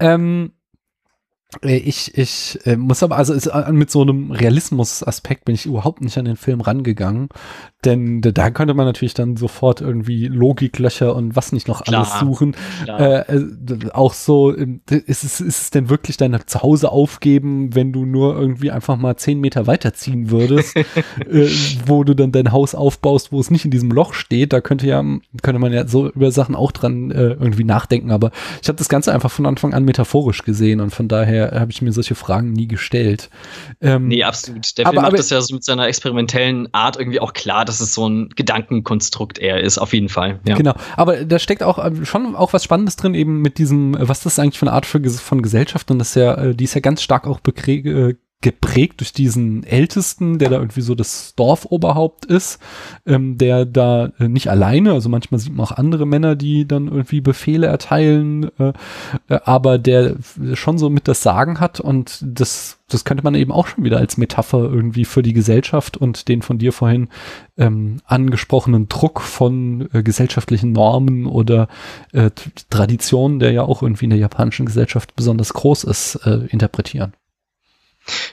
Ähm, 0.00 0.52
äh, 0.52 0.63
ich, 1.62 2.16
ich 2.16 2.58
äh, 2.64 2.76
muss 2.76 3.02
aber, 3.02 3.16
also 3.16 3.32
ist, 3.32 3.46
äh, 3.46 3.72
mit 3.72 3.90
so 3.90 4.02
einem 4.02 4.30
Realismus-Aspekt 4.30 5.44
bin 5.44 5.54
ich 5.54 5.66
überhaupt 5.66 6.00
nicht 6.00 6.16
an 6.18 6.24
den 6.24 6.36
Film 6.36 6.60
rangegangen. 6.60 7.28
Denn 7.84 8.22
da 8.22 8.50
könnte 8.50 8.72
man 8.72 8.86
natürlich 8.86 9.14
dann 9.14 9.36
sofort 9.36 9.80
irgendwie 9.80 10.26
Logiklöcher 10.28 11.14
und 11.14 11.36
was 11.36 11.52
nicht 11.52 11.68
noch 11.68 11.84
Klar. 11.84 12.00
alles 12.00 12.18
suchen. 12.18 12.56
Äh, 12.86 13.20
äh, 13.20 13.90
auch 13.92 14.14
so, 14.14 14.56
ähm, 14.56 14.80
ist 14.88 15.24
es, 15.24 15.40
ist 15.40 15.62
es 15.62 15.70
denn 15.70 15.90
wirklich 15.90 16.16
dein 16.16 16.38
Zuhause 16.46 16.90
aufgeben, 16.90 17.74
wenn 17.74 17.92
du 17.92 18.06
nur 18.06 18.38
irgendwie 18.38 18.70
einfach 18.70 18.96
mal 18.96 19.16
zehn 19.16 19.38
Meter 19.38 19.66
weiterziehen 19.66 20.30
würdest, 20.30 20.76
äh, 20.76 21.48
wo 21.86 22.04
du 22.04 22.14
dann 22.14 22.32
dein 22.32 22.52
Haus 22.52 22.74
aufbaust, 22.74 23.32
wo 23.32 23.40
es 23.40 23.50
nicht 23.50 23.66
in 23.66 23.70
diesem 23.70 23.90
Loch 23.90 24.14
steht? 24.14 24.52
Da 24.54 24.60
könnte 24.60 24.86
ja, 24.86 25.04
könnte 25.42 25.58
man 25.58 25.72
ja 25.72 25.86
so 25.86 26.08
über 26.08 26.30
Sachen 26.30 26.54
auch 26.54 26.72
dran 26.72 27.10
äh, 27.10 27.32
irgendwie 27.32 27.64
nachdenken. 27.64 28.10
Aber 28.10 28.30
ich 28.62 28.68
habe 28.68 28.78
das 28.78 28.88
Ganze 28.88 29.12
einfach 29.12 29.30
von 29.30 29.44
Anfang 29.44 29.74
an 29.74 29.84
metaphorisch 29.84 30.42
gesehen 30.42 30.80
und 30.80 30.90
von 30.90 31.08
daher 31.08 31.43
daher 31.50 31.60
habe 31.60 31.72
ich 31.72 31.82
mir 31.82 31.92
solche 31.92 32.14
Fragen 32.14 32.52
nie 32.52 32.68
gestellt. 32.68 33.30
Ähm, 33.80 34.08
nee, 34.08 34.22
absolut. 34.22 34.76
Der 34.78 34.86
Film 34.86 34.98
aber, 34.98 35.08
macht 35.08 35.18
das 35.18 35.30
ja 35.30 35.40
so 35.40 35.54
mit 35.54 35.64
seiner 35.64 35.86
experimentellen 35.86 36.68
Art 36.72 36.96
irgendwie 36.96 37.20
auch 37.20 37.32
klar, 37.32 37.64
dass 37.64 37.80
es 37.80 37.94
so 37.94 38.08
ein 38.08 38.28
Gedankenkonstrukt 38.30 39.38
eher 39.38 39.60
ist, 39.60 39.78
auf 39.78 39.92
jeden 39.92 40.08
Fall. 40.08 40.40
Ja. 40.46 40.56
Genau, 40.56 40.74
aber 40.96 41.24
da 41.24 41.38
steckt 41.38 41.62
auch 41.62 41.78
äh, 41.78 42.04
schon 42.04 42.34
auch 42.36 42.52
was 42.52 42.64
Spannendes 42.64 42.96
drin, 42.96 43.14
eben 43.14 43.40
mit 43.40 43.58
diesem, 43.58 43.96
was 43.98 44.22
das 44.22 44.38
eigentlich 44.38 44.58
für 44.58 44.66
eine 44.66 44.74
Art 44.74 44.86
für, 44.86 45.00
von 45.08 45.42
Gesellschaft 45.42 45.90
und 45.90 45.98
das 45.98 46.10
ist 46.10 46.16
ja, 46.16 46.34
äh, 46.34 46.54
die 46.54 46.64
ist 46.64 46.74
ja 46.74 46.80
ganz 46.80 47.02
stark 47.02 47.26
auch 47.26 47.40
äh, 47.46 48.14
geprägt 48.44 49.00
durch 49.00 49.14
diesen 49.14 49.64
Ältesten, 49.64 50.38
der 50.38 50.50
da 50.50 50.56
irgendwie 50.56 50.82
so 50.82 50.94
das 50.94 51.34
Dorfoberhaupt 51.34 52.26
ist, 52.26 52.58
ähm, 53.06 53.38
der 53.38 53.64
da 53.64 54.12
äh, 54.18 54.28
nicht 54.28 54.50
alleine, 54.50 54.92
also 54.92 55.08
manchmal 55.08 55.40
sieht 55.40 55.54
man 55.54 55.64
auch 55.64 55.72
andere 55.72 56.04
Männer, 56.04 56.36
die 56.36 56.68
dann 56.68 56.88
irgendwie 56.88 57.22
Befehle 57.22 57.68
erteilen, 57.68 58.50
äh, 58.58 58.74
äh, 59.28 59.40
aber 59.44 59.78
der 59.78 60.16
schon 60.52 60.76
so 60.76 60.90
mit 60.90 61.08
das 61.08 61.22
Sagen 61.22 61.58
hat 61.58 61.80
und 61.80 62.22
das, 62.22 62.80
das 62.90 63.06
könnte 63.06 63.24
man 63.24 63.34
eben 63.34 63.50
auch 63.50 63.66
schon 63.66 63.82
wieder 63.82 63.96
als 63.96 64.18
Metapher 64.18 64.58
irgendwie 64.58 65.06
für 65.06 65.22
die 65.22 65.32
Gesellschaft 65.32 65.96
und 65.96 66.28
den 66.28 66.42
von 66.42 66.58
dir 66.58 66.74
vorhin 66.74 67.08
ähm, 67.56 68.02
angesprochenen 68.04 68.88
Druck 68.88 69.22
von 69.22 69.88
äh, 69.94 70.02
gesellschaftlichen 70.02 70.72
Normen 70.72 71.24
oder 71.24 71.68
äh, 72.12 72.30
Traditionen, 72.68 73.38
der 73.38 73.52
ja 73.52 73.62
auch 73.62 73.80
irgendwie 73.80 74.04
in 74.04 74.10
der 74.10 74.18
japanischen 74.18 74.66
Gesellschaft 74.66 75.16
besonders 75.16 75.54
groß 75.54 75.84
ist, 75.84 76.16
äh, 76.26 76.46
interpretieren. 76.50 77.14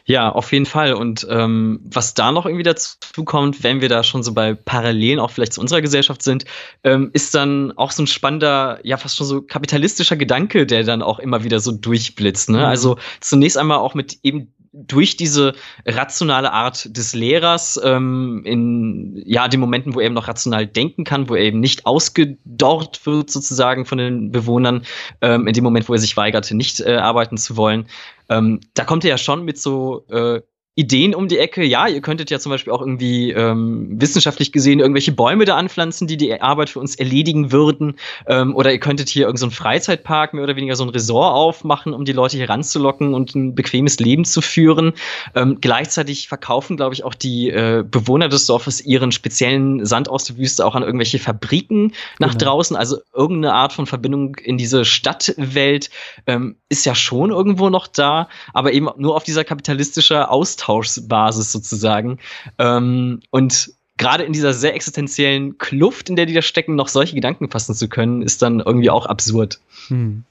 Ja, 0.06 0.30
auf 0.30 0.52
jeden 0.52 0.66
Fall. 0.66 0.94
Und 0.94 1.26
ähm, 1.30 1.80
was 1.84 2.14
da 2.14 2.32
noch 2.32 2.46
irgendwie 2.46 2.64
dazu 2.64 3.24
kommt, 3.24 3.64
wenn 3.64 3.82
wir 3.82 3.90
da 3.90 4.04
schon 4.04 4.24
so 4.24 4.34
bei 4.34 4.54
Parallelen 4.54 5.20
auch 5.20 5.32
vielleicht 5.32 5.54
zu 5.54 5.62
unserer 5.62 5.82
Gesellschaft 5.82 6.22
sind, 6.22 6.46
ähm, 6.84 7.10
ist 7.14 7.34
dann 7.36 7.72
auch 7.78 7.92
so 7.92 8.04
ein 8.04 8.08
spannender, 8.08 8.80
ja 8.84 8.98
fast 8.98 9.18
schon 9.18 9.28
so 9.28 9.42
kapitalistischer 9.42 10.18
Gedanke, 10.18 10.66
der 10.66 10.84
dann 10.84 11.02
auch 11.02 11.20
immer 11.20 11.44
wieder 11.44 11.60
so 11.60 11.72
durchblitzt. 11.72 12.50
Ne? 12.50 12.60
Mhm. 12.60 12.64
Also 12.66 12.98
zunächst 13.20 13.58
einmal 13.58 13.78
auch 13.78 13.94
mit 13.94 14.20
eben 14.24 14.54
durch 14.74 15.18
diese 15.18 15.54
rationale 15.86 16.52
Art 16.52 16.96
des 16.96 17.14
Lehrers 17.14 17.80
ähm, 17.84 18.42
in 18.46 19.22
ja 19.26 19.48
den 19.48 19.60
Momenten, 19.60 19.94
wo 19.94 20.00
er 20.00 20.06
eben 20.06 20.16
noch 20.16 20.28
rational 20.28 20.66
denken 20.66 21.04
kann, 21.04 21.28
wo 21.28 21.36
er 21.36 21.44
eben 21.44 21.60
nicht 21.60 21.86
ausgedorrt 21.86 23.06
wird 23.06 23.30
sozusagen 23.30 23.86
von 23.86 23.98
den 23.98 24.32
Bewohnern, 24.32 24.84
ähm, 25.22 25.48
in 25.48 25.54
dem 25.54 25.64
Moment, 25.64 25.90
wo 25.90 25.94
er 25.94 26.00
sich 26.00 26.16
weigerte, 26.16 26.56
nicht 26.56 26.80
äh, 26.80 26.96
arbeiten 26.96 27.38
zu 27.38 27.58
wollen, 27.58 27.88
ähm, 28.30 28.62
da 28.74 28.86
kommt 28.86 29.04
er 29.04 29.10
ja 29.10 29.18
schon 29.18 29.44
mit 29.44 29.60
so 29.60 30.06
äh, 30.08 30.42
Ideen 30.76 31.14
um 31.14 31.28
die 31.28 31.38
Ecke. 31.38 31.66
Ja, 31.66 31.88
ihr 31.88 32.00
könntet 32.00 32.30
ja 32.30 32.40
zum 32.40 32.50
Beispiel 32.50 32.72
auch 32.72 32.80
irgendwie 32.80 33.32
ähm, 33.32 34.00
wissenschaftlich 34.00 34.54
gesehen 34.54 34.80
irgendwelche 34.80 35.12
Bäume 35.12 35.44
da 35.44 35.58
anpflanzen, 35.58 36.08
die 36.08 36.16
die 36.16 36.40
Arbeit 36.40 36.70
für 36.70 36.80
uns 36.80 36.96
erledigen 36.96 37.52
würden. 37.52 37.98
Ähm, 38.26 38.56
oder 38.56 38.72
ihr 38.72 38.80
könntet 38.80 39.10
hier 39.10 39.26
irgendeinen 39.26 39.52
so 39.52 39.56
Freizeitpark, 39.58 40.34
mehr 40.34 40.46
oder 40.46 40.56
weniger 40.56 40.78
so 40.78 40.86
ein 40.86 40.90
Resort 40.90 41.36
aufmachen, 41.36 41.94
um 41.94 42.06
die 42.06 42.14
Leute 42.14 42.38
hier 42.38 42.48
ranzulocken 42.48 43.14
und 43.14 43.36
ein 43.36 43.54
bequemes 43.54 44.00
Leben 44.00 44.24
zu 44.24 44.40
führen. 44.40 44.94
Ähm, 45.36 45.58
gleichzeitig 45.60 46.30
verkaufen, 46.30 46.78
glaube 46.78 46.94
ich, 46.94 47.04
auch 47.04 47.16
die 47.16 47.50
äh, 47.50 47.84
Bewohner 47.86 48.30
des 48.30 48.46
Dorfes 48.46 48.80
ihren 48.80 49.12
speziellen 49.12 49.86
Sand 49.86 50.08
aus 50.08 50.24
der 50.24 50.38
Wüste 50.38 50.66
auch 50.66 50.76
an 50.76 50.84
irgendwelche 50.84 51.20
Fabriken 51.20 51.92
nach 52.18 52.32
genau. 52.38 52.46
draußen. 52.46 52.78
Also 52.78 53.00
irgendeine 53.14 53.56
Art 53.56 53.74
von 53.74 53.88
Verbindung 53.88 54.36
in 54.36 54.58
diese 54.58 54.86
Stadtwelt 54.86 55.90
ähm, 56.28 56.56
ist 56.70 56.86
ja 56.86 56.96
schon 56.96 57.32
irgendwo 57.32 57.70
noch 57.70 57.88
da, 57.88 58.30
aber 58.54 58.72
eben 58.72 58.88
nur 58.96 59.18
auf 59.18 59.24
dieser 59.24 59.44
kapitalistischen 59.44 60.16
Austausch 60.16 60.61
Austauschbasis 60.62 61.52
sozusagen. 61.52 62.20
Ähm, 62.58 63.22
und 63.30 63.72
gerade 63.98 64.24
in 64.24 64.34
dieser 64.34 64.54
sehr 64.54 64.76
existenziellen 64.76 65.58
Kluft, 65.58 66.10
in 66.10 66.16
der 66.16 66.26
die 66.26 66.34
da 66.34 66.42
stecken, 66.42 66.76
noch 66.76 66.88
solche 66.88 67.16
Gedanken 67.16 67.50
fassen 67.50 67.76
zu 67.76 67.88
können, 67.88 68.22
ist 68.22 68.42
dann 68.42 68.60
irgendwie 68.60 68.90
auch 68.90 69.06
absurd. 69.06 69.60
Hm. 69.88 70.24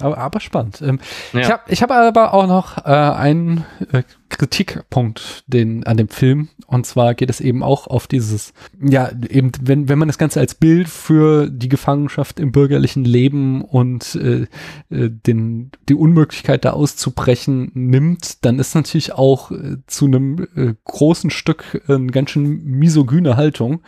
Aber, 0.00 0.18
aber 0.18 0.40
spannend. 0.40 0.82
Ähm, 0.82 1.00
ja. 1.32 1.40
Ich 1.40 1.50
habe 1.50 1.62
ich 1.68 1.82
hab 1.82 1.90
aber 1.90 2.34
auch 2.34 2.46
noch 2.46 2.78
äh, 2.78 2.90
einen 2.90 3.64
äh, 3.92 4.02
Kritikpunkt 4.28 5.44
den, 5.46 5.84
an 5.84 5.96
dem 5.96 6.08
Film. 6.08 6.48
Und 6.66 6.86
zwar 6.86 7.14
geht 7.14 7.30
es 7.30 7.40
eben 7.40 7.62
auch 7.62 7.86
auf 7.86 8.06
dieses, 8.06 8.52
ja, 8.82 9.10
eben, 9.28 9.52
wenn, 9.60 9.88
wenn 9.88 9.98
man 9.98 10.08
das 10.08 10.18
Ganze 10.18 10.40
als 10.40 10.54
Bild 10.54 10.88
für 10.88 11.48
die 11.48 11.68
Gefangenschaft 11.68 12.40
im 12.40 12.50
bürgerlichen 12.50 13.04
Leben 13.04 13.62
und 13.62 14.14
äh, 14.16 14.46
äh, 14.90 15.10
den, 15.10 15.70
die 15.88 15.94
Unmöglichkeit 15.94 16.64
da 16.64 16.70
auszubrechen 16.70 17.70
nimmt, 17.74 18.44
dann 18.44 18.58
ist 18.58 18.74
natürlich 18.74 19.12
auch 19.12 19.50
äh, 19.50 19.76
zu 19.86 20.06
einem 20.06 20.46
äh, 20.56 20.74
großen 20.84 21.30
Stück 21.30 21.82
eine 21.86 22.06
ganz 22.06 22.30
schön 22.30 22.64
misogyne 22.64 23.36
Haltung. 23.36 23.82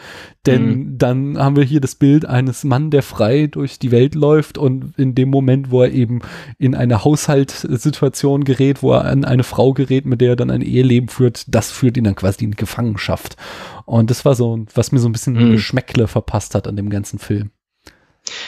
Denn 0.44 0.68
mhm. 0.68 0.99
dann 0.99 1.38
haben 1.38 1.57
wir 1.57 1.64
hier 1.64 1.81
das 1.81 1.96
Bild 1.96 2.25
eines 2.25 2.62
Mann, 2.62 2.90
der 2.90 3.03
frei 3.03 3.46
durch 3.49 3.79
die 3.79 3.90
Welt 3.90 4.14
läuft 4.14 4.59
und 4.59 4.96
in 4.96 5.14
dem 5.14 5.31
Moment, 5.31 5.70
wo 5.70 5.83
er 5.83 5.92
eben 5.92 6.20
in 6.59 6.75
eine 6.75 7.05
Haushaltssituation 7.05 8.44
gerät, 8.44 8.83
wo 8.83 8.92
er 8.92 9.07
an 9.07 9.25
eine 9.25 9.42
Frau 9.42 9.72
gerät, 9.72 10.07
mit 10.07 10.20
der 10.20 10.26
er 10.27 10.37
dann 10.37 10.51
ein 10.51 10.62
Eheleben 10.62 11.09
führt, 11.09 11.45
das 11.49 11.71
führt 11.71 11.97
ihn 11.97 12.05
dann 12.05 12.15
quasi 12.15 12.45
in 12.45 12.53
Gefangenschaft. 12.53 13.37
Und 13.85 14.11
das 14.11 14.25
war 14.25 14.35
so, 14.35 14.65
was 14.75 14.93
mir 14.93 14.99
so 14.99 15.09
ein 15.09 15.12
bisschen 15.12 15.35
mhm. 15.35 15.53
Geschmäckle 15.53 16.09
verpasst 16.09 16.55
hat 16.55 16.67
an 16.67 16.77
dem 16.77 16.91
ganzen 16.91 17.19
Film. 17.19 17.51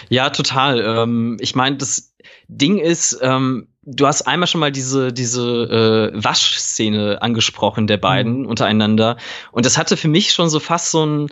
Ja, 0.08 0.30
total. 0.30 0.80
Ähm, 0.80 1.36
ich 1.40 1.54
meine, 1.54 1.76
das 1.76 2.14
Ding 2.48 2.78
ist, 2.78 3.18
ähm, 3.22 3.68
du 3.82 4.06
hast 4.06 4.22
einmal 4.22 4.46
schon 4.46 4.60
mal 4.60 4.72
diese, 4.72 5.12
diese 5.12 6.12
äh, 6.14 6.24
Waschszene 6.24 7.22
angesprochen 7.22 7.86
der 7.86 7.98
beiden 7.98 8.40
mhm. 8.40 8.46
untereinander. 8.46 9.16
Und 9.52 9.66
das 9.66 9.78
hatte 9.78 9.96
für 9.96 10.08
mich 10.08 10.32
schon 10.32 10.48
so 10.48 10.60
fast 10.60 10.90
so 10.90 11.04
ein 11.04 11.28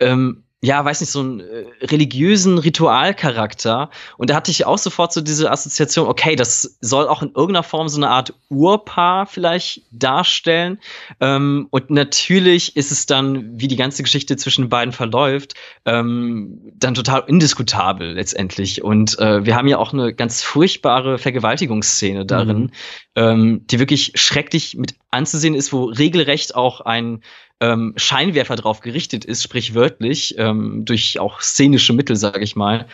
ähm, 0.00 0.43
ja, 0.64 0.82
weiß 0.82 1.00
nicht, 1.02 1.10
so 1.10 1.20
einen 1.20 1.40
äh, 1.40 1.64
religiösen 1.82 2.56
Ritualcharakter. 2.56 3.90
Und 4.16 4.30
da 4.30 4.34
hatte 4.34 4.50
ich 4.50 4.64
auch 4.64 4.78
sofort 4.78 5.12
so 5.12 5.20
diese 5.20 5.50
Assoziation, 5.50 6.08
okay, 6.08 6.36
das 6.36 6.78
soll 6.80 7.06
auch 7.06 7.22
in 7.22 7.28
irgendeiner 7.34 7.62
Form 7.62 7.88
so 7.88 7.98
eine 7.98 8.08
Art 8.08 8.32
Urpaar 8.48 9.26
vielleicht 9.26 9.82
darstellen. 9.90 10.78
Ähm, 11.20 11.66
und 11.70 11.90
natürlich 11.90 12.76
ist 12.76 12.92
es 12.92 13.04
dann, 13.04 13.60
wie 13.60 13.68
die 13.68 13.76
ganze 13.76 14.02
Geschichte 14.02 14.36
zwischen 14.36 14.70
beiden 14.70 14.92
verläuft, 14.92 15.52
ähm, 15.84 16.58
dann 16.74 16.94
total 16.94 17.24
indiskutabel 17.26 18.14
letztendlich. 18.14 18.82
Und 18.82 19.18
äh, 19.18 19.44
wir 19.44 19.56
haben 19.56 19.68
ja 19.68 19.76
auch 19.76 19.92
eine 19.92 20.14
ganz 20.14 20.42
furchtbare 20.42 21.18
Vergewaltigungsszene 21.18 22.24
darin, 22.24 22.58
mhm. 22.58 22.70
ähm, 23.16 23.66
die 23.66 23.78
wirklich 23.78 24.12
schrecklich 24.14 24.76
mit 24.76 24.94
anzusehen 25.10 25.54
ist, 25.54 25.74
wo 25.74 25.84
regelrecht 25.84 26.54
auch 26.54 26.80
ein 26.80 27.22
ähm, 27.60 27.94
Scheinwerfer 27.96 28.56
drauf 28.56 28.80
gerichtet 28.80 29.24
ist, 29.24 29.42
sprich 29.42 29.74
wörtlich, 29.74 30.36
ähm, 30.38 30.84
durch 30.84 31.18
auch 31.18 31.40
szenische 31.40 31.92
Mittel, 31.92 32.16
sage 32.16 32.42
ich 32.42 32.56
mal. 32.56 32.86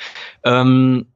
Ähm, 0.44 1.07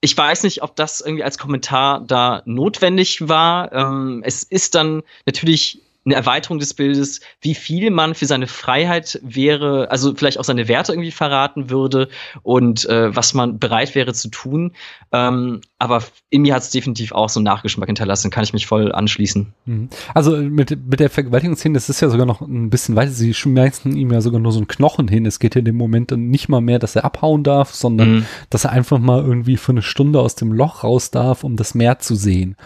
ich 0.00 0.16
weiß 0.16 0.44
nicht, 0.44 0.62
ob 0.62 0.76
das 0.76 1.00
irgendwie 1.00 1.24
als 1.24 1.38
Kommentar 1.38 2.00
da 2.00 2.42
notwendig 2.46 3.28
war. 3.28 3.72
Ähm, 3.72 4.22
es 4.24 4.42
ist 4.42 4.74
dann 4.74 5.02
natürlich 5.26 5.82
eine 6.06 6.14
Erweiterung 6.14 6.58
des 6.58 6.72
Bildes, 6.72 7.20
wie 7.42 7.54
viel 7.54 7.90
man 7.90 8.14
für 8.14 8.24
seine 8.24 8.46
Freiheit 8.46 9.20
wäre, 9.22 9.90
also 9.90 10.14
vielleicht 10.14 10.38
auch 10.38 10.44
seine 10.44 10.66
Werte 10.66 10.92
irgendwie 10.92 11.10
verraten 11.10 11.68
würde 11.68 12.08
und 12.42 12.88
äh, 12.88 13.14
was 13.14 13.34
man 13.34 13.58
bereit 13.58 13.94
wäre 13.94 14.14
zu 14.14 14.28
tun. 14.28 14.72
Ähm, 15.12 15.60
aber 15.78 16.02
in 16.30 16.42
mir 16.42 16.54
hat 16.54 16.62
es 16.62 16.70
definitiv 16.70 17.12
auch 17.12 17.28
so 17.28 17.40
einen 17.40 17.44
Nachgeschmack 17.44 17.86
hinterlassen, 17.86 18.30
kann 18.30 18.44
ich 18.44 18.54
mich 18.54 18.66
voll 18.66 18.92
anschließen. 18.92 19.52
Mhm. 19.66 19.88
Also 20.14 20.36
mit, 20.36 20.70
mit 20.70 21.00
der 21.00 21.10
Vergewaltigungsszene, 21.10 21.74
das 21.74 21.90
ist 21.90 22.00
ja 22.00 22.08
sogar 22.08 22.26
noch 22.26 22.40
ein 22.40 22.70
bisschen 22.70 22.96
weiter. 22.96 23.10
Sie 23.10 23.34
schmeißen 23.34 23.94
ihm 23.94 24.10
ja 24.10 24.22
sogar 24.22 24.40
nur 24.40 24.52
so 24.52 24.58
einen 24.58 24.68
Knochen 24.68 25.06
hin. 25.06 25.26
Es 25.26 25.38
geht 25.38 25.54
ja 25.54 25.58
in 25.58 25.66
dem 25.66 25.76
Moment 25.76 26.12
dann 26.12 26.28
nicht 26.28 26.48
mal 26.48 26.62
mehr, 26.62 26.78
dass 26.78 26.96
er 26.96 27.04
abhauen 27.04 27.44
darf, 27.44 27.74
sondern 27.74 28.10
mhm. 28.10 28.26
dass 28.48 28.64
er 28.64 28.72
einfach 28.72 28.98
mal 28.98 29.22
irgendwie 29.22 29.58
für 29.58 29.72
eine 29.72 29.82
Stunde 29.82 30.20
aus 30.20 30.34
dem 30.34 30.52
Loch 30.52 30.82
raus 30.82 31.10
darf, 31.10 31.44
um 31.44 31.56
das 31.56 31.74
Meer 31.74 31.98
zu 31.98 32.14
sehen. 32.14 32.56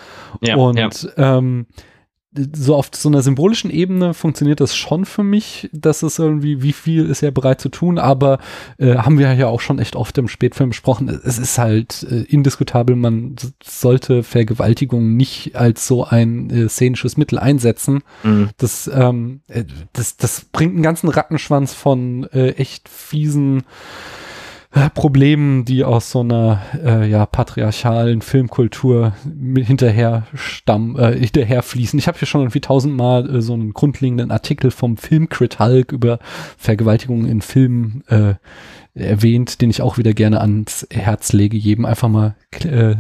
Ja, 0.41 0.57
und 0.57 0.77
ja. 0.77 1.39
Ähm, 1.39 1.67
so 2.55 2.75
auf 2.75 2.91
so 2.93 3.09
einer 3.09 3.23
symbolischen 3.23 3.71
Ebene 3.71 4.13
funktioniert 4.13 4.61
das 4.61 4.75
schon 4.75 5.05
für 5.05 5.23
mich, 5.23 5.71
dass 5.73 6.03
es 6.03 6.19
irgendwie, 6.19 6.63
wie 6.63 6.73
viel 6.73 7.07
ist 7.07 7.23
er 7.23 7.31
bereit 7.31 7.61
zu 7.61 7.69
tun, 7.69 7.99
aber 7.99 8.39
äh, 8.79 8.97
haben 8.97 9.19
wir 9.19 9.33
ja 9.35 9.47
auch 9.47 9.61
schon 9.61 9.79
echt 9.79 9.95
oft 9.95 10.19
im 10.19 10.29
Spätfilm 10.29 10.71
besprochen, 10.71 11.09
es 11.09 11.39
ist 11.39 11.59
halt 11.59 12.05
äh, 12.11 12.23
indiskutabel, 12.23 12.97
man 12.97 13.37
sollte 13.63 14.23
Vergewaltigung 14.23 15.17
nicht 15.17 15.55
als 15.55 15.87
so 15.87 16.05
ein 16.05 16.51
äh, 16.51 16.69
szenisches 16.69 17.17
Mittel 17.17 17.39
einsetzen. 17.39 18.03
Mhm. 18.23 18.51
Das, 18.57 18.91
ähm, 18.93 19.41
äh, 19.49 19.65
das, 19.93 20.17
das 20.17 20.47
bringt 20.53 20.75
einen 20.75 20.83
ganzen 20.83 21.09
Rattenschwanz 21.09 21.73
von 21.73 22.25
äh, 22.33 22.51
echt 22.53 22.89
fiesen 22.89 23.63
Problemen, 24.95 25.65
die 25.65 25.85
aus 25.85 26.11
so 26.11 26.21
einer 26.21 26.63
äh, 26.85 27.09
ja, 27.09 27.27
patriarchalen 27.27 28.23
Filmkultur 28.23 29.15
hinterher 29.57 30.27
stammen, 30.35 30.99
äh, 30.99 31.17
hinterher 31.17 31.63
fließen. 31.63 31.99
Ich 31.99 32.09
habe 32.09 32.19
hier 32.19 32.27
schon 32.27 32.41
irgendwie 32.41 32.61
tausendmal 32.61 33.37
äh, 33.37 33.41
so 33.41 33.55
einen 33.55 33.73
grundlegenden 33.73 34.33
Artikel 34.33 34.73
vom 34.73 34.97
Filmcrit 34.97 35.61
Hulk 35.61 35.93
über 35.93 36.19
Vergewaltigungen 36.59 37.27
in 37.27 37.41
Filmen 37.41 38.03
äh, 38.09 38.35
erwähnt, 38.95 39.61
den 39.61 39.71
ich 39.71 39.81
auch 39.81 39.97
wieder 39.97 40.13
gerne 40.13 40.41
ans 40.41 40.87
Herz 40.91 41.33
lege, 41.33 41.57
jedem 41.57 41.85
einfach 41.85 42.09
mal 42.09 42.35
äh, 42.65 42.97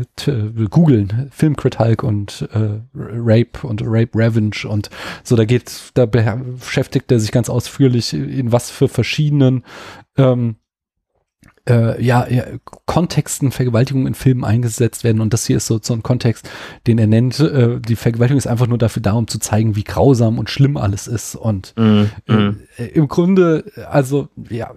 googeln, 0.71 1.29
Filmcrit 1.33 1.81
Hulk 1.81 2.05
und 2.05 2.49
äh, 2.53 2.81
Rape 2.95 3.67
und 3.67 3.83
Rape 3.85 4.17
Revenge 4.17 4.69
und 4.69 4.91
so, 5.25 5.35
da 5.35 5.45
geht, 5.45 5.73
da 5.95 6.07
beschäftigt 6.07 7.11
er 7.11 7.19
sich 7.19 7.33
ganz 7.33 7.49
ausführlich, 7.49 8.13
in 8.13 8.53
was 8.53 8.71
für 8.71 8.89
verschiedenen 8.89 9.65
ähm, 10.17 10.57
äh, 11.69 12.03
ja, 12.03 12.27
ja, 12.29 12.45
Kontexten 12.87 13.51
Vergewaltigung 13.51 14.07
in 14.07 14.15
Filmen 14.15 14.45
eingesetzt 14.45 15.05
werden. 15.05 15.21
Und 15.21 15.33
das 15.33 15.47
hier 15.47 15.57
ist 15.57 15.67
so, 15.67 15.81
so 15.83 15.95
ein 15.95 16.03
Kontext, 16.03 16.49
den 16.87 16.99
er 16.99 17.07
nennt. 17.07 17.41
Äh, 17.41 17.81
die 17.81 17.97
Vergewaltigung 17.97 18.39
ist 18.39 18.47
einfach 18.47 18.67
nur 18.67 18.79
dafür 18.79 19.03
da, 19.03 19.13
um 19.13 19.29
zu 19.29 19.39
zeigen, 19.39 19.77
wie 19.77 19.85
grausam 19.85 20.39
und 20.39 20.51
schlimm 20.51 20.77
alles 20.77 21.07
ist. 21.07 21.37
Und 21.37 21.75
mm, 21.77 22.05
mm. 22.27 22.61
Äh, 22.77 22.85
im 22.87 23.09
Grunde, 23.09 23.65
also 23.91 24.29
ja, 24.51 24.75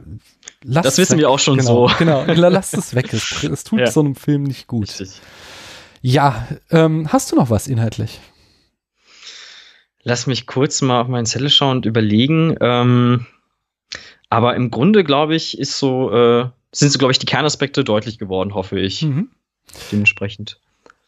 lass 0.64 0.84
Das 0.84 0.98
wissen 0.98 1.14
weg. 1.14 1.20
wir 1.20 1.30
auch 1.30 1.40
schon 1.40 1.58
genau, 1.58 1.88
so. 1.88 1.96
Genau, 1.98 2.24
lass 2.26 2.74
es 2.74 2.96
weg. 2.96 3.14
Es, 3.14 3.44
es 3.52 3.64
tut 3.64 3.80
ja. 3.80 3.92
so 3.92 4.00
einem 4.00 4.16
Film 4.16 4.44
nicht 4.44 4.68
gut. 4.68 4.88
Richtig. 4.88 5.22
Ja, 6.02 6.48
ähm, 6.70 7.12
hast 7.12 7.32
du 7.32 7.36
noch 7.36 7.50
was 7.50 7.68
inhaltlich? 7.68 8.20
Lass 10.04 10.26
mich 10.26 10.48
kurz 10.48 10.82
mal 10.82 11.02
auf 11.02 11.10
meinen 11.10 11.26
Zettel 11.26 11.50
schauen 11.50 11.78
und 11.78 11.86
überlegen. 11.86 12.56
Ähm, 12.62 13.26
aber 14.30 14.56
im 14.56 14.72
Grunde, 14.72 15.04
glaube 15.04 15.36
ich, 15.36 15.58
ist 15.58 15.78
so 15.80 16.12
äh, 16.12 16.50
sind 16.80 16.92
so, 16.92 17.00
glaube 17.00 17.12
ich, 17.12 17.20
die 17.20 17.26
Kernaspekte 17.26 17.84
deutlich 17.84 18.18
geworden, 18.18 18.54
hoffe 18.54 18.80
ich. 18.80 19.04
Mhm. 19.04 19.30
Dementsprechend. 19.92 20.60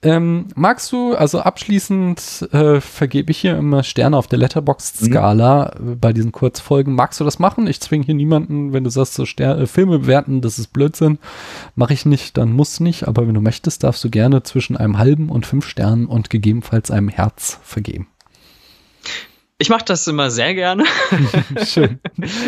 Ähm, 0.02 0.48
magst 0.56 0.94
du, 0.94 1.14
also 1.14 1.42
abschließend 1.42 2.48
äh, 2.54 2.80
vergebe 2.80 3.32
ich 3.32 3.40
hier 3.40 3.58
immer 3.58 3.84
Sterne 3.84 4.16
auf 4.16 4.28
der 4.28 4.40
Letterbox-Skala 4.40 5.76
mhm. 5.78 5.92
Äh, 5.92 5.96
bei 5.96 6.14
diesen 6.14 6.32
Kurzfolgen. 6.32 6.96
Magst 6.96 7.20
du 7.20 7.26
das 7.26 7.38
machen? 7.38 7.68
Ich 7.68 7.82
zwinge 7.82 8.06
hier 8.06 8.16
niemanden, 8.16 8.72
wenn 8.72 8.86
du 8.86 8.90
sagst, 8.90 9.16
so 9.16 9.26
Ster 9.26 9.60
äh, 9.60 9.68
Filme 9.68 10.00
bewerten, 10.00 10.40
das 10.40 10.58
ist 10.58 10.72
Blödsinn. 10.72 11.20
Mache 11.76 11.94
ich 11.94 12.06
nicht, 12.06 12.38
dann 12.38 12.54
muss 12.54 12.80
nicht. 12.80 13.10
Aber 13.10 13.28
wenn 13.28 13.34
du 13.34 13.42
möchtest, 13.42 13.84
darfst 13.84 14.02
du 14.06 14.10
gerne 14.10 14.42
zwischen 14.44 14.78
einem 14.78 14.98
halben 14.98 15.30
und 15.30 15.46
fünf 15.46 15.68
Sternen 15.68 16.06
und 16.06 16.30
gegebenenfalls 16.30 16.92
einem 16.92 17.10
Herz 17.10 17.60
vergeben. 17.62 18.08
Ich 19.62 19.70
mache 19.70 19.84
das 19.84 20.08
immer 20.08 20.32
sehr 20.32 20.56
gerne. 20.56 20.86
Schön. 21.66 22.00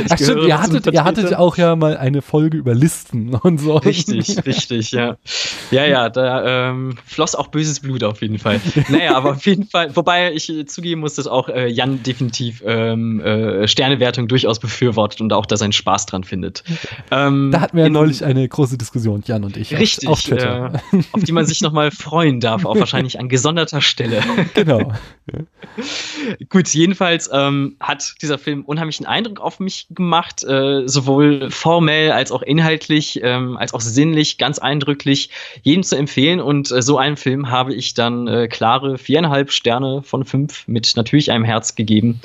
Ach 0.09 0.17
stimmt, 0.17 0.45
ihr 0.45 0.61
hattet, 0.61 0.87
ihr 0.87 1.03
hattet 1.03 1.35
auch 1.35 1.57
ja 1.57 1.75
mal 1.75 1.97
eine 1.97 2.21
Folge 2.21 2.57
über 2.57 2.73
Listen 2.73 3.35
und 3.43 3.59
so. 3.59 3.75
Richtig, 3.75 4.45
richtig, 4.45 4.91
ja. 4.91 5.17
Ja, 5.71 5.85
ja, 5.85 6.09
da 6.09 6.69
ähm, 6.69 6.97
floss 7.05 7.35
auch 7.35 7.47
böses 7.47 7.81
Blut 7.81 8.05
auf 8.05 8.21
jeden 8.21 8.39
Fall. 8.39 8.61
Naja, 8.87 9.15
aber 9.17 9.31
auf 9.31 9.45
jeden 9.45 9.67
Fall, 9.67 9.93
wobei 9.93 10.31
ich 10.31 10.53
zugeben 10.67 11.01
muss, 11.01 11.15
dass 11.15 11.27
auch 11.27 11.49
äh, 11.49 11.67
Jan 11.67 12.01
definitiv 12.01 12.63
ähm, 12.65 13.19
äh, 13.19 13.67
Sternewertung 13.67 14.29
durchaus 14.29 14.59
befürwortet 14.59 15.19
und 15.19 15.33
auch 15.33 15.45
da 15.45 15.57
seinen 15.57 15.73
Spaß 15.73 16.05
dran 16.05 16.23
findet. 16.23 16.63
Ähm, 17.11 17.49
da 17.51 17.59
hatten 17.59 17.75
wir 17.75 17.83
ja 17.83 17.89
neulich 17.89 18.23
eine 18.23 18.47
große 18.47 18.77
Diskussion, 18.77 19.21
Jan 19.25 19.43
und 19.43 19.57
ich. 19.57 19.77
Richtig, 19.77 20.07
auf, 20.07 20.31
auf, 20.31 20.31
äh, 20.31 20.69
auf 21.11 21.23
die 21.23 21.33
man 21.33 21.45
sich 21.45 21.59
nochmal 21.59 21.91
freuen 21.91 22.39
darf, 22.39 22.63
auch 22.63 22.79
wahrscheinlich 22.79 23.19
an 23.19 23.27
gesonderter 23.27 23.81
Stelle. 23.81 24.21
Genau. 24.53 24.91
Gut, 26.49 26.67
jedenfalls 26.69 27.29
ähm, 27.31 27.75
hat 27.79 28.15
dieser 28.21 28.37
Film 28.37 28.63
unheimlichen 28.65 29.05
Eindruck 29.05 29.39
auf 29.39 29.59
mich 29.59 29.87
gemacht, 29.89 30.43
äh, 30.43 30.87
sowohl 30.87 31.51
formell 31.51 32.11
als 32.11 32.31
auch 32.31 32.41
inhaltlich, 32.41 33.19
ähm, 33.23 33.57
als 33.57 33.73
auch 33.73 33.81
sinnlich, 33.81 34.37
ganz 34.37 34.59
eindrücklich, 34.59 35.29
jedem 35.61 35.83
zu 35.83 35.95
empfehlen. 35.95 36.39
Und 36.39 36.71
äh, 36.71 36.81
so 36.81 36.97
einen 36.97 37.17
Film 37.17 37.49
habe 37.49 37.73
ich 37.73 37.93
dann 37.93 38.27
äh, 38.27 38.47
klare 38.47 38.97
viereinhalb 38.97 39.51
Sterne 39.51 40.01
von 40.03 40.25
fünf 40.25 40.67
mit 40.67 40.93
natürlich 40.95 41.31
einem 41.31 41.45
Herz 41.45 41.75
gegeben. 41.75 42.21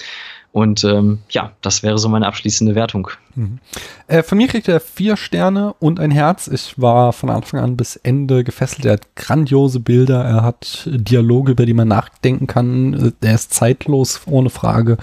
Und 0.56 0.84
ähm, 0.84 1.18
ja, 1.28 1.52
das 1.60 1.82
wäre 1.82 1.98
so 1.98 2.08
meine 2.08 2.26
abschließende 2.26 2.74
Wertung. 2.74 3.10
Mhm. 3.34 3.58
Äh, 4.06 4.22
von 4.22 4.38
mir 4.38 4.48
kriegt 4.48 4.68
er 4.68 4.80
vier 4.80 5.18
Sterne 5.18 5.74
und 5.80 6.00
ein 6.00 6.10
Herz. 6.10 6.48
Ich 6.48 6.80
war 6.80 7.12
von 7.12 7.28
Anfang 7.28 7.60
an 7.60 7.76
bis 7.76 7.96
Ende 7.96 8.42
gefesselt. 8.42 8.86
Er 8.86 8.94
hat 8.94 9.16
grandiose 9.16 9.80
Bilder, 9.80 10.24
er 10.24 10.42
hat 10.42 10.88
Dialoge, 10.90 11.52
über 11.52 11.66
die 11.66 11.74
man 11.74 11.88
nachdenken 11.88 12.46
kann. 12.46 13.12
Er 13.20 13.34
ist 13.34 13.52
zeitlos, 13.52 14.22
ohne 14.24 14.48
Frage. 14.48 14.96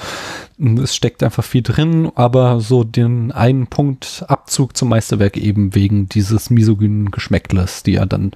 Es 0.57 0.95
steckt 0.95 1.21
einfach 1.21 1.43
viel 1.43 1.61
drin, 1.61 2.11
aber 2.15 2.59
so 2.59 2.83
den 2.83 3.31
einen 3.31 3.67
Punkt 3.67 4.25
Abzug 4.27 4.75
zum 4.75 4.89
Meisterwerk 4.89 5.37
eben 5.37 5.75
wegen 5.75 6.09
dieses 6.09 6.49
misogynen 6.49 7.11
Geschmäckles, 7.11 7.83
die 7.83 7.93
er 7.93 8.07
dann 8.07 8.31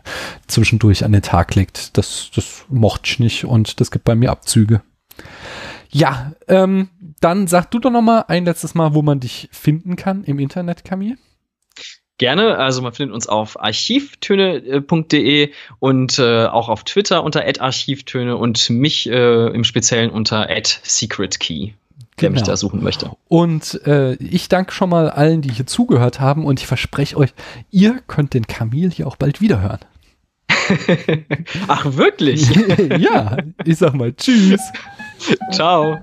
zwischendurch 0.45 1.03
an 1.03 1.13
den 1.13 1.23
Tag 1.23 1.55
legt. 1.55 1.97
Das, 1.97 2.29
das 2.35 2.65
mochte 2.69 3.09
ich 3.09 3.17
nicht 3.19 3.45
und 3.45 3.79
das 3.79 3.89
gibt 3.89 4.05
bei 4.05 4.13
mir 4.13 4.29
Abzüge. 4.29 4.83
Ja, 5.89 6.33
ähm, 6.47 6.89
dann 7.19 7.47
sag 7.47 7.71
du 7.71 7.79
doch 7.79 7.91
noch 7.91 8.01
mal 8.01 8.25
ein 8.27 8.45
letztes 8.45 8.75
Mal, 8.75 8.93
wo 8.93 9.01
man 9.01 9.19
dich 9.19 9.49
finden 9.51 9.95
kann 9.95 10.23
im 10.23 10.39
Internet, 10.39 10.83
Camille. 10.83 11.17
Gerne, 12.19 12.57
also 12.57 12.81
man 12.81 12.93
findet 12.93 13.13
uns 13.13 13.27
auf 13.27 13.61
archivtöne.de 13.61 15.51
und 15.79 16.17
äh, 16.17 16.45
auch 16.45 16.67
auf 16.67 16.83
Twitter 16.83 17.23
unter 17.23 17.43
archivtöne 17.59 18.35
und 18.35 18.69
mich 18.71 19.07
äh, 19.07 19.47
im 19.47 19.63
Speziellen 19.63 20.09
unter 20.09 20.47
secretkey 20.83 21.75
wer 22.17 22.29
genau. 22.29 22.39
mich 22.39 22.47
da 22.47 22.57
suchen 22.57 22.81
möchte. 22.83 23.11
Und 23.27 23.79
äh, 23.85 24.13
ich 24.15 24.49
danke 24.49 24.71
schon 24.71 24.89
mal 24.89 25.09
allen, 25.09 25.41
die 25.41 25.51
hier 25.51 25.67
zugehört 25.67 26.19
haben 26.19 26.45
und 26.45 26.59
ich 26.59 26.67
verspreche 26.67 27.15
euch, 27.17 27.33
ihr 27.69 28.01
könnt 28.07 28.33
den 28.33 28.47
Camille 28.47 28.89
hier 28.89 29.07
auch 29.07 29.15
bald 29.15 29.39
wiederhören. 29.39 29.79
Ach, 31.67 31.85
wirklich? 31.95 32.49
ja, 32.97 33.37
ich 33.63 33.77
sag 33.77 33.93
mal 33.93 34.13
Tschüss. 34.13 34.61
Ciao. 35.51 35.99